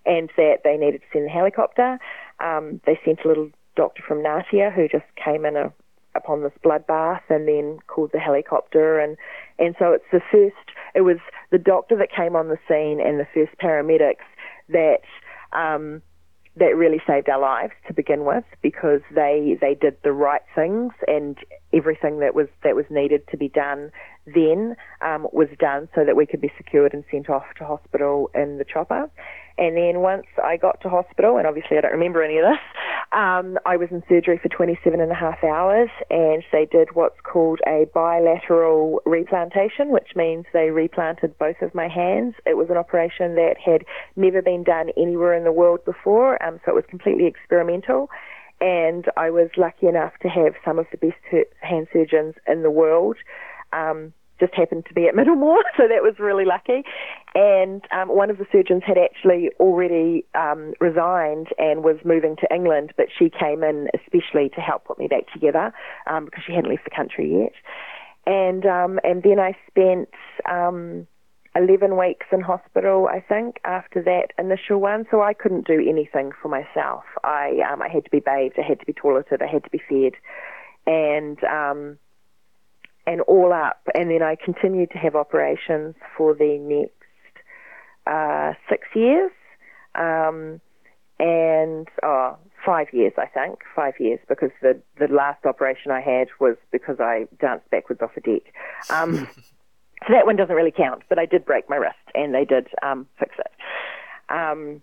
and 0.06 0.30
that 0.36 0.58
they 0.64 0.76
needed 0.76 1.00
to 1.00 1.06
send 1.12 1.26
a 1.26 1.32
helicopter. 1.32 1.98
Um, 2.40 2.80
they 2.86 2.98
sent 3.04 3.20
a 3.24 3.28
little 3.28 3.50
doctor 3.76 4.02
from 4.06 4.18
Ngatea 4.18 4.72
who 4.72 4.88
just 4.88 5.04
came 5.22 5.44
in 5.44 5.56
a, 5.56 5.72
upon 6.14 6.42
this 6.42 6.52
bloodbath 6.64 7.22
and 7.28 7.48
then 7.48 7.78
called 7.86 8.10
the 8.12 8.18
helicopter 8.18 9.00
and 9.00 9.16
and 9.58 9.74
so 9.78 9.92
it's 9.92 10.04
the 10.12 10.20
first 10.30 10.76
it 10.94 11.00
was 11.00 11.16
the 11.50 11.58
doctor 11.58 11.96
that 11.96 12.12
came 12.14 12.36
on 12.36 12.48
the 12.48 12.58
scene 12.68 13.00
and 13.00 13.18
the 13.18 13.26
first 13.32 13.52
paramedics 13.58 14.28
that 14.68 15.00
um, 15.52 16.02
that 16.56 16.76
really 16.76 17.00
saved 17.06 17.28
our 17.28 17.40
lives 17.40 17.72
to 17.86 17.94
begin 17.94 18.24
with 18.24 18.44
because 18.62 19.00
they 19.14 19.56
they 19.60 19.74
did 19.74 19.96
the 20.04 20.12
right 20.12 20.42
things 20.54 20.92
and 21.06 21.38
everything 21.72 22.20
that 22.20 22.34
was 22.34 22.48
that 22.62 22.76
was 22.76 22.84
needed 22.90 23.22
to 23.30 23.36
be 23.36 23.48
done 23.48 23.90
then 24.26 24.76
um, 25.00 25.26
was 25.32 25.48
done 25.58 25.88
so 25.94 26.04
that 26.04 26.14
we 26.14 26.26
could 26.26 26.40
be 26.40 26.52
secured 26.56 26.94
and 26.94 27.04
sent 27.10 27.28
off 27.28 27.44
to 27.58 27.64
hospital 27.64 28.30
in 28.34 28.58
the 28.58 28.64
chopper. 28.64 29.10
And 29.58 29.76
then 29.76 30.00
once 30.00 30.26
I 30.42 30.56
got 30.56 30.80
to 30.82 30.88
hospital, 30.88 31.36
and 31.36 31.46
obviously 31.46 31.76
I 31.78 31.82
don't 31.82 31.92
remember 31.92 32.22
any 32.22 32.38
of 32.38 32.44
this, 32.44 32.60
um, 33.12 33.58
I 33.66 33.76
was 33.76 33.88
in 33.90 34.02
surgery 34.08 34.38
for 34.42 34.48
27 34.48 34.98
and 35.00 35.12
a 35.12 35.14
half 35.14 35.44
hours, 35.44 35.90
and 36.08 36.42
they 36.50 36.64
did 36.64 36.94
what's 36.94 37.20
called 37.22 37.60
a 37.66 37.86
bilateral 37.92 39.02
replantation, 39.04 39.90
which 39.90 40.16
means 40.16 40.46
they 40.52 40.70
replanted 40.70 41.38
both 41.38 41.60
of 41.60 41.74
my 41.74 41.88
hands. 41.88 42.34
It 42.46 42.56
was 42.56 42.70
an 42.70 42.78
operation 42.78 43.34
that 43.34 43.56
had 43.62 43.84
never 44.16 44.40
been 44.40 44.64
done 44.64 44.90
anywhere 44.96 45.34
in 45.34 45.44
the 45.44 45.52
world 45.52 45.84
before, 45.84 46.42
um, 46.42 46.58
so 46.64 46.72
it 46.72 46.74
was 46.74 46.84
completely 46.88 47.26
experimental. 47.26 48.08
And 48.62 49.06
I 49.16 49.30
was 49.30 49.50
lucky 49.56 49.88
enough 49.88 50.12
to 50.22 50.28
have 50.28 50.54
some 50.64 50.78
of 50.78 50.86
the 50.90 50.96
best 50.96 51.46
hand 51.60 51.88
surgeons 51.92 52.36
in 52.46 52.62
the 52.62 52.70
world 52.70 53.16
um, 53.72 54.12
just 54.42 54.54
happened 54.54 54.84
to 54.88 54.94
be 54.94 55.06
at 55.06 55.14
Middlemore, 55.20 55.62
so 55.76 55.86
that 55.86 56.02
was 56.02 56.14
really 56.18 56.44
lucky. 56.44 56.82
And 57.34 57.82
um, 57.92 58.08
one 58.08 58.30
of 58.30 58.38
the 58.38 58.46
surgeons 58.50 58.82
had 58.84 58.98
actually 58.98 59.50
already 59.60 60.24
um, 60.34 60.74
resigned 60.80 61.48
and 61.58 61.84
was 61.84 61.96
moving 62.04 62.36
to 62.36 62.54
England, 62.54 62.92
but 62.96 63.06
she 63.16 63.30
came 63.30 63.62
in 63.62 63.88
especially 63.94 64.50
to 64.50 64.60
help 64.60 64.84
put 64.84 64.98
me 64.98 65.06
back 65.06 65.32
together 65.32 65.72
um, 66.06 66.24
because 66.24 66.42
she 66.46 66.52
hadn't 66.52 66.70
left 66.70 66.84
the 66.84 66.94
country 66.94 67.30
yet. 67.40 67.52
And 68.26 68.66
um, 68.66 69.00
and 69.02 69.22
then 69.22 69.40
I 69.40 69.56
spent 69.68 70.08
um, 70.48 71.08
11 71.54 71.98
weeks 71.98 72.26
in 72.32 72.40
hospital, 72.40 73.08
I 73.10 73.20
think, 73.20 73.56
after 73.64 74.02
that 74.02 74.28
initial 74.38 74.80
one. 74.80 75.06
So 75.10 75.22
I 75.22 75.34
couldn't 75.34 75.66
do 75.66 75.74
anything 75.74 76.30
for 76.40 76.48
myself. 76.48 77.04
I 77.24 77.58
um, 77.70 77.82
I 77.82 77.88
had 77.88 78.04
to 78.04 78.10
be 78.10 78.20
bathed, 78.20 78.54
I 78.58 78.66
had 78.66 78.80
to 78.80 78.86
be 78.86 78.92
toileted, 78.92 79.42
I 79.42 79.50
had 79.50 79.64
to 79.64 79.70
be 79.70 79.80
fed, 79.88 80.12
and 80.86 81.42
um, 81.44 81.98
and 83.06 83.20
all 83.22 83.52
up. 83.52 83.80
And 83.94 84.10
then 84.10 84.22
I 84.22 84.36
continued 84.36 84.90
to 84.92 84.98
have 84.98 85.14
operations 85.14 85.94
for 86.16 86.34
the 86.34 86.58
next 86.58 86.92
uh, 88.06 88.52
six 88.68 88.86
years, 88.94 89.30
um, 89.94 90.60
and 91.18 91.86
oh, 92.02 92.36
five 92.64 92.88
years, 92.92 93.12
I 93.16 93.26
think, 93.26 93.60
five 93.76 93.94
years, 94.00 94.18
because 94.28 94.50
the 94.60 94.80
the 94.98 95.08
last 95.08 95.44
operation 95.44 95.90
I 95.92 96.00
had 96.00 96.28
was 96.40 96.56
because 96.70 96.96
I 96.98 97.26
danced 97.40 97.70
backwards 97.70 98.02
off 98.02 98.10
a 98.16 98.20
deck. 98.20 98.42
Um, 98.90 99.28
so 100.06 100.12
that 100.12 100.26
one 100.26 100.36
doesn't 100.36 100.54
really 100.54 100.72
count, 100.72 101.02
but 101.08 101.18
I 101.18 101.26
did 101.26 101.44
break 101.44 101.68
my 101.68 101.76
wrist, 101.76 101.96
and 102.14 102.34
they 102.34 102.44
did 102.44 102.68
um, 102.82 103.06
fix 103.18 103.34
it. 103.38 103.52
Um, 104.32 104.82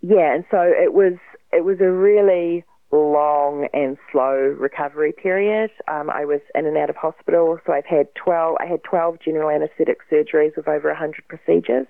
yeah, 0.00 0.34
and 0.34 0.44
so 0.50 0.60
it 0.60 0.92
was 0.92 1.14
it 1.52 1.64
was 1.64 1.80
a 1.80 1.90
really 1.90 2.64
long 2.92 3.68
and 3.72 3.96
slow 4.12 4.54
recovery 4.58 5.12
period. 5.12 5.70
Um, 5.88 6.10
I 6.10 6.24
was 6.24 6.40
in 6.54 6.66
and 6.66 6.76
out 6.76 6.90
of 6.90 6.96
hospital, 6.96 7.58
so 7.66 7.72
I've 7.72 7.86
had 7.86 8.08
12. 8.14 8.56
I 8.60 8.66
had 8.66 8.82
12 8.84 9.18
general 9.24 9.50
anaesthetic 9.50 9.98
surgeries 10.10 10.56
with 10.56 10.68
over 10.68 10.88
100 10.88 11.26
procedures 11.28 11.86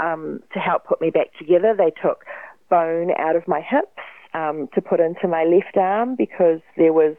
um, 0.00 0.40
to 0.52 0.58
help 0.58 0.84
put 0.86 1.00
me 1.00 1.10
back 1.10 1.28
together. 1.38 1.74
They 1.76 1.92
took 2.02 2.24
bone 2.68 3.10
out 3.18 3.36
of 3.36 3.48
my 3.48 3.60
hips 3.60 4.02
um, 4.34 4.68
to 4.74 4.82
put 4.82 5.00
into 5.00 5.26
my 5.28 5.44
left 5.44 5.76
arm 5.76 6.14
because 6.16 6.60
there 6.76 6.92
was. 6.92 7.16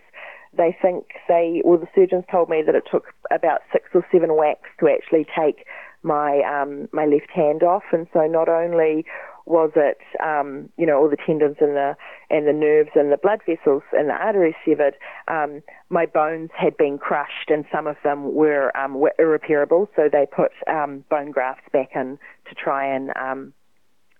They 0.51 0.75
think 0.81 1.05
they, 1.27 1.61
well, 1.63 1.77
the 1.77 1.87
surgeons 1.93 2.23
told 2.31 2.49
me 2.49 2.63
that 2.65 2.73
it 2.73 2.83
took 2.91 3.13
about 3.29 3.61
six 3.71 3.85
or 3.93 4.03
seven 4.11 4.35
whacks 4.35 4.67
to 4.79 4.89
actually 4.89 5.27
take 5.37 5.67
my 6.01 6.41
um, 6.41 6.89
my 6.91 7.05
left 7.05 7.29
hand 7.33 7.61
off, 7.61 7.83
and 7.91 8.07
so 8.13 8.25
not 8.25 8.49
only 8.49 9.05
was 9.49 9.71
it, 9.75 9.97
um, 10.23 10.69
you 10.77 10.85
know, 10.85 10.97
all 10.97 11.09
the 11.09 11.17
tendons 11.17 11.57
and 11.59 11.75
the 11.75 11.95
and 12.29 12.47
the 12.47 12.53
nerves 12.53 12.91
and 12.93 13.11
the 13.11 13.17
blood 13.17 13.41
vessels 13.45 13.81
and 13.91 14.07
the 14.07 14.13
arteries 14.13 14.53
severed. 14.63 14.93
Um, 15.27 15.61
my 15.89 16.05
bones 16.05 16.51
had 16.55 16.77
been 16.77 16.99
crushed, 16.99 17.49
and 17.49 17.65
some 17.71 17.87
of 17.87 17.97
them 18.03 18.35
were, 18.35 18.75
um, 18.77 18.93
were 18.93 19.13
irreparable. 19.17 19.89
So 19.95 20.07
they 20.11 20.27
put 20.31 20.51
um, 20.67 21.03
bone 21.09 21.31
grafts 21.31 21.67
back 21.73 21.89
in 21.95 22.19
to 22.47 22.55
try 22.55 22.85
and 22.85 23.11
um, 23.17 23.53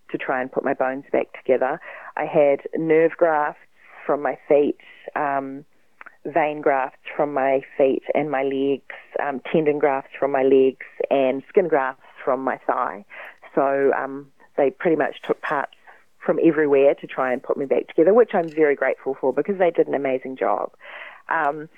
to 0.09 0.17
try 0.17 0.41
and 0.41 0.51
put 0.51 0.65
my 0.65 0.73
bones 0.73 1.05
back 1.11 1.27
together. 1.33 1.79
I 2.17 2.25
had 2.25 2.61
nerve 2.75 3.11
grafts 3.15 3.61
from 4.05 4.23
my 4.23 4.37
feet. 4.47 4.77
Um, 5.15 5.63
vein 6.25 6.61
grafts 6.61 6.99
from 7.15 7.33
my 7.33 7.61
feet 7.77 8.03
and 8.13 8.29
my 8.29 8.43
legs, 8.43 8.95
um, 9.23 9.41
tendon 9.51 9.79
grafts 9.79 10.11
from 10.19 10.31
my 10.31 10.43
legs, 10.43 10.85
and 11.09 11.43
skin 11.47 11.67
grafts 11.67 12.03
from 12.23 12.43
my 12.43 12.59
thigh. 12.67 13.05
So 13.55 13.91
um, 13.97 14.31
they 14.60 14.69
pretty 14.69 14.98
much 14.98 15.15
took 15.26 15.41
parts 15.41 15.74
from 16.24 16.38
everywhere 16.43 16.93
to 16.95 17.08
try 17.08 17.32
and 17.32 17.41
put 17.41 17.58
me 17.58 17.65
back 17.65 17.88
together, 17.88 18.13
which 18.13 18.32
I'm 18.34 18.52
very 18.52 18.76
grateful 18.76 19.15
for 19.19 19.34
because 19.34 19.58
they 19.58 19.72
did 19.72 19.88
an 19.88 19.95
amazing 19.95 20.36
job. 20.36 20.72
Um, 21.30 21.69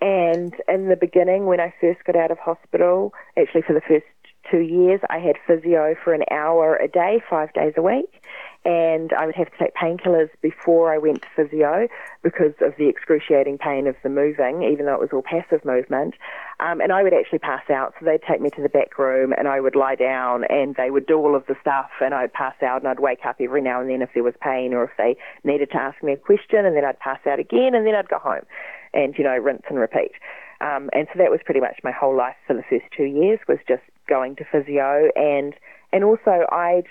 and 0.00 0.54
in 0.68 0.88
the 0.88 0.96
beginning, 0.96 1.46
when 1.46 1.58
I 1.58 1.74
first 1.80 2.04
got 2.04 2.14
out 2.14 2.30
of 2.30 2.38
hospital, 2.38 3.12
actually 3.36 3.62
for 3.62 3.72
the 3.72 3.80
first 3.80 4.04
two 4.50 4.60
years, 4.60 5.00
I 5.10 5.18
had 5.18 5.36
physio 5.46 5.94
for 6.02 6.12
an 6.12 6.24
hour 6.30 6.76
a 6.76 6.88
day, 6.88 7.22
five 7.28 7.52
days 7.52 7.74
a 7.76 7.82
week 7.82 8.22
and 8.64 9.12
I 9.12 9.24
would 9.24 9.36
have 9.36 9.50
to 9.50 9.58
take 9.58 9.74
painkillers 9.74 10.28
before 10.42 10.92
I 10.92 10.98
went 10.98 11.22
to 11.22 11.28
physio 11.34 11.88
because 12.22 12.52
of 12.60 12.74
the 12.76 12.88
excruciating 12.88 13.56
pain 13.58 13.86
of 13.86 13.94
the 14.02 14.08
moving, 14.08 14.62
even 14.62 14.86
though 14.86 14.94
it 14.94 15.00
was 15.00 15.10
all 15.12 15.22
passive 15.22 15.64
movement. 15.64 16.14
Um, 16.58 16.80
and 16.80 16.92
I 16.92 17.02
would 17.02 17.14
actually 17.14 17.38
pass 17.38 17.62
out, 17.70 17.94
so 17.98 18.04
they'd 18.04 18.22
take 18.28 18.40
me 18.40 18.50
to 18.50 18.62
the 18.62 18.68
back 18.68 18.98
room 18.98 19.32
and 19.36 19.46
I 19.46 19.60
would 19.60 19.76
lie 19.76 19.94
down 19.94 20.44
and 20.50 20.74
they 20.74 20.90
would 20.90 21.06
do 21.06 21.16
all 21.16 21.36
of 21.36 21.46
the 21.46 21.54
stuff 21.60 21.90
and 22.00 22.12
I'd 22.12 22.32
pass 22.32 22.56
out 22.62 22.82
and 22.82 22.88
I'd 22.88 23.00
wake 23.00 23.24
up 23.24 23.36
every 23.40 23.62
now 23.62 23.80
and 23.80 23.88
then 23.88 24.02
if 24.02 24.10
there 24.12 24.24
was 24.24 24.34
pain 24.42 24.74
or 24.74 24.84
if 24.84 24.90
they 24.98 25.16
needed 25.44 25.70
to 25.70 25.76
ask 25.76 26.02
me 26.02 26.12
a 26.12 26.16
question 26.16 26.66
and 26.66 26.76
then 26.76 26.84
I'd 26.84 26.98
pass 26.98 27.20
out 27.26 27.38
again 27.38 27.74
and 27.74 27.86
then 27.86 27.94
I'd 27.94 28.08
go 28.08 28.18
home 28.18 28.44
and, 28.92 29.16
you 29.16 29.24
know, 29.24 29.36
rinse 29.36 29.62
and 29.70 29.78
repeat. 29.78 30.12
Um, 30.60 30.90
and 30.92 31.06
so 31.12 31.18
that 31.18 31.30
was 31.30 31.40
pretty 31.44 31.60
much 31.60 31.78
my 31.84 31.92
whole 31.92 32.16
life 32.16 32.36
for 32.46 32.54
the 32.54 32.64
first 32.68 32.86
two 32.96 33.04
years 33.04 33.38
was 33.48 33.58
just 33.66 33.82
going 34.08 34.34
to 34.36 34.44
physio 34.50 35.10
and 35.14 35.54
and 35.92 36.02
also 36.02 36.46
I'd 36.50 36.86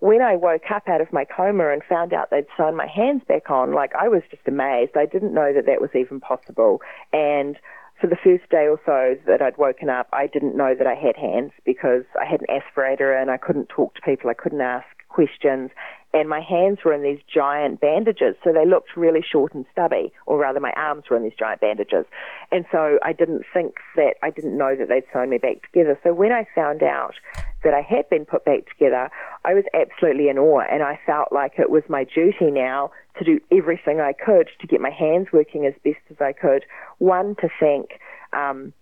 when 0.00 0.22
I 0.22 0.34
woke 0.34 0.70
up 0.70 0.88
out 0.88 1.02
of 1.02 1.12
my 1.12 1.24
coma 1.24 1.68
and 1.68 1.82
found 1.84 2.12
out 2.14 2.30
they'd 2.30 2.46
sewn 2.56 2.74
my 2.74 2.86
hands 2.86 3.22
back 3.28 3.50
on, 3.50 3.72
like 3.74 3.92
I 3.94 4.08
was 4.08 4.22
just 4.30 4.42
amazed. 4.48 4.96
I 4.96 5.04
didn't 5.04 5.34
know 5.34 5.52
that 5.52 5.66
that 5.66 5.80
was 5.80 5.90
even 5.94 6.20
possible. 6.20 6.80
And 7.12 7.58
for 8.00 8.06
the 8.06 8.16
first 8.16 8.48
day 8.50 8.66
or 8.66 8.80
so 8.86 9.16
that 9.26 9.42
I'd 9.42 9.58
woken 9.58 9.90
up, 9.90 10.08
I 10.12 10.26
didn't 10.26 10.56
know 10.56 10.74
that 10.74 10.86
I 10.86 10.94
had 10.94 11.16
hands 11.16 11.52
because 11.66 12.04
I 12.18 12.24
had 12.24 12.40
an 12.40 12.46
aspirator 12.48 13.20
and 13.20 13.30
I 13.30 13.36
couldn't 13.36 13.68
talk 13.68 13.94
to 13.94 14.00
people, 14.00 14.30
I 14.30 14.34
couldn't 14.34 14.62
ask 14.62 14.86
questions. 15.10 15.70
And 16.12 16.28
my 16.28 16.40
hands 16.40 16.78
were 16.84 16.92
in 16.92 17.02
these 17.02 17.20
giant 17.32 17.80
bandages, 17.80 18.34
so 18.42 18.52
they 18.52 18.66
looked 18.66 18.96
really 18.96 19.22
short 19.22 19.54
and 19.54 19.64
stubby, 19.72 20.12
or 20.26 20.38
rather, 20.38 20.60
my 20.60 20.72
arms 20.76 21.04
were 21.08 21.16
in 21.16 21.22
these 21.22 21.38
giant 21.38 21.60
bandages. 21.60 22.04
And 22.50 22.64
so 22.72 22.98
I 23.02 23.12
didn't 23.12 23.44
think 23.52 23.76
that, 23.96 24.14
I 24.22 24.30
didn't 24.30 24.56
know 24.56 24.74
that 24.74 24.88
they'd 24.88 25.04
sewn 25.12 25.30
me 25.30 25.38
back 25.38 25.62
together. 25.62 25.98
So 26.02 26.12
when 26.12 26.32
I 26.32 26.46
found 26.54 26.82
out 26.82 27.14
that 27.62 27.74
I 27.74 27.82
had 27.82 28.08
been 28.08 28.24
put 28.24 28.44
back 28.44 28.68
together, 28.68 29.10
I 29.44 29.54
was 29.54 29.64
absolutely 29.74 30.28
in 30.28 30.38
awe, 30.38 30.62
and 30.70 30.82
I 30.82 30.98
felt 31.06 31.32
like 31.32 31.52
it 31.58 31.70
was 31.70 31.82
my 31.88 32.04
duty 32.04 32.50
now 32.50 32.90
to 33.18 33.24
do 33.24 33.40
everything 33.52 34.00
I 34.00 34.12
could 34.12 34.48
to 34.60 34.66
get 34.66 34.80
my 34.80 34.90
hands 34.90 35.28
working 35.32 35.66
as 35.66 35.74
best 35.84 36.00
as 36.10 36.16
I 36.20 36.32
could. 36.32 36.64
One, 36.98 37.36
to 37.36 37.48
thank 37.60 38.00
um, 38.32 38.72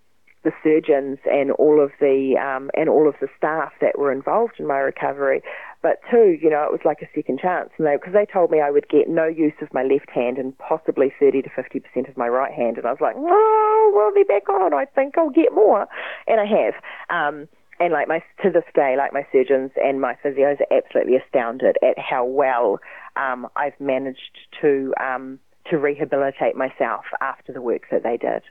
the 0.49 0.55
surgeons 0.63 1.19
and 1.31 1.51
all 1.53 1.83
of 1.83 1.91
the 2.01 2.37
um, 2.41 2.71
and 2.75 2.89
all 2.89 3.07
of 3.07 3.15
the 3.21 3.29
staff 3.37 3.73
that 3.81 3.99
were 3.99 4.11
involved 4.11 4.55
in 4.59 4.67
my 4.67 4.79
recovery. 4.79 5.43
But 5.83 6.01
two, 6.11 6.39
you 6.41 6.49
know, 6.49 6.65
it 6.65 6.73
was 6.73 6.81
like 6.85 7.03
a 7.03 7.09
second 7.15 7.39
chance, 7.39 7.71
and 7.79 7.87
because 7.93 8.15
they, 8.15 8.25
they, 8.25 8.33
told 8.33 8.51
me 8.51 8.61
I 8.61 8.71
would 8.71 8.89
get 8.89 9.09
no 9.09 9.27
use 9.27 9.53
of 9.61 9.73
my 9.75 9.83
left 9.83 10.11
hand 10.11 10.39
and 10.39 10.57
possibly 10.59 11.13
thirty 11.21 11.43
to 11.43 11.51
fifty 11.55 11.81
percent 11.81 12.09
of 12.09 12.17
my 12.17 12.29
right 12.29 12.53
hand, 12.53 12.79
and 12.79 12.87
I 12.87 12.91
was 12.91 13.01
like, 13.01 13.15
oh, 13.17 13.93
well, 13.95 14.11
they're 14.15 14.25
back 14.25 14.49
on. 14.49 14.73
I 14.73 14.87
think 14.87 15.19
I'll 15.19 15.31
get 15.31 15.53
more, 15.53 15.87
and 16.27 16.41
I 16.41 16.47
have. 16.47 16.75
Um, 17.11 17.49
and 17.79 17.93
like 17.93 18.09
my 18.09 18.21
to 18.43 18.51
this 18.51 18.65
day, 18.75 18.97
like 18.97 19.13
my 19.13 19.27
surgeons 19.31 19.71
and 19.77 20.01
my 20.01 20.17
physios 20.25 20.61
are 20.61 20.77
absolutely 20.77 21.17
astounded 21.17 21.77
at 21.83 21.99
how 21.99 22.25
well 22.25 22.81
um, 23.17 23.47
I've 23.55 23.79
managed 23.79 24.39
to 24.63 24.95
um, 24.99 25.39
to 25.71 25.77
rehabilitate 25.77 26.57
myself 26.57 27.05
after 27.21 27.53
the 27.53 27.61
work 27.61 27.83
that 27.91 28.03
they 28.03 28.17
did 28.17 28.43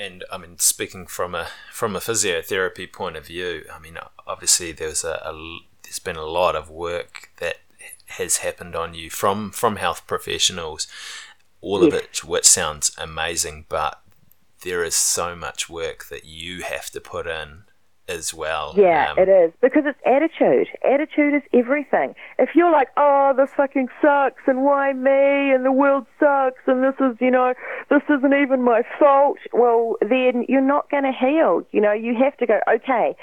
and 0.00 0.24
I 0.32 0.38
mean, 0.38 0.58
speaking 0.58 1.06
from 1.06 1.34
a 1.34 1.48
from 1.70 1.94
a 1.94 2.00
physiotherapy 2.00 2.90
point 2.90 3.16
of 3.16 3.26
view, 3.26 3.64
I 3.72 3.78
mean, 3.78 3.98
obviously 4.26 4.72
there's 4.72 5.04
a, 5.04 5.20
a 5.24 5.58
there's 5.82 5.98
been 5.98 6.16
a 6.16 6.24
lot 6.24 6.56
of 6.56 6.70
work 6.70 7.28
that 7.36 7.56
has 8.06 8.38
happened 8.38 8.74
on 8.74 8.94
you 8.94 9.10
from 9.10 9.50
from 9.50 9.76
health 9.76 10.06
professionals, 10.06 10.86
all 11.60 11.84
yes. 11.84 11.92
of 11.92 11.98
it 12.00 12.24
which 12.24 12.46
sounds 12.46 12.92
amazing, 12.96 13.66
but 13.68 14.00
there 14.62 14.82
is 14.82 14.94
so 14.94 15.36
much 15.36 15.68
work 15.68 16.06
that 16.06 16.24
you 16.24 16.62
have 16.62 16.90
to 16.90 17.00
put 17.00 17.26
in 17.26 17.64
as 18.10 18.34
well. 18.34 18.74
Yeah, 18.76 19.12
um, 19.12 19.18
it 19.18 19.28
is 19.28 19.52
because 19.60 19.84
it's 19.86 19.98
attitude. 20.04 20.68
Attitude 20.84 21.34
is 21.34 21.42
everything. 21.52 22.14
If 22.38 22.50
you're 22.54 22.72
like, 22.72 22.88
oh, 22.96 23.32
this 23.36 23.50
fucking 23.56 23.88
sucks, 24.02 24.42
and 24.46 24.62
why 24.64 24.92
me, 24.92 25.52
and 25.54 25.64
the 25.64 25.72
world 25.72 26.06
sucks, 26.18 26.60
and 26.66 26.82
this 26.82 26.94
is, 27.00 27.16
you 27.20 27.30
know, 27.30 27.54
this 27.88 28.02
isn't 28.08 28.34
even 28.34 28.62
my 28.62 28.82
fault. 28.98 29.38
Well, 29.52 29.96
then 30.00 30.44
you're 30.48 30.60
not 30.60 30.90
going 30.90 31.04
to 31.04 31.12
heal. 31.12 31.62
You 31.72 31.80
know, 31.80 31.92
you 31.92 32.14
have 32.22 32.36
to 32.38 32.46
go, 32.46 32.60
okay, 32.68 33.14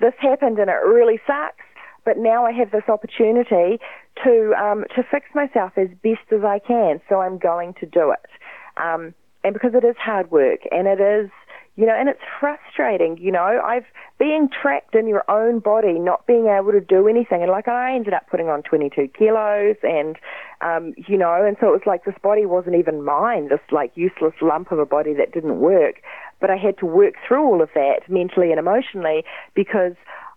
this 0.00 0.14
happened 0.18 0.58
and 0.58 0.70
it 0.70 0.80
really 0.86 1.20
sucks, 1.26 1.64
but 2.04 2.18
now 2.18 2.46
I 2.46 2.52
have 2.52 2.70
this 2.70 2.88
opportunity 2.88 3.80
to 4.24 4.54
um, 4.54 4.84
to 4.94 5.02
fix 5.10 5.26
myself 5.34 5.72
as 5.76 5.88
best 6.02 6.32
as 6.32 6.44
I 6.44 6.60
can. 6.60 7.00
So 7.08 7.20
I'm 7.20 7.38
going 7.38 7.74
to 7.80 7.86
do 7.86 8.12
it. 8.12 8.30
Um, 8.76 9.14
and 9.44 9.54
because 9.54 9.72
it 9.74 9.84
is 9.84 9.96
hard 9.98 10.30
work 10.30 10.60
and 10.70 10.86
it 10.86 11.00
is 11.00 11.30
you 11.78 11.86
know, 11.86 11.94
and 11.94 12.08
it's 12.08 12.20
frustrating, 12.40 13.16
you 13.18 13.30
know. 13.30 13.62
I've 13.64 13.84
being 14.18 14.48
trapped 14.50 14.96
in 14.96 15.06
your 15.06 15.22
own 15.30 15.60
body, 15.60 15.92
not 15.92 16.26
being 16.26 16.48
able 16.48 16.72
to 16.72 16.80
do 16.80 17.06
anything, 17.06 17.40
and 17.40 17.52
like 17.52 17.68
I 17.68 17.94
ended 17.94 18.12
up 18.12 18.26
putting 18.28 18.48
on 18.48 18.64
22 18.64 19.06
kilos, 19.16 19.76
and 19.84 20.16
um, 20.60 20.92
you 21.06 21.16
know, 21.16 21.44
and 21.46 21.56
so 21.60 21.68
it 21.68 21.70
was 21.70 21.86
like 21.86 22.04
this 22.04 22.16
body 22.20 22.46
wasn't 22.46 22.74
even 22.74 23.04
mine, 23.04 23.48
this 23.48 23.60
like 23.70 23.92
useless 23.94 24.34
lump 24.42 24.72
of 24.72 24.80
a 24.80 24.86
body 24.86 25.14
that 25.14 25.32
didn't 25.32 25.60
work. 25.60 26.02
But 26.40 26.50
I 26.50 26.56
had 26.56 26.76
to 26.78 26.86
work 26.86 27.14
through 27.26 27.46
all 27.46 27.62
of 27.62 27.68
that 27.76 28.00
mentally 28.08 28.50
and 28.50 28.58
emotionally 28.58 29.22
because 29.54 29.94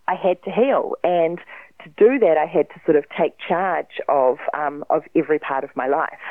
I 0.08 0.14
had 0.14 0.44
to 0.44 0.52
heal, 0.52 0.94
and 1.04 1.40
to 1.84 1.90
do 1.98 2.20
that, 2.20 2.38
I 2.38 2.46
had 2.46 2.70
to 2.70 2.76
sort 2.86 2.98
of 2.98 3.06
take 3.20 3.34
charge 3.40 4.00
of 4.08 4.38
um, 4.54 4.86
of 4.92 5.06
every 5.16 5.40
part 5.40 5.64
of 5.64 5.76
my 5.76 5.88
life. 5.88 6.22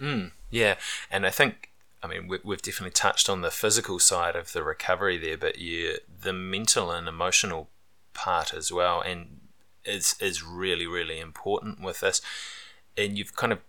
Mm, 0.00 0.30
yeah, 0.48 0.76
and 1.10 1.26
I 1.26 1.30
think 1.30 1.69
I 2.02 2.06
mean, 2.06 2.28
we, 2.28 2.38
have 2.54 2.62
definitely 2.62 2.92
touched 2.92 3.28
on 3.28 3.42
the 3.42 3.50
physical 3.50 3.98
side 3.98 4.34
of 4.34 4.52
the 4.52 4.62
recovery 4.62 5.18
there, 5.18 5.36
but 5.36 5.58
you, 5.58 5.98
the 6.22 6.32
mental 6.32 6.90
and 6.90 7.06
emotional 7.06 7.68
part 8.14 8.54
as 8.54 8.72
well, 8.72 9.00
and 9.00 9.40
is 9.84 10.14
is 10.20 10.42
really 10.42 10.86
really 10.86 11.20
important 11.20 11.80
with 11.80 12.00
this. 12.00 12.20
And 12.96 13.18
you've 13.18 13.36
kind 13.36 13.52
of 13.52 13.60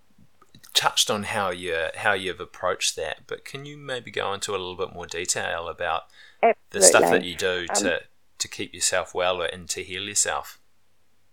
touched 0.73 1.09
on 1.09 1.23
how 1.23 1.49
you 1.49 1.87
how 1.95 2.13
you've 2.13 2.39
approached 2.39 2.95
that, 2.95 3.27
but 3.27 3.43
can 3.43 3.65
you 3.65 3.77
maybe 3.77 4.11
go 4.11 4.33
into 4.33 4.51
a 4.51 4.57
little 4.57 4.77
bit 4.77 4.93
more 4.93 5.05
detail 5.05 5.67
about 5.67 6.03
Absolutely. 6.41 6.61
the 6.69 6.81
stuff 6.81 7.09
that 7.11 7.23
you 7.23 7.35
do 7.35 7.67
to 7.75 7.95
um, 7.95 7.99
to 8.37 8.47
keep 8.47 8.73
yourself 8.73 9.13
well 9.13 9.41
and 9.41 9.69
to 9.69 9.83
heal 9.83 10.03
yourself? 10.03 10.59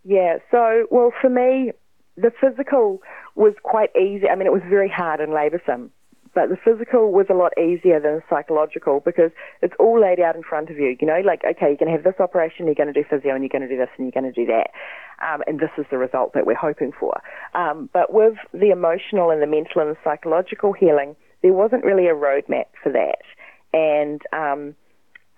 Yeah. 0.05 0.39
So, 0.51 0.87
well, 0.91 1.13
for 1.21 1.31
me, 1.31 1.73
the 2.17 2.33
physical 2.41 3.03
was 3.35 3.55
quite 3.63 3.95
easy. 3.97 4.29
I 4.29 4.35
mean, 4.35 4.47
it 4.47 4.53
was 4.53 4.63
very 4.69 4.89
hard 4.89 5.21
and 5.21 5.33
laboursome 5.33 5.91
but 6.39 6.51
the 6.51 6.57
physical 6.57 7.11
was 7.11 7.27
a 7.29 7.35
lot 7.35 7.51
easier 7.59 7.99
than 7.99 8.15
the 8.15 8.23
psychological 8.31 9.01
because 9.01 9.33
it's 9.61 9.75
all 9.81 10.01
laid 10.01 10.21
out 10.21 10.37
in 10.37 10.45
front 10.45 10.71
of 10.71 10.79
you. 10.79 10.97
You 11.01 11.05
know, 11.05 11.21
like, 11.27 11.43
okay, 11.43 11.67
you're 11.67 11.83
going 11.83 11.91
to 11.91 11.97
have 11.99 12.05
this 12.05 12.21
operation, 12.21 12.67
you're 12.67 12.77
going 12.77 12.95
to 12.95 12.95
do 12.95 13.03
physio, 13.03 13.35
and 13.35 13.43
you're 13.43 13.51
going 13.51 13.67
to 13.67 13.69
do 13.69 13.77
this, 13.77 13.89
and 13.99 14.07
you're 14.07 14.15
going 14.15 14.33
to 14.33 14.41
do 14.41 14.47
that. 14.47 14.71
Um, 15.19 15.43
and 15.49 15.59
this 15.59 15.75
is 15.77 15.85
the 15.91 15.99
result 15.99 16.35
that 16.35 16.47
we're 16.47 16.55
hoping 16.55 16.93
for. 16.93 17.21
Um, 17.55 17.91
but 17.93 18.15
with 18.15 18.35
the 18.53 18.71
emotional 18.71 19.31
and 19.31 19.43
the 19.43 19.49
mental 19.49 19.83
and 19.83 19.91
the 19.91 19.99
psychological 20.05 20.73
healing, 20.73 21.17
there 21.43 21.53
wasn't 21.53 21.83
really 21.85 22.07
a 22.07 22.15
roadmap 22.15 22.67
for 22.85 22.93
that. 22.93 23.27
And, 23.75 24.23
um, 24.33 24.77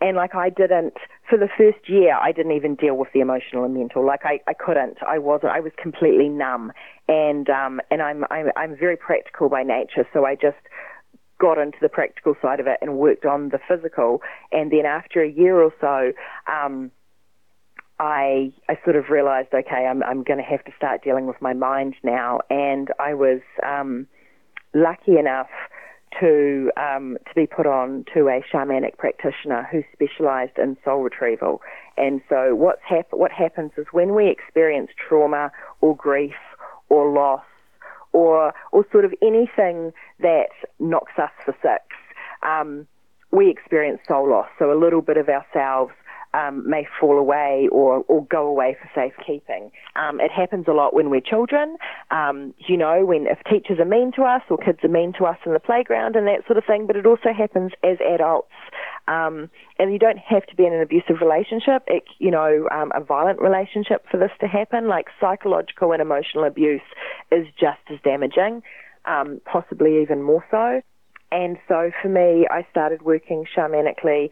and 0.00 0.16
like 0.16 0.34
I 0.34 0.50
didn't 0.50 0.94
for 1.28 1.38
the 1.38 1.48
first 1.58 1.88
year 1.88 2.16
I 2.16 2.32
didn't 2.32 2.52
even 2.52 2.74
deal 2.74 2.96
with 2.96 3.08
the 3.12 3.20
emotional 3.20 3.64
and 3.64 3.74
mental 3.74 4.04
like 4.04 4.20
I, 4.24 4.40
I 4.46 4.54
couldn't 4.54 4.98
I 5.06 5.18
wasn't 5.18 5.52
I 5.52 5.60
was 5.60 5.72
completely 5.80 6.28
numb 6.28 6.72
and 7.08 7.48
um 7.50 7.80
and 7.90 8.02
I'm 8.02 8.24
I'm 8.30 8.46
I'm 8.56 8.76
very 8.76 8.96
practical 8.96 9.48
by 9.48 9.62
nature 9.62 10.06
so 10.12 10.24
I 10.24 10.34
just 10.34 10.56
got 11.40 11.58
into 11.58 11.78
the 11.80 11.88
practical 11.88 12.34
side 12.40 12.60
of 12.60 12.66
it 12.66 12.78
and 12.80 12.96
worked 12.98 13.24
on 13.24 13.48
the 13.48 13.58
physical 13.68 14.20
and 14.52 14.70
then 14.70 14.86
after 14.86 15.22
a 15.22 15.30
year 15.30 15.60
or 15.60 15.72
so 15.80 16.12
um 16.52 16.90
I 17.98 18.52
I 18.68 18.78
sort 18.84 18.96
of 18.96 19.10
realized 19.10 19.48
okay 19.52 19.86
I'm 19.86 20.02
I'm 20.02 20.22
going 20.22 20.38
to 20.38 20.44
have 20.44 20.64
to 20.64 20.72
start 20.76 21.02
dealing 21.02 21.26
with 21.26 21.40
my 21.40 21.54
mind 21.54 21.94
now 22.02 22.40
and 22.50 22.88
I 22.98 23.14
was 23.14 23.40
um 23.62 24.06
lucky 24.74 25.18
enough 25.18 25.48
to 26.18 26.70
um, 26.76 27.16
to 27.28 27.34
be 27.34 27.46
put 27.46 27.66
on 27.66 28.04
to 28.14 28.28
a 28.28 28.42
shamanic 28.52 28.98
practitioner 28.98 29.68
who 29.70 29.82
specialised 29.92 30.58
in 30.58 30.76
soul 30.84 31.02
retrieval. 31.02 31.60
And 31.96 32.20
so 32.28 32.54
what's 32.54 32.82
hap- 32.88 33.12
what 33.12 33.30
happens 33.30 33.72
is 33.76 33.86
when 33.92 34.14
we 34.14 34.28
experience 34.28 34.90
trauma 35.08 35.52
or 35.80 35.96
grief 35.96 36.34
or 36.88 37.12
loss 37.12 37.44
or 38.12 38.52
or 38.72 38.84
sort 38.92 39.04
of 39.04 39.12
anything 39.22 39.92
that 40.20 40.50
knocks 40.78 41.12
us 41.18 41.30
for 41.44 41.54
six, 41.62 41.84
um, 42.42 42.86
we 43.30 43.50
experience 43.50 44.00
soul 44.08 44.30
loss. 44.30 44.48
So 44.58 44.72
a 44.72 44.78
little 44.78 45.02
bit 45.02 45.16
of 45.16 45.28
ourselves 45.28 45.92
um, 46.32 46.68
may 46.68 46.86
fall 47.00 47.18
away 47.18 47.68
or, 47.72 48.04
or 48.06 48.24
go 48.26 48.46
away 48.46 48.76
for 48.80 48.88
safekeeping. 48.94 49.70
Um, 49.96 50.20
it 50.20 50.30
happens 50.30 50.66
a 50.68 50.72
lot 50.72 50.94
when 50.94 51.10
we're 51.10 51.20
children. 51.20 51.76
Um, 52.10 52.54
you 52.58 52.76
know, 52.76 53.04
when 53.04 53.26
if 53.26 53.38
teachers 53.50 53.78
are 53.80 53.84
mean 53.84 54.12
to 54.16 54.22
us 54.22 54.42
or 54.48 54.56
kids 54.56 54.78
are 54.84 54.88
mean 54.88 55.12
to 55.18 55.24
us 55.24 55.38
in 55.44 55.52
the 55.52 55.60
playground 55.60 56.16
and 56.16 56.26
that 56.26 56.46
sort 56.46 56.56
of 56.56 56.64
thing. 56.64 56.86
But 56.86 56.96
it 56.96 57.06
also 57.06 57.32
happens 57.36 57.72
as 57.82 57.98
adults. 58.00 58.52
Um, 59.10 59.50
and 59.80 59.92
you 59.92 59.98
don't 59.98 60.18
have 60.18 60.46
to 60.46 60.54
be 60.54 60.64
in 60.64 60.72
an 60.72 60.80
abusive 60.80 61.20
relationship, 61.20 61.82
it, 61.88 62.04
you 62.20 62.30
know, 62.30 62.68
um, 62.70 62.92
a 62.94 63.02
violent 63.02 63.40
relationship 63.40 64.04
for 64.08 64.18
this 64.18 64.30
to 64.40 64.46
happen. 64.46 64.86
Like 64.86 65.06
psychological 65.20 65.90
and 65.90 66.00
emotional 66.00 66.44
abuse 66.44 66.80
is 67.32 67.44
just 67.58 67.80
as 67.92 67.98
damaging, 68.04 68.62
um, 69.06 69.40
possibly 69.44 70.00
even 70.00 70.22
more 70.22 70.44
so. 70.48 70.80
And 71.32 71.56
so 71.66 71.90
for 72.00 72.08
me, 72.08 72.46
I 72.52 72.64
started 72.70 73.02
working 73.02 73.46
shamanically 73.56 74.30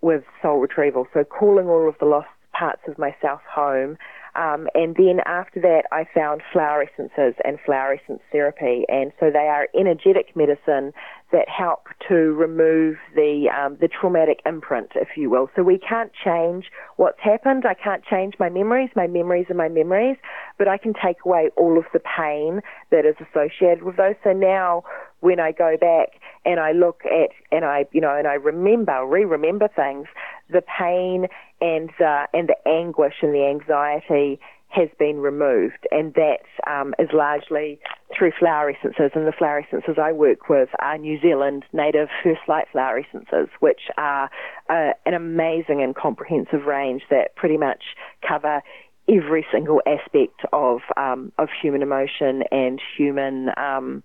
with 0.00 0.24
soul 0.40 0.58
retrieval. 0.58 1.06
So 1.12 1.22
calling 1.24 1.66
all 1.66 1.86
of 1.86 1.96
the 1.98 2.06
lost 2.06 2.28
parts 2.52 2.82
of 2.88 2.98
myself 2.98 3.40
home. 3.50 3.98
Um, 4.38 4.68
and 4.74 4.94
then 4.94 5.18
after 5.26 5.60
that, 5.60 5.82
I 5.90 6.06
found 6.14 6.42
flower 6.52 6.84
essences 6.84 7.34
and 7.44 7.58
flower 7.66 7.98
essence 8.00 8.20
therapy. 8.30 8.84
And 8.88 9.10
so 9.18 9.30
they 9.32 9.48
are 9.48 9.66
energetic 9.74 10.36
medicine 10.36 10.92
that 11.32 11.48
help 11.48 11.88
to 12.08 12.14
remove 12.14 12.96
the 13.14 13.50
um, 13.50 13.76
the 13.80 13.88
traumatic 13.88 14.40
imprint, 14.46 14.92
if 14.94 15.08
you 15.16 15.28
will. 15.28 15.50
So 15.56 15.62
we 15.62 15.78
can't 15.78 16.12
change 16.24 16.66
what's 16.96 17.18
happened. 17.20 17.64
I 17.66 17.74
can't 17.74 18.04
change 18.04 18.34
my 18.38 18.48
memories. 18.48 18.90
My 18.94 19.08
memories 19.08 19.46
are 19.50 19.54
my 19.54 19.68
memories, 19.68 20.16
but 20.56 20.68
I 20.68 20.78
can 20.78 20.94
take 20.94 21.16
away 21.26 21.50
all 21.56 21.76
of 21.76 21.84
the 21.92 22.00
pain 22.00 22.62
that 22.90 23.04
is 23.04 23.16
associated 23.20 23.82
with 23.82 23.96
those. 23.96 24.14
So 24.24 24.32
now, 24.32 24.84
when 25.20 25.40
I 25.40 25.50
go 25.52 25.76
back 25.78 26.20
and 26.44 26.60
I 26.60 26.72
look 26.72 27.02
at 27.04 27.30
and 27.50 27.64
I 27.64 27.86
you 27.92 28.00
know 28.00 28.16
and 28.16 28.26
I 28.26 28.34
remember 28.34 29.04
re-remember 29.04 29.68
things, 29.74 30.06
the 30.50 30.62
pain 30.62 31.26
and 31.60 31.90
the 31.98 32.24
and 32.32 32.48
the 32.48 32.68
anguish 32.68 33.14
and 33.22 33.34
the 33.34 33.46
anxiety 33.46 34.40
has 34.70 34.88
been 34.98 35.18
removed, 35.18 35.86
and 35.90 36.12
that 36.14 36.44
um, 36.66 36.94
is 36.98 37.08
largely 37.14 37.80
through 38.16 38.32
flower 38.38 38.70
essences. 38.70 39.10
And 39.14 39.26
the 39.26 39.32
flower 39.32 39.60
essences 39.60 39.96
I 40.00 40.12
work 40.12 40.50
with 40.50 40.68
are 40.78 40.98
New 40.98 41.18
Zealand 41.20 41.64
native 41.72 42.08
First 42.22 42.40
Light 42.48 42.66
flower 42.70 42.98
essences, 42.98 43.48
which 43.60 43.80
are 43.96 44.30
uh, 44.68 44.92
an 45.06 45.14
amazing 45.14 45.82
and 45.82 45.94
comprehensive 45.96 46.66
range 46.66 47.02
that 47.10 47.34
pretty 47.34 47.56
much 47.56 47.82
cover 48.26 48.62
every 49.08 49.46
single 49.50 49.80
aspect 49.86 50.40
of 50.52 50.80
um, 50.96 51.32
of 51.38 51.48
human 51.62 51.82
emotion 51.82 52.42
and 52.50 52.80
human 52.96 53.48
um, 53.56 54.02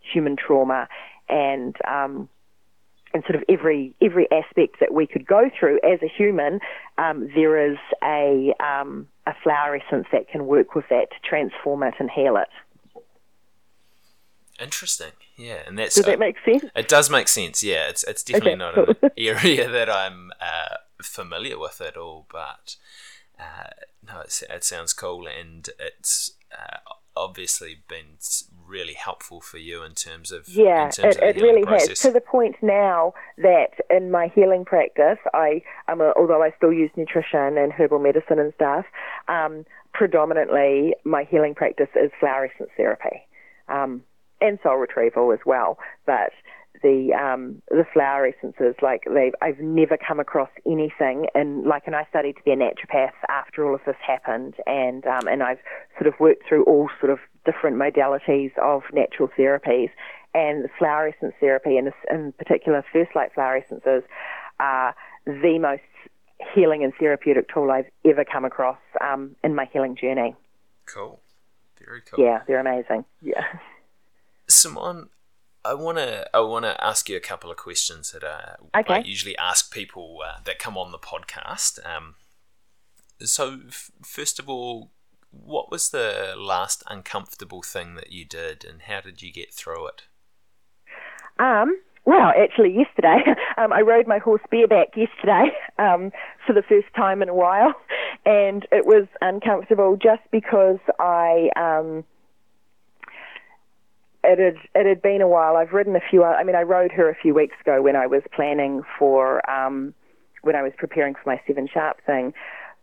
human 0.00 0.36
trauma 0.36 0.88
and 1.28 1.76
um, 1.86 2.28
and 3.14 3.22
sort 3.24 3.36
of 3.36 3.44
every 3.48 3.94
every 4.02 4.26
aspect 4.30 4.80
that 4.80 4.92
we 4.92 5.06
could 5.06 5.26
go 5.26 5.50
through 5.58 5.80
as 5.82 6.00
a 6.02 6.08
human, 6.08 6.60
um, 6.98 7.28
there 7.34 7.70
is 7.70 7.78
a 8.02 8.52
um, 8.60 9.08
a 9.26 9.34
flower 9.42 9.76
essence 9.76 10.06
that 10.12 10.28
can 10.28 10.46
work 10.46 10.74
with 10.74 10.84
that 10.90 11.10
to 11.10 11.28
transform 11.28 11.82
it 11.82 11.94
and 11.98 12.10
heal 12.10 12.36
it. 12.36 12.48
Interesting, 14.60 15.12
yeah, 15.36 15.60
and 15.66 15.78
that's 15.78 15.94
does 15.94 16.06
that 16.06 16.18
make 16.18 16.36
sense? 16.44 16.64
It 16.74 16.88
does 16.88 17.10
make 17.10 17.28
sense, 17.28 17.62
yeah. 17.62 17.88
It's 17.88 18.04
it's 18.04 18.22
definitely 18.22 18.52
okay, 18.52 18.58
not 18.58 18.74
cool. 18.74 18.94
an 19.02 19.10
area 19.16 19.68
that 19.70 19.88
I'm 19.88 20.32
uh, 20.40 20.76
familiar 21.00 21.58
with 21.58 21.80
at 21.80 21.96
all, 21.96 22.26
but 22.30 22.76
uh, 23.38 23.70
no, 24.06 24.22
it 24.22 24.64
sounds 24.64 24.92
cool, 24.92 25.26
and 25.28 25.68
it's 25.78 26.32
uh, 26.52 26.78
obviously 27.18 27.78
been 27.88 28.18
really 28.66 28.94
helpful 28.94 29.40
for 29.40 29.58
you 29.58 29.82
in 29.82 29.94
terms 29.94 30.30
of 30.30 30.48
yeah, 30.48 30.90
terms 30.90 31.16
it, 31.16 31.22
of 31.22 31.36
it 31.36 31.42
really 31.42 31.64
process. 31.64 31.88
has 31.88 32.00
to 32.00 32.12
the 32.12 32.20
point 32.20 32.56
now 32.62 33.14
that 33.38 33.70
in 33.90 34.10
my 34.10 34.28
healing 34.34 34.64
practice, 34.64 35.18
I 35.34 35.62
am 35.88 36.00
although 36.00 36.42
I 36.42 36.52
still 36.56 36.72
use 36.72 36.90
nutrition 36.96 37.58
and 37.58 37.72
herbal 37.72 37.98
medicine 37.98 38.38
and 38.38 38.52
stuff, 38.54 38.84
um, 39.28 39.64
predominantly 39.92 40.94
my 41.04 41.24
healing 41.24 41.54
practice 41.54 41.88
is 41.96 42.10
flower 42.20 42.50
essence 42.54 42.70
therapy. 42.76 43.26
Um, 43.68 44.02
and 44.40 44.58
soul 44.62 44.76
retrieval 44.76 45.32
as 45.32 45.40
well, 45.44 45.78
but 46.06 46.30
the 46.82 47.12
um, 47.12 47.62
the 47.68 47.84
flower 47.92 48.26
essences. 48.26 48.74
Like 48.82 49.02
they 49.06 49.32
I've 49.42 49.58
never 49.58 49.96
come 49.96 50.20
across 50.20 50.50
anything. 50.66 51.26
And 51.34 51.64
like, 51.64 51.84
and 51.86 51.96
I 51.96 52.06
studied 52.10 52.36
to 52.36 52.42
be 52.42 52.52
a 52.52 52.56
naturopath 52.56 53.12
after 53.28 53.66
all 53.66 53.74
of 53.74 53.80
this 53.86 53.96
happened, 54.06 54.54
and 54.66 55.06
um, 55.06 55.28
and 55.28 55.42
I've 55.42 55.60
sort 55.98 56.06
of 56.06 56.18
worked 56.20 56.48
through 56.48 56.64
all 56.64 56.88
sort 57.00 57.12
of 57.12 57.18
different 57.44 57.76
modalities 57.76 58.56
of 58.58 58.82
natural 58.92 59.28
therapies, 59.38 59.90
and 60.34 60.64
the 60.64 60.70
flower 60.78 61.08
essence 61.08 61.34
therapy, 61.40 61.76
and 61.76 61.92
in 62.10 62.32
particular, 62.32 62.84
first 62.92 63.10
light 63.14 63.32
flower 63.32 63.56
essences, 63.56 64.02
are 64.60 64.94
the 65.26 65.58
most 65.58 65.82
healing 66.54 66.84
and 66.84 66.92
therapeutic 66.98 67.48
tool 67.52 67.70
I've 67.70 67.90
ever 68.04 68.24
come 68.24 68.44
across 68.44 68.78
um, 69.00 69.34
in 69.42 69.54
my 69.54 69.68
healing 69.72 69.96
journey. 69.96 70.34
Cool. 70.86 71.20
Very 71.84 72.00
cool. 72.02 72.24
Yeah, 72.24 72.42
they're 72.46 72.60
amazing. 72.60 73.04
Yeah. 73.22 73.44
Simonne, 74.48 75.08
I 75.68 75.74
want 75.74 75.98
to 75.98 76.24
I 76.34 76.40
want 76.40 76.64
to 76.64 76.82
ask 76.82 77.10
you 77.10 77.16
a 77.16 77.20
couple 77.20 77.50
of 77.50 77.58
questions 77.58 78.12
that 78.12 78.24
uh, 78.24 78.56
okay. 78.78 78.94
I 78.94 78.98
usually 79.00 79.36
ask 79.36 79.72
people 79.72 80.20
uh, 80.26 80.38
that 80.44 80.58
come 80.58 80.78
on 80.78 80.92
the 80.92 80.98
podcast. 80.98 81.78
Um, 81.86 82.14
so, 83.20 83.60
f- 83.68 83.90
first 84.02 84.38
of 84.38 84.48
all, 84.48 84.92
what 85.30 85.70
was 85.70 85.90
the 85.90 86.34
last 86.38 86.82
uncomfortable 86.88 87.62
thing 87.62 87.96
that 87.96 88.10
you 88.12 88.24
did, 88.24 88.64
and 88.64 88.82
how 88.82 89.02
did 89.02 89.20
you 89.20 89.30
get 89.30 89.52
through 89.52 89.88
it? 89.88 90.02
Um, 91.38 91.78
well, 92.06 92.32
actually, 92.34 92.74
yesterday 92.74 93.18
um, 93.58 93.70
I 93.70 93.82
rode 93.82 94.06
my 94.06 94.18
horse 94.18 94.42
bareback 94.50 94.96
yesterday 94.96 95.50
um, 95.78 96.12
for 96.46 96.54
the 96.54 96.62
first 96.62 96.88
time 96.96 97.20
in 97.20 97.28
a 97.28 97.34
while, 97.34 97.74
and 98.24 98.66
it 98.72 98.86
was 98.86 99.06
uncomfortable 99.20 99.98
just 100.00 100.22
because 100.32 100.78
I. 100.98 101.50
Um, 101.56 102.04
it 104.28 104.38
had 104.38 104.56
it 104.74 104.86
had 104.86 105.00
been 105.00 105.22
a 105.22 105.28
while. 105.28 105.56
I've 105.56 105.72
ridden 105.72 105.96
a 105.96 106.00
few. 106.10 106.22
I 106.22 106.44
mean, 106.44 106.54
I 106.54 106.62
rode 106.62 106.92
her 106.92 107.08
a 107.08 107.14
few 107.14 107.34
weeks 107.34 107.56
ago 107.60 107.80
when 107.80 107.96
I 107.96 108.06
was 108.06 108.22
planning 108.34 108.82
for 108.98 109.48
um, 109.50 109.94
when 110.42 110.54
I 110.54 110.62
was 110.62 110.72
preparing 110.76 111.14
for 111.14 111.22
my 111.26 111.40
seven 111.46 111.66
sharp 111.72 111.98
thing. 112.04 112.34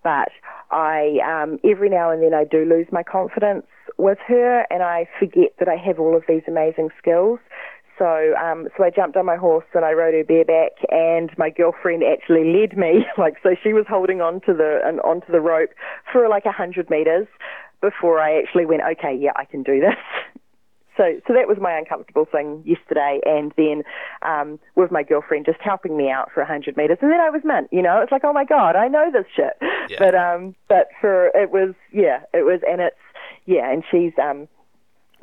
But 0.04 0.30
I 0.72 1.20
um, 1.24 1.60
every 1.64 1.90
now 1.90 2.10
and 2.10 2.22
then 2.22 2.34
I 2.34 2.44
do 2.44 2.66
lose 2.66 2.88
my 2.92 3.04
confidence 3.04 3.66
with 3.98 4.18
her, 4.28 4.66
and 4.72 4.82
I 4.82 5.08
forget 5.20 5.54
that 5.60 5.68
I 5.68 5.76
have 5.76 6.00
all 6.00 6.16
of 6.16 6.24
these 6.28 6.44
amazing 6.48 6.90
skills. 6.98 7.40
So, 7.98 8.34
um, 8.36 8.68
so 8.76 8.84
I 8.84 8.90
jumped 8.90 9.16
on 9.16 9.26
my 9.26 9.38
horse 9.38 9.64
and 9.74 9.86
I 9.86 9.94
rode 9.94 10.14
her 10.14 10.24
bareback, 10.26 10.72
and 10.90 11.32
my 11.38 11.50
girlfriend 11.50 12.04
actually 12.04 12.44
led 12.54 12.78
me. 12.78 13.06
Like, 13.18 13.36
so 13.42 13.56
she 13.64 13.72
was 13.72 13.86
holding 13.88 14.20
on 14.20 14.42
to 14.42 14.54
the 14.54 14.82
and 14.84 15.00
onto 15.02 15.32
the 15.32 15.40
rope 15.40 15.70
for 16.12 16.28
like 16.28 16.46
a 16.46 16.52
hundred 16.52 16.90
meters 16.90 17.28
before 17.82 18.20
I 18.20 18.38
actually 18.38 18.66
went. 18.66 18.82
Okay, 18.98 19.18
yeah, 19.18 19.32
I 19.38 19.46
can 19.46 19.64
do 19.64 19.80
this. 19.80 19.96
so 20.98 21.20
so 21.28 21.34
that 21.34 21.48
was 21.48 21.58
my 21.60 21.78
uncomfortable 21.78 22.26
thing 22.26 22.64
yesterday, 22.66 23.20
and 23.26 23.54
then 23.58 23.84
um, 24.22 24.60
with 24.76 24.92
my 24.92 25.04
girlfriend 25.04 25.46
just 25.46 25.62
helping 25.62 25.98
me 25.98 26.10
out 26.10 26.32
for 26.34 26.42
a 26.42 26.46
hundred 26.46 26.78
meters, 26.78 26.98
and 27.02 27.12
then 27.12 27.20
I 27.20 27.30
was 27.30 27.42
meant, 27.44 27.70
you 27.72 27.82
know, 27.82 28.02
it's 28.02 28.12
like 28.12 28.24
oh 28.24 28.34
my 28.34 28.46
god, 28.46 28.76
I 28.76 28.88
know 28.88 29.12
this 29.12 29.26
shit. 29.36 29.58
Yeah. 29.90 29.98
But 30.00 30.16
um, 30.16 30.56
but 30.68 30.90
for 31.00 31.28
it 31.36 31.52
was 31.52 31.76
yeah, 31.92 32.22
it 32.34 32.44
was, 32.44 32.62
and 32.68 32.82
it's 32.82 32.96
yeah, 33.46 33.72
and 33.72 33.84
she's 33.92 34.14
um, 34.22 34.48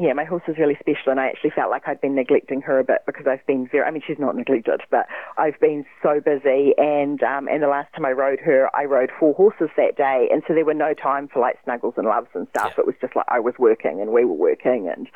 yeah, 0.00 0.14
my 0.14 0.24
horse 0.24 0.42
is 0.48 0.56
really 0.58 0.76
special, 0.80 1.12
and 1.12 1.20
I 1.20 1.28
actually 1.28 1.50
felt 1.50 1.70
like 1.70 1.82
I'd 1.86 2.00
been 2.00 2.14
neglecting 2.14 2.62
her 2.62 2.78
a 2.78 2.84
bit 2.84 3.02
because 3.06 3.26
I've 3.26 3.46
been 3.46 3.68
very. 3.70 3.84
I 3.84 3.90
mean, 3.90 4.02
she's 4.04 4.18
not 4.18 4.34
neglected, 4.34 4.80
but 4.90 5.06
I've 5.36 5.58
been 5.60 5.84
so 6.02 6.20
busy, 6.20 6.74
and 6.78 7.22
um, 7.22 7.46
and 7.46 7.62
the 7.62 7.68
last 7.68 7.92
time 7.94 8.06
I 8.06 8.12
rode 8.12 8.40
her, 8.40 8.68
I 8.74 8.84
rode 8.86 9.10
four 9.18 9.34
horses 9.34 9.68
that 9.76 9.96
day, 9.96 10.28
and 10.32 10.42
so 10.48 10.54
there 10.54 10.64
were 10.64 10.74
no 10.74 10.94
time 10.94 11.28
for 11.28 11.40
like 11.40 11.58
snuggles 11.64 11.94
and 11.96 12.06
loves 12.06 12.28
and 12.34 12.48
stuff. 12.50 12.72
Yeah. 12.76 12.82
It 12.82 12.86
was 12.86 12.96
just 13.00 13.14
like 13.14 13.26
I 13.28 13.38
was 13.38 13.54
working, 13.58 14.00
and 14.00 14.10
we 14.12 14.24
were 14.24 14.34
working, 14.34 14.88
and 14.88 15.08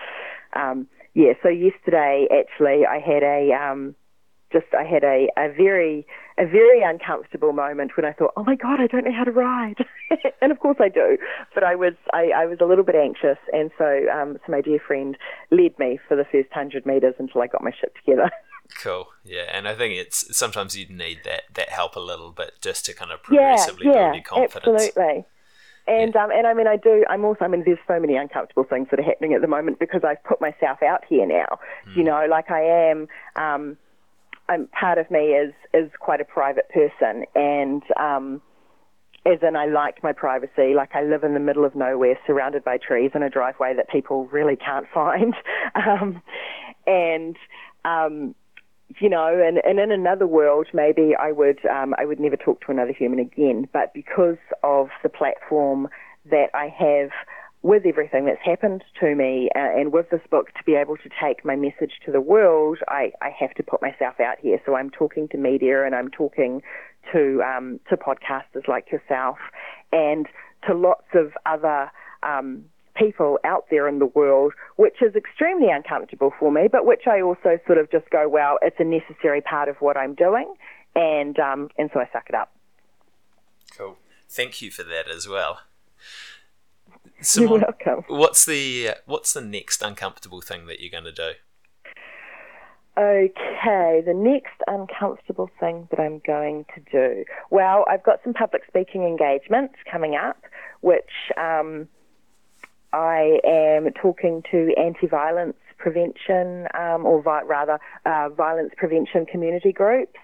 um, 0.56 0.86
yeah, 1.14 1.32
so 1.42 1.48
yesterday 1.48 2.26
actually 2.32 2.84
I 2.86 2.98
had 2.98 3.22
a 3.22 3.52
um, 3.52 3.94
just 4.52 4.66
I 4.78 4.84
had 4.84 5.02
a, 5.02 5.28
a 5.36 5.48
very 5.52 6.06
a 6.38 6.46
very 6.46 6.82
uncomfortable 6.82 7.52
moment 7.52 7.96
when 7.96 8.04
I 8.04 8.12
thought, 8.12 8.32
oh 8.36 8.44
my 8.44 8.54
god, 8.54 8.80
I 8.80 8.86
don't 8.86 9.04
know 9.04 9.12
how 9.16 9.24
to 9.24 9.32
ride, 9.32 9.76
and 10.42 10.52
of 10.52 10.60
course 10.60 10.76
I 10.80 10.88
do, 10.88 11.18
but 11.54 11.64
I 11.64 11.74
was 11.74 11.94
I, 12.12 12.30
I 12.36 12.46
was 12.46 12.58
a 12.60 12.64
little 12.64 12.84
bit 12.84 12.94
anxious, 12.94 13.38
and 13.52 13.70
so 13.78 14.06
um, 14.12 14.38
so 14.44 14.52
my 14.52 14.60
dear 14.60 14.78
friend 14.84 15.16
led 15.50 15.78
me 15.78 15.98
for 16.06 16.16
the 16.16 16.24
first 16.30 16.52
hundred 16.52 16.86
meters 16.86 17.14
until 17.18 17.42
I 17.42 17.46
got 17.46 17.62
my 17.62 17.72
shit 17.78 17.94
together. 18.04 18.30
Cool, 18.82 19.06
yeah, 19.24 19.44
and 19.52 19.68
I 19.68 19.76
think 19.76 19.94
it's 19.94 20.36
sometimes 20.36 20.76
you 20.76 20.88
need 20.88 21.20
that 21.24 21.42
that 21.54 21.68
help 21.68 21.94
a 21.94 22.00
little 22.00 22.32
bit 22.32 22.54
just 22.60 22.84
to 22.86 22.94
kind 22.94 23.12
of 23.12 23.22
progressively 23.22 23.86
yeah, 23.86 23.92
yeah, 23.92 24.02
build 24.06 24.14
your 24.16 24.24
confidence. 24.24 24.86
Absolutely. 24.88 25.24
And 25.88 26.12
yeah. 26.14 26.24
um, 26.24 26.30
and 26.30 26.46
I 26.46 26.54
mean, 26.54 26.66
I 26.66 26.76
do. 26.76 27.04
I'm 27.08 27.24
also. 27.24 27.44
I 27.44 27.48
mean, 27.48 27.62
there's 27.64 27.78
so 27.86 28.00
many 28.00 28.16
uncomfortable 28.16 28.64
things 28.64 28.88
that 28.90 28.98
are 28.98 29.04
happening 29.04 29.34
at 29.34 29.40
the 29.40 29.46
moment 29.46 29.78
because 29.78 30.02
I've 30.04 30.22
put 30.24 30.40
myself 30.40 30.82
out 30.82 31.04
here 31.08 31.26
now. 31.26 31.58
Mm. 31.88 31.96
You 31.96 32.04
know, 32.04 32.26
like 32.28 32.50
I 32.50 32.62
am. 32.62 33.08
Um, 33.36 33.76
I'm 34.48 34.68
part 34.68 34.98
of 34.98 35.10
me 35.10 35.34
is 35.34 35.52
is 35.74 35.90
quite 35.98 36.20
a 36.20 36.24
private 36.24 36.68
person, 36.70 37.24
and 37.34 37.82
um, 37.98 38.42
as 39.24 39.38
in 39.42 39.56
I 39.56 39.66
like 39.66 40.02
my 40.02 40.12
privacy. 40.12 40.74
Like 40.74 40.94
I 40.94 41.02
live 41.02 41.24
in 41.24 41.34
the 41.34 41.40
middle 41.40 41.64
of 41.64 41.74
nowhere, 41.74 42.18
surrounded 42.26 42.64
by 42.64 42.78
trees 42.78 43.12
in 43.14 43.22
a 43.22 43.30
driveway 43.30 43.74
that 43.76 43.88
people 43.88 44.26
really 44.26 44.56
can't 44.56 44.86
find, 44.94 45.34
um, 45.74 46.22
and 46.86 47.36
um, 47.84 48.34
you 49.00 49.08
know, 49.08 49.42
and, 49.44 49.58
and 49.64 49.78
in 49.78 49.90
another 49.90 50.26
world, 50.26 50.68
maybe 50.72 51.14
I 51.18 51.32
would 51.32 51.64
um, 51.66 51.94
I 51.98 52.04
would 52.04 52.20
never 52.20 52.36
talk 52.36 52.60
to 52.62 52.70
another 52.70 52.92
human 52.92 53.18
again. 53.18 53.68
But 53.72 53.92
because 53.94 54.38
of 54.62 54.88
the 55.02 55.08
platform 55.08 55.88
that 56.30 56.50
I 56.54 56.68
have 56.68 57.10
with 57.62 57.84
everything 57.84 58.26
that's 58.26 58.40
happened 58.44 58.84
to 59.00 59.14
me 59.14 59.50
uh, 59.56 59.58
and 59.58 59.92
with 59.92 60.08
this 60.10 60.20
book 60.30 60.48
to 60.54 60.62
be 60.64 60.74
able 60.74 60.96
to 60.98 61.08
take 61.20 61.44
my 61.44 61.56
message 61.56 61.94
to 62.04 62.12
the 62.12 62.20
world, 62.20 62.78
I, 62.86 63.10
I 63.20 63.30
have 63.38 63.54
to 63.54 63.62
put 63.62 63.82
myself 63.82 64.20
out 64.20 64.38
here. 64.40 64.60
So 64.64 64.76
I'm 64.76 64.90
talking 64.90 65.26
to 65.28 65.36
media 65.36 65.84
and 65.84 65.94
I'm 65.94 66.10
talking 66.10 66.62
to 67.12 67.42
um, 67.42 67.80
to 67.88 67.96
podcasters 67.96 68.68
like 68.68 68.92
yourself 68.92 69.38
and 69.92 70.26
to 70.66 70.74
lots 70.74 71.06
of 71.14 71.32
other 71.44 71.90
um, 72.22 72.64
people 72.96 73.38
out 73.44 73.66
there 73.70 73.88
in 73.88 73.98
the 73.98 74.06
world, 74.06 74.52
which 74.76 75.02
is 75.02 75.14
extremely 75.14 75.68
uncomfortable 75.70 76.32
for 76.38 76.50
me, 76.50 76.68
but 76.70 76.86
which 76.86 77.02
I 77.06 77.20
also 77.20 77.58
sort 77.66 77.78
of 77.78 77.90
just 77.90 78.08
go, 78.10 78.28
well, 78.28 78.58
it's 78.62 78.76
a 78.78 78.84
necessary 78.84 79.40
part 79.40 79.68
of 79.68 79.76
what 79.80 79.96
I'm 79.96 80.14
doing, 80.14 80.52
and 80.94 81.38
um, 81.38 81.68
and 81.78 81.90
so 81.92 82.00
I 82.00 82.08
suck 82.12 82.26
it 82.28 82.34
up. 82.34 82.52
Cool. 83.76 83.96
Thank 84.28 84.62
you 84.62 84.70
for 84.70 84.82
that 84.82 85.08
as 85.08 85.28
well. 85.28 85.60
Simonne, 87.20 87.48
you're 87.48 87.58
welcome. 87.60 88.04
What's 88.08 88.44
the 88.44 88.90
what's 89.06 89.32
the 89.32 89.40
next 89.40 89.82
uncomfortable 89.82 90.40
thing 90.40 90.66
that 90.66 90.80
you're 90.80 90.90
going 90.90 91.04
to 91.04 91.12
do? 91.12 91.32
Okay, 92.98 94.02
the 94.06 94.14
next 94.14 94.54
uncomfortable 94.66 95.50
thing 95.60 95.86
that 95.90 96.00
I'm 96.00 96.22
going 96.26 96.64
to 96.74 96.80
do. 96.90 97.24
Well, 97.50 97.84
I've 97.90 98.02
got 98.02 98.20
some 98.24 98.32
public 98.32 98.62
speaking 98.66 99.02
engagements 99.02 99.74
coming 99.90 100.14
up, 100.14 100.38
which 100.80 101.10
um, 101.36 101.88
I 102.92 103.40
am 103.44 103.92
talking 103.92 104.42
to 104.50 104.72
anti-violence 104.76 105.56
prevention, 105.78 106.66
um, 106.74 107.04
or 107.04 107.22
vi- 107.22 107.42
rather, 107.42 107.78
uh, 108.04 108.28
violence 108.30 108.72
prevention 108.76 109.26
community 109.26 109.72
groups. 109.72 110.18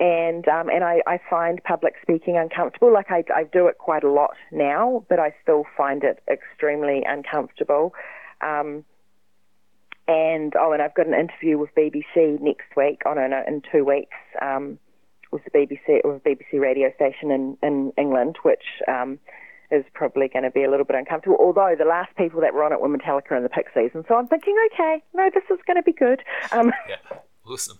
And 0.00 0.46
um, 0.46 0.68
and 0.68 0.84
I, 0.84 1.02
I 1.08 1.18
find 1.28 1.60
public 1.64 1.94
speaking 2.00 2.36
uncomfortable. 2.36 2.92
Like 2.92 3.10
I, 3.10 3.24
I 3.34 3.42
do 3.42 3.66
it 3.66 3.78
quite 3.78 4.04
a 4.04 4.10
lot 4.10 4.30
now, 4.52 5.04
but 5.08 5.18
I 5.18 5.34
still 5.42 5.64
find 5.76 6.04
it 6.04 6.22
extremely 6.30 7.02
uncomfortable. 7.04 7.94
Um, 8.40 8.84
and 10.06 10.54
oh, 10.56 10.72
and 10.72 10.80
I've 10.80 10.94
got 10.94 11.08
an 11.08 11.14
interview 11.14 11.58
with 11.58 11.70
BBC 11.76 12.40
next 12.40 12.76
week. 12.76 13.02
Oh 13.06 13.12
no, 13.12 13.26
no, 13.26 13.42
in 13.46 13.60
two 13.72 13.84
weeks 13.84 14.16
um, 14.40 14.78
with 15.30 15.42
the 15.44 15.50
BBC 15.50 16.00
with 16.04 16.22
BBC 16.22 16.60
radio 16.60 16.92
station 16.94 17.30
in 17.30 17.58
in 17.62 17.92
England, 17.98 18.36
which 18.44 18.64
um, 18.86 19.18
is 19.70 19.84
probably 19.94 20.28
going 20.28 20.44
to 20.44 20.50
be 20.50 20.64
a 20.64 20.70
little 20.70 20.84
bit 20.84 20.96
uncomfortable. 20.96 21.36
Although 21.38 21.74
the 21.78 21.84
last 21.84 22.14
people 22.16 22.40
that 22.40 22.54
were 22.54 22.64
on 22.64 22.72
it 22.72 22.80
were 22.80 22.88
Metallica 22.88 23.32
and 23.32 23.44
the 23.44 23.48
Pixies, 23.48 23.90
and 23.94 24.04
so 24.08 24.14
I'm 24.14 24.28
thinking, 24.28 24.56
okay, 24.72 25.02
no, 25.14 25.30
this 25.32 25.44
is 25.50 25.58
going 25.66 25.76
to 25.76 25.82
be 25.82 25.92
good. 25.92 26.22
Um, 26.52 26.72
yeah, 26.88 27.18
awesome. 27.46 27.78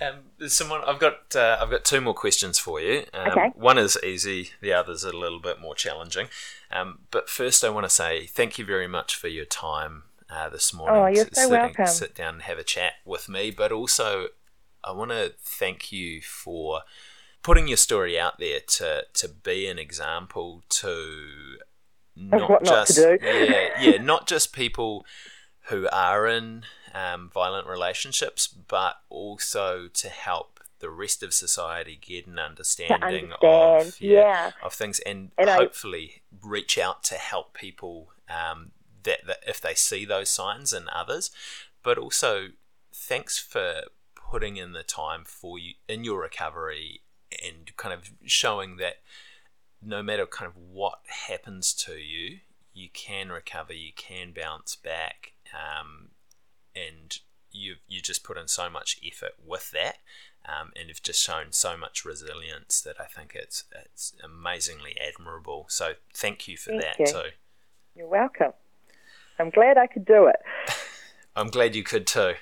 Um, 0.00 0.14
Simonne, 0.40 0.82
I've 0.86 0.98
got 0.98 1.36
uh, 1.36 1.58
I've 1.60 1.70
got 1.70 1.84
two 1.84 2.00
more 2.00 2.14
questions 2.14 2.58
for 2.58 2.80
you. 2.80 3.04
Um, 3.12 3.30
okay. 3.30 3.52
One 3.54 3.76
is 3.76 3.98
easy, 4.02 4.50
the 4.62 4.72
other's 4.72 5.04
are 5.04 5.10
a 5.10 5.18
little 5.18 5.40
bit 5.40 5.60
more 5.60 5.74
challenging. 5.74 6.28
Um, 6.70 7.00
but 7.10 7.28
first, 7.28 7.62
I 7.62 7.68
want 7.68 7.84
to 7.84 7.90
say 7.90 8.26
thank 8.26 8.58
you 8.58 8.64
very 8.64 8.88
much 8.88 9.14
for 9.14 9.28
your 9.28 9.44
time 9.44 10.04
uh, 10.30 10.48
this 10.48 10.72
morning. 10.72 11.02
Oh, 11.02 11.06
you're 11.06 11.28
so 11.32 11.50
welcome. 11.50 11.86
Sit 11.86 12.14
down 12.14 12.34
and 12.34 12.42
have 12.44 12.58
a 12.58 12.64
chat 12.64 12.94
with 13.04 13.28
me, 13.28 13.50
but 13.50 13.72
also 13.72 14.28
I 14.82 14.92
want 14.92 15.10
to 15.10 15.34
thank 15.38 15.92
you 15.92 16.22
for 16.22 16.80
putting 17.42 17.68
your 17.68 17.76
story 17.76 18.18
out 18.18 18.38
there 18.38 18.60
to 18.60 19.04
to 19.14 19.28
be 19.28 19.66
an 19.66 19.78
example 19.78 20.62
to 20.68 21.58
not 22.16 22.64
just 22.64 22.98
not 22.98 23.18
yeah 23.22 23.68
yeah 23.80 24.02
not 24.02 24.26
just 24.26 24.52
people 24.52 25.04
who 25.68 25.88
are 25.92 26.26
in 26.26 26.64
um, 26.92 27.30
violent 27.32 27.66
relationships, 27.66 28.46
but 28.48 28.96
also 29.08 29.88
to 29.94 30.08
help 30.08 30.60
the 30.80 30.90
rest 30.90 31.22
of 31.22 31.32
society 31.32 31.98
get 32.00 32.26
an 32.26 32.38
understanding 32.38 33.32
understand, 33.32 33.88
of 33.88 34.00
yeah, 34.00 34.20
yeah. 34.20 34.50
of 34.62 34.72
things 34.72 34.98
and, 35.00 35.30
And 35.38 35.50
I- 35.50 35.56
hopefully 35.56 36.22
reach 36.42 36.78
out 36.78 37.04
to 37.04 37.14
help 37.14 37.54
people 37.54 38.08
um, 38.28 38.72
that, 39.02 39.26
that 39.26 39.38
if 39.46 39.60
they 39.60 39.74
see 39.74 40.04
those 40.04 40.28
signs 40.30 40.72
in 40.72 40.88
others, 40.92 41.30
but 41.82 41.98
also 41.98 42.48
thanks 42.92 43.38
for 43.38 43.82
putting 44.14 44.56
in 44.56 44.72
the 44.72 44.82
time 44.82 45.22
for 45.24 45.58
you 45.58 45.74
in 45.88 46.04
your 46.04 46.20
recovery 46.20 47.02
and 47.44 47.76
kind 47.76 47.94
of 47.94 48.10
showing 48.24 48.76
that 48.76 48.96
no 49.82 50.02
matter 50.02 50.26
kind 50.26 50.48
of 50.48 50.56
what 50.56 51.00
happens 51.28 51.72
to 51.72 51.94
you, 51.94 52.38
you 52.74 52.88
can 52.92 53.30
recover, 53.30 53.72
you 53.72 53.92
can 53.94 54.32
bounce 54.32 54.76
back, 54.76 55.32
um, 55.52 56.08
and 56.74 57.18
you 57.50 57.76
you 57.88 58.00
just 58.00 58.22
put 58.22 58.36
in 58.36 58.48
so 58.48 58.70
much 58.70 59.00
effort 59.04 59.32
with 59.44 59.70
that, 59.72 59.96
um, 60.46 60.72
and 60.78 60.88
have 60.88 61.02
just 61.02 61.22
shown 61.22 61.46
so 61.52 61.76
much 61.76 62.04
resilience 62.04 62.80
that 62.80 63.00
I 63.00 63.04
think 63.04 63.34
it's 63.34 63.64
it's 63.84 64.14
amazingly 64.22 64.96
admirable. 65.00 65.66
So 65.68 65.92
thank 66.14 66.46
you 66.46 66.56
for 66.56 66.70
Thank 66.70 66.82
that 66.82 66.98
you. 66.98 67.06
too. 67.06 67.28
You're 67.96 68.08
welcome. 68.08 68.52
I'm 69.38 69.50
glad 69.50 69.78
I 69.78 69.86
could 69.86 70.04
do 70.04 70.26
it. 70.26 70.36
I'm 71.36 71.48
glad 71.48 71.74
you 71.74 71.82
could 71.82 72.06
too. 72.06 72.34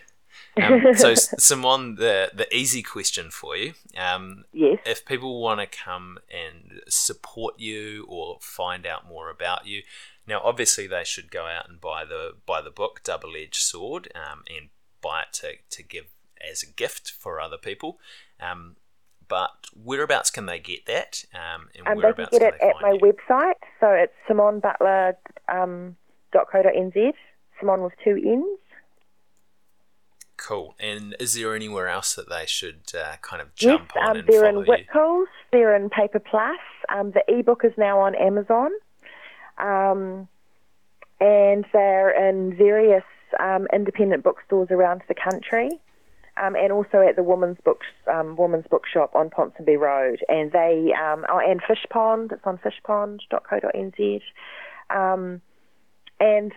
Um, 0.63 0.95
so 0.95 1.13
Simonne, 1.39 1.97
the 1.97 2.31
the 2.35 2.53
easy 2.55 2.83
question 2.83 3.31
for 3.31 3.57
you. 3.57 3.75
Um, 3.97 4.45
Yes. 4.53 4.79
if 4.85 5.05
people 5.05 5.41
want 5.41 5.61
to 5.61 5.67
come 5.67 6.19
and 6.31 6.81
support 6.89 7.59
you 7.59 8.07
or 8.09 8.39
find 8.41 8.87
out 8.87 9.07
more 9.09 9.31
about 9.31 9.67
you, 9.67 9.83
now 10.27 10.41
obviously 10.43 10.87
they 10.87 11.05
should 11.05 11.31
go 11.31 11.47
out 11.47 11.69
and 11.69 11.81
buy 11.81 12.05
the 12.05 12.35
buy 12.47 12.61
the 12.63 12.71
book 12.71 13.01
Double 13.05 13.33
Edged 13.37 13.57
Sword 13.63 14.09
um, 14.15 14.43
and 14.49 14.69
buy 15.01 15.23
it 15.23 15.33
to, 15.35 15.53
to 15.71 15.83
give 15.83 16.07
as 16.51 16.63
a 16.63 16.67
gift 16.67 17.11
for 17.11 17.41
other 17.41 17.57
people. 17.59 17.99
Um, 18.41 18.77
but 19.29 19.67
whereabouts 19.75 20.31
can 20.31 20.47
they 20.47 20.59
get 20.59 20.87
that? 20.87 21.25
Um, 21.35 21.69
and 21.77 21.87
Um, 21.87 22.01
they 22.01 22.13
can 22.15 22.29
get 22.31 22.41
can 22.41 22.55
it 22.55 22.55
at 22.63 22.75
my 22.81 22.93
you? 22.93 22.99
website. 23.01 23.55
So 23.81 23.91
it's 23.91 24.15
simonnebutler.co.nz. 24.29 25.17
Um, 25.49 25.97
Simonne 27.61 27.83
with 27.85 27.93
two 28.05 28.17
N's. 28.17 28.59
Cool. 30.39 30.77
And 30.79 31.17
is 31.19 31.35
there 31.35 31.55
anywhere 31.55 31.89
else 31.89 32.15
that 32.15 32.31
they 32.31 32.47
should 32.47 32.93
uh, 32.95 33.17
kind 33.21 33.43
of 33.43 33.49
Yes, 33.59 33.79
jump 33.79 33.91
on 33.97 34.11
um, 34.11 34.17
and 34.17 34.27
they're 34.29 34.41
follow 34.41 34.63
in 34.63 34.79
you? 34.95 35.27
They're 35.53 35.77
in 35.77 35.91
Paper 35.91 36.21
Plus. 36.21 36.61
Um, 36.89 37.11
the 37.11 37.23
ebook 37.29 37.65
is 37.65 37.73
now 37.77 38.01
on 38.01 38.15
Amazon. 38.15 38.71
Um, 39.59 40.29
and 41.21 41.67
they're 41.73 42.29
in 42.29 42.57
various 42.57 43.03
um, 43.41 43.67
independent 43.73 44.23
bookstores 44.23 44.69
around 44.71 45.03
the 45.09 45.15
country. 45.15 45.71
Um, 46.41 46.55
and 46.55 46.71
also 46.71 47.01
at 47.01 47.17
the 47.17 47.25
Woman's 47.25 47.59
Books 47.65 47.87
um, 48.07 48.37
Woman's 48.37 48.67
Bookshop 48.71 49.17
on 49.17 49.29
Ponsonby 49.29 49.77
Road, 49.77 50.21
and 50.29 50.53
they 50.53 50.95
um, 50.95 51.27
oh, 51.29 51.41
and 51.41 51.61
Fish 51.67 51.85
Pond. 51.91 52.31
It's 52.31 52.43
on 52.45 52.59
fishpond.co.nz. 52.59 54.21
Um, 54.91 55.41
and 56.21 56.53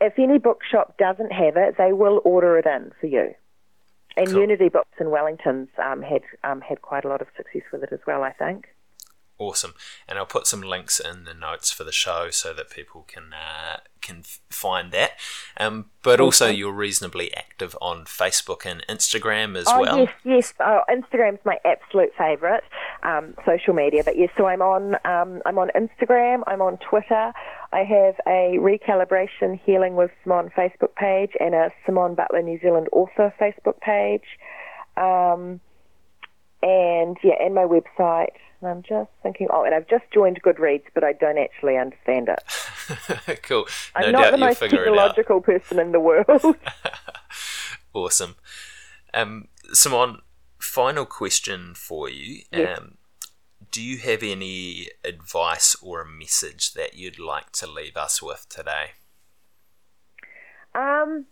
if 0.00 0.18
any 0.18 0.38
bookshop 0.38 0.96
doesn't 0.98 1.32
have 1.32 1.56
it, 1.56 1.76
they 1.76 1.92
will 1.92 2.20
order 2.24 2.58
it 2.58 2.66
in 2.66 2.92
for 3.00 3.06
you. 3.06 3.34
And 4.16 4.28
Cool. 4.28 4.40
Unity 4.40 4.68
Books 4.68 4.96
in 4.98 5.10
Wellington's 5.10 5.68
um, 5.84 6.02
had 6.02 6.22
um, 6.44 6.60
had 6.60 6.82
quite 6.82 7.04
a 7.04 7.08
lot 7.08 7.20
of 7.20 7.28
success 7.36 7.62
with 7.72 7.82
it 7.82 7.92
as 7.92 8.00
well, 8.06 8.22
I 8.22 8.32
think. 8.32 8.66
Awesome, 9.38 9.74
and 10.08 10.18
I'll 10.18 10.26
put 10.26 10.48
some 10.48 10.62
links 10.62 10.98
in 10.98 11.24
the 11.24 11.34
notes 11.34 11.70
for 11.70 11.84
the 11.84 11.92
show 11.92 12.30
so 12.30 12.52
that 12.54 12.70
people 12.70 13.04
can 13.06 13.32
uh, 13.32 13.78
can 14.00 14.22
find 14.50 14.90
that. 14.92 15.12
Um, 15.56 15.86
but 16.02 16.20
also, 16.20 16.48
you're 16.48 16.72
reasonably 16.72 17.32
active 17.34 17.76
on 17.80 18.04
Facebook 18.04 18.66
and 18.66 18.84
Instagram 18.88 19.56
as 19.56 19.66
oh 19.68 19.80
well. 19.80 19.98
yes, 19.98 20.12
yes. 20.24 20.54
Oh, 20.58 20.80
Instagram's 20.90 21.38
my 21.44 21.58
absolute 21.64 22.10
favourite 22.18 22.64
um, 23.02 23.34
social 23.46 23.74
media. 23.74 24.02
But 24.04 24.18
yes, 24.18 24.30
so 24.36 24.46
I'm 24.46 24.62
on 24.62 24.94
um, 25.04 25.40
I'm 25.46 25.58
on 25.58 25.70
Instagram. 25.76 26.42
I'm 26.46 26.60
on 26.60 26.78
Twitter. 26.78 27.32
I 27.72 27.80
have 27.80 28.16
a 28.26 28.56
recalibration 28.58 29.60
healing 29.64 29.94
with 29.94 30.10
Simonne 30.24 30.52
Facebook 30.52 30.94
page 30.96 31.32
and 31.38 31.54
a 31.54 31.70
Simonne 31.86 32.16
Butler 32.16 32.42
New 32.42 32.58
Zealand 32.60 32.88
author 32.92 33.32
Facebook 33.40 33.80
page. 33.80 34.24
Um, 34.96 35.60
and 36.62 37.16
yeah, 37.22 37.34
and 37.40 37.54
my 37.54 37.64
website. 37.64 38.32
And 38.60 38.70
I'm 38.70 38.82
just 38.82 39.10
thinking. 39.22 39.48
Oh, 39.52 39.64
and 39.64 39.74
I've 39.74 39.88
just 39.88 40.04
joined 40.12 40.42
Goodreads, 40.42 40.84
but 40.94 41.04
I 41.04 41.12
don't 41.12 41.38
actually 41.38 41.76
understand 41.76 42.28
it. 42.28 43.42
cool. 43.42 43.66
No 43.96 44.06
I'm 44.06 44.12
doubt 44.12 44.20
not 44.20 44.30
the 44.32 44.38
most 44.38 44.58
technological 44.58 45.40
person 45.40 45.78
in 45.78 45.92
the 45.92 46.00
world. 46.00 46.26
Awesome. 47.94 48.36
Um, 49.14 49.48
Simonne, 49.72 50.20
final 50.58 51.06
question 51.06 51.72
for 51.74 52.08
you. 52.08 52.42
Yes. 52.52 52.78
Um, 52.78 52.98
do 53.70 53.82
you 53.82 53.98
have 53.98 54.22
any 54.22 54.88
advice 55.04 55.74
or 55.82 56.02
a 56.02 56.08
message 56.08 56.74
that 56.74 56.94
you'd 56.94 57.18
like 57.18 57.50
to 57.52 57.66
leave 57.66 57.96
us 57.96 58.22
with 58.22 58.46
today? 58.48 58.92
Um, 60.74 61.26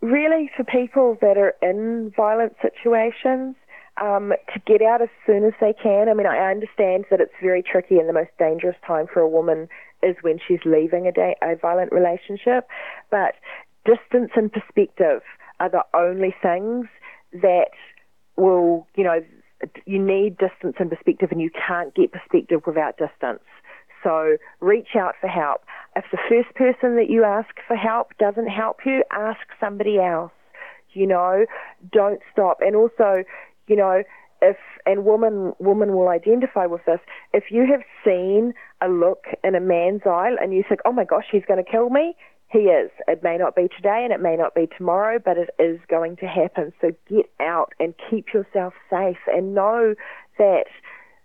really, 0.00 0.50
for 0.56 0.64
people 0.64 1.16
that 1.20 1.38
are 1.38 1.54
in 1.62 2.12
violent 2.16 2.56
situations, 2.60 3.54
um, 4.00 4.32
to 4.52 4.60
get 4.66 4.82
out 4.82 5.02
as 5.02 5.08
soon 5.26 5.44
as 5.44 5.52
they 5.60 5.72
can. 5.72 6.08
I 6.08 6.14
mean, 6.14 6.26
I 6.26 6.50
understand 6.50 7.04
that 7.10 7.20
it's 7.20 7.32
very 7.42 7.62
tricky 7.62 7.98
and 7.98 8.08
the 8.08 8.12
most 8.12 8.30
dangerous 8.38 8.76
time 8.86 9.06
for 9.12 9.20
a 9.20 9.28
woman 9.28 9.68
is 10.02 10.16
when 10.22 10.38
she's 10.46 10.60
leaving 10.64 11.06
a, 11.06 11.34
a 11.42 11.56
violent 11.56 11.92
relationship, 11.92 12.68
but 13.10 13.34
distance 13.84 14.30
and 14.36 14.52
perspective 14.52 15.22
are 15.60 15.70
the 15.70 15.84
only 15.94 16.34
things 16.40 16.86
that 17.32 17.70
will, 18.36 18.86
you 18.94 19.04
know, 19.04 19.20
you 19.86 19.98
need 20.00 20.38
distance 20.38 20.76
and 20.78 20.88
perspective, 20.88 21.30
and 21.32 21.40
you 21.40 21.50
can't 21.50 21.94
get 21.94 22.12
perspective 22.12 22.60
without 22.64 22.96
distance. 22.96 23.42
So 24.04 24.36
reach 24.60 24.94
out 24.96 25.14
for 25.20 25.26
help. 25.26 25.62
If 25.96 26.04
the 26.12 26.18
first 26.28 26.54
person 26.54 26.94
that 26.96 27.10
you 27.10 27.24
ask 27.24 27.48
for 27.66 27.74
help 27.74 28.16
doesn't 28.18 28.46
help 28.46 28.78
you, 28.86 29.02
ask 29.10 29.40
somebody 29.58 29.98
else. 29.98 30.30
You 30.92 31.06
know, 31.06 31.44
don't 31.90 32.20
stop. 32.32 32.58
And 32.60 32.76
also, 32.76 33.24
you 33.68 33.76
know, 33.76 34.02
if 34.40 34.56
and 34.86 35.04
woman 35.04 35.52
woman 35.58 35.94
will 35.94 36.08
identify 36.08 36.66
with 36.66 36.84
this. 36.86 37.00
If 37.32 37.44
you 37.50 37.66
have 37.70 37.82
seen 38.04 38.54
a 38.80 38.88
look 38.88 39.24
in 39.42 39.54
a 39.54 39.60
man's 39.60 40.02
eye 40.06 40.30
and 40.40 40.52
you 40.52 40.64
think, 40.68 40.80
"Oh 40.84 40.92
my 40.92 41.04
gosh, 41.04 41.26
he's 41.30 41.44
going 41.44 41.62
to 41.62 41.68
kill 41.68 41.90
me," 41.90 42.16
he 42.48 42.60
is. 42.70 42.90
It 43.06 43.22
may 43.22 43.36
not 43.36 43.54
be 43.54 43.68
today 43.68 44.02
and 44.04 44.12
it 44.12 44.20
may 44.20 44.36
not 44.36 44.54
be 44.54 44.66
tomorrow, 44.66 45.18
but 45.18 45.36
it 45.36 45.50
is 45.58 45.78
going 45.88 46.16
to 46.16 46.26
happen. 46.26 46.72
So 46.80 46.92
get 47.08 47.30
out 47.40 47.74
and 47.78 47.94
keep 48.08 48.32
yourself 48.32 48.74
safe 48.88 49.18
and 49.26 49.54
know 49.54 49.94
that 50.38 50.66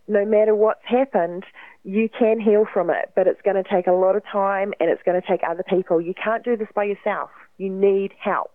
no 0.08 0.26
matter 0.26 0.54
what's 0.54 0.84
happened, 0.84 1.46
you 1.84 2.10
can 2.10 2.40
heal 2.40 2.66
from 2.72 2.90
it, 2.90 3.12
but 3.16 3.28
it's 3.28 3.42
going 3.42 3.62
to 3.62 3.64
take 3.64 3.88
a 3.88 3.92
lot 3.92 4.16
of 4.16 4.24
time 4.26 4.74
and 4.80 4.90
it's 4.90 5.04
going 5.04 5.20
to 5.20 5.26
take 5.26 5.42
other 5.48 5.64
people. 5.64 6.02
You 6.02 6.14
can't 6.14 6.44
do 6.44 6.58
this 6.58 6.68
by 6.76 6.84
yourself. 6.84 7.30
You 7.58 7.70
need 7.70 8.12
help. 8.20 8.52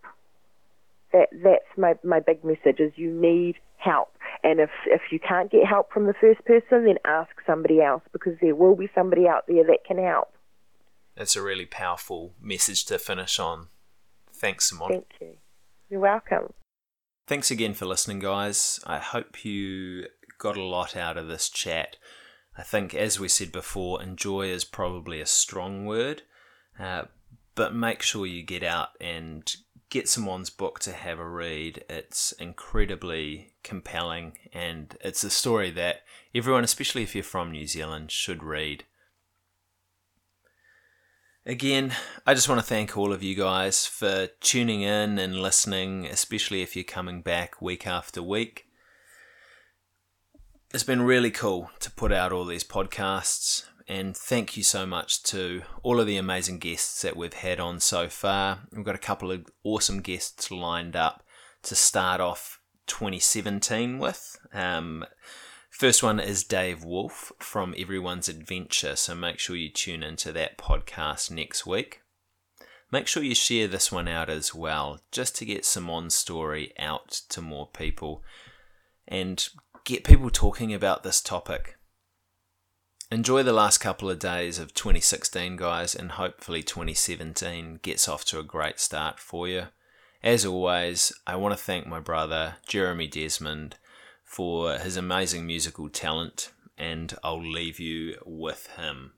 That 1.13 1.29
that's 1.43 1.65
my 1.77 1.95
my 2.05 2.21
big 2.21 2.45
message 2.45 2.81
is 2.81 2.93
you 2.97 3.11
need 3.11 3.57
help. 3.77 4.09
And 4.43 4.61
if 4.61 4.71
if 4.87 5.01
you 5.11 5.19
can't 5.19 5.51
get 5.51 5.67
help 5.67 5.93
from 5.93 6.07
the 6.07 6.15
first 6.21 6.45
person, 6.45 6.85
then 6.85 6.99
ask 7.05 7.31
somebody 7.47 7.81
else 7.81 8.03
because 8.13 8.35
there 8.41 8.55
will 8.55 8.77
be 8.77 8.89
somebody 8.95 9.27
out 9.27 9.45
there 9.49 9.65
that 9.65 9.85
can 9.87 9.99
help. 9.99 10.29
That's 11.17 11.35
a 11.35 11.43
really 11.43 11.67
powerful 11.67 12.35
message 12.41 12.85
to 12.87 12.99
finish 12.99 13.39
on. 13.39 13.69
Thanks, 14.33 14.71
Simonne. 14.71 14.91
Thank 14.91 15.07
you. 15.21 15.37
You're 15.89 16.01
welcome. 16.01 16.53
Thanks 17.27 17.51
again 17.51 17.75
for 17.75 17.87
listening, 17.87 18.21
guys. 18.21 18.81
I 18.87 18.99
hope 18.99 19.45
you 19.45 20.07
got 20.39 20.57
a 20.57 20.63
lot 20.63 20.97
out 20.97 21.17
of 21.17 21.27
this 21.27 21.49
chat. 21.49 21.97
I 22.57 22.63
think, 22.63 22.95
as 22.95 23.21
we 23.21 23.29
said 23.29 23.53
before, 23.53 24.03
enjoy 24.03 24.49
is 24.49 24.65
probably 24.65 25.21
a 25.21 25.27
strong 25.27 25.87
word, 25.87 26.23
uh, 26.79 27.05
but 27.55 27.75
make 27.75 28.03
sure 28.03 28.27
you 28.27 28.43
get 28.43 28.63
out 28.63 28.91
and 29.01 29.53
get 29.91 30.09
someone's 30.09 30.51
book 30.51 30.79
to 30.81 30.93
have 30.93 31.19
a 31.19 31.29
read. 31.29 31.85
It's 31.89 32.33
incredibly 32.33 33.55
compelling, 33.63 34.39
and 34.53 34.97
it's 35.01 35.25
a 35.25 35.31
story 35.31 35.71
that 35.73 36.03
everyone, 36.35 36.65
especially 36.65 37.03
if 37.03 37.15
you're 37.15 37.25
from 37.25 37.51
New 37.51 37.67
Zealand, 37.67 38.11
should 38.11 38.43
read. 38.43 38.85
Again, 41.47 41.95
I 42.27 42.35
just 42.35 42.49
want 42.49 42.61
to 42.61 42.67
thank 42.67 42.97
all 42.97 43.11
of 43.11 43.23
you 43.23 43.35
guys 43.35 43.87
for 43.87 44.27
tuning 44.41 44.83
in 44.83 45.19
and 45.19 45.41
listening, 45.41 46.05
especially 46.05 46.61
if 46.61 46.77
you're 46.77 46.85
coming 46.85 47.23
back 47.23 47.63
week 47.63 47.87
after 47.87 48.23
week. 48.23 48.67
It's 50.75 50.85
been 50.85 51.01
really 51.01 51.31
cool 51.31 51.71
to 51.81 51.91
put 51.91 52.13
out 52.13 52.33
all 52.33 52.45
these 52.45 52.65
podcasts, 52.65 53.65
and 53.89 54.17
thank 54.17 54.57
you 54.57 54.63
so 54.63 54.87
much 54.87 55.23
to 55.25 55.63
all 55.83 55.99
of 55.99 56.07
the 56.07 56.17
amazing 56.17 56.59
guests 56.59 57.03
that 57.03 57.17
we've 57.17 57.33
had 57.33 57.59
on 57.59 57.81
so 57.81 58.09
far. 58.09 58.61
We've 58.71 58.85
got 58.85 58.95
a 58.95 58.99
couple 58.99 59.33
of 59.33 59.47
awesome 59.65 60.01
guests 60.01 60.51
lined 60.51 60.95
up 60.95 61.25
to 61.63 61.75
start 61.75 62.21
off 62.21 62.61
2017 62.87 63.99
with. 63.99 64.37
Um, 64.53 65.05
First 65.79 66.03
one 66.03 66.19
is 66.19 66.43
Dave 66.43 66.83
Wolf 66.83 67.31
from 67.39 67.73
Everyone's 67.79 68.29
Adventure, 68.29 68.97
so 68.97 69.15
make 69.15 69.39
sure 69.39 69.55
you 69.55 69.71
tune 69.71 70.03
into 70.03 70.33
that 70.33 70.59
podcast 70.59 71.31
next 71.31 71.67
week. 71.67 72.01
Make 72.91 73.07
sure 73.07 73.23
you 73.23 73.37
share 73.37 73.69
this 73.69 73.93
one 73.93 74.09
out 74.09 74.29
as 74.29 74.53
well, 74.53 74.99
just 75.13 75.37
to 75.37 75.45
get 75.45 75.65
Simonne's 75.65 76.17
story 76.17 76.73
out 76.81 77.21
to 77.29 77.41
more 77.41 77.69
people 77.69 78.25
and 79.07 79.49
get 79.85 80.03
people 80.03 80.31
talking 80.31 80.75
about 80.75 81.05
this 81.05 81.21
topic. 81.21 81.78
Enjoy 83.11 83.43
the 83.43 83.55
last 83.55 83.79
couple 83.79 84.11
of 84.11 84.19
days 84.19 84.59
of 84.59 84.75
2016, 84.75 85.57
guys, 85.57 85.95
and 85.95 86.13
hopefully 86.13 86.63
2017 86.63 87.79
gets 87.81 88.07
off 88.07 88.23
to 88.27 88.39
a 88.39 88.43
great 88.43 88.79
start 88.79 89.19
for 89.19 89.49
you. 89.49 89.69
As 90.23 90.45
always, 90.45 91.11
I 91.27 91.37
want 91.37 91.57
to 91.57 91.63
thank 91.65 91.87
my 91.87 92.01
brother, 92.01 92.57
Jeremy 92.67 93.07
Desmond 93.07 93.77
for 94.25 94.75
his 94.75 94.99
amazing 94.99 95.47
musical 95.47 95.89
talent, 95.89 96.53
and 96.77 97.15
I'll 97.25 97.43
leave 97.43 97.81
you 97.81 98.19
with 98.27 98.69
him. 98.77 99.15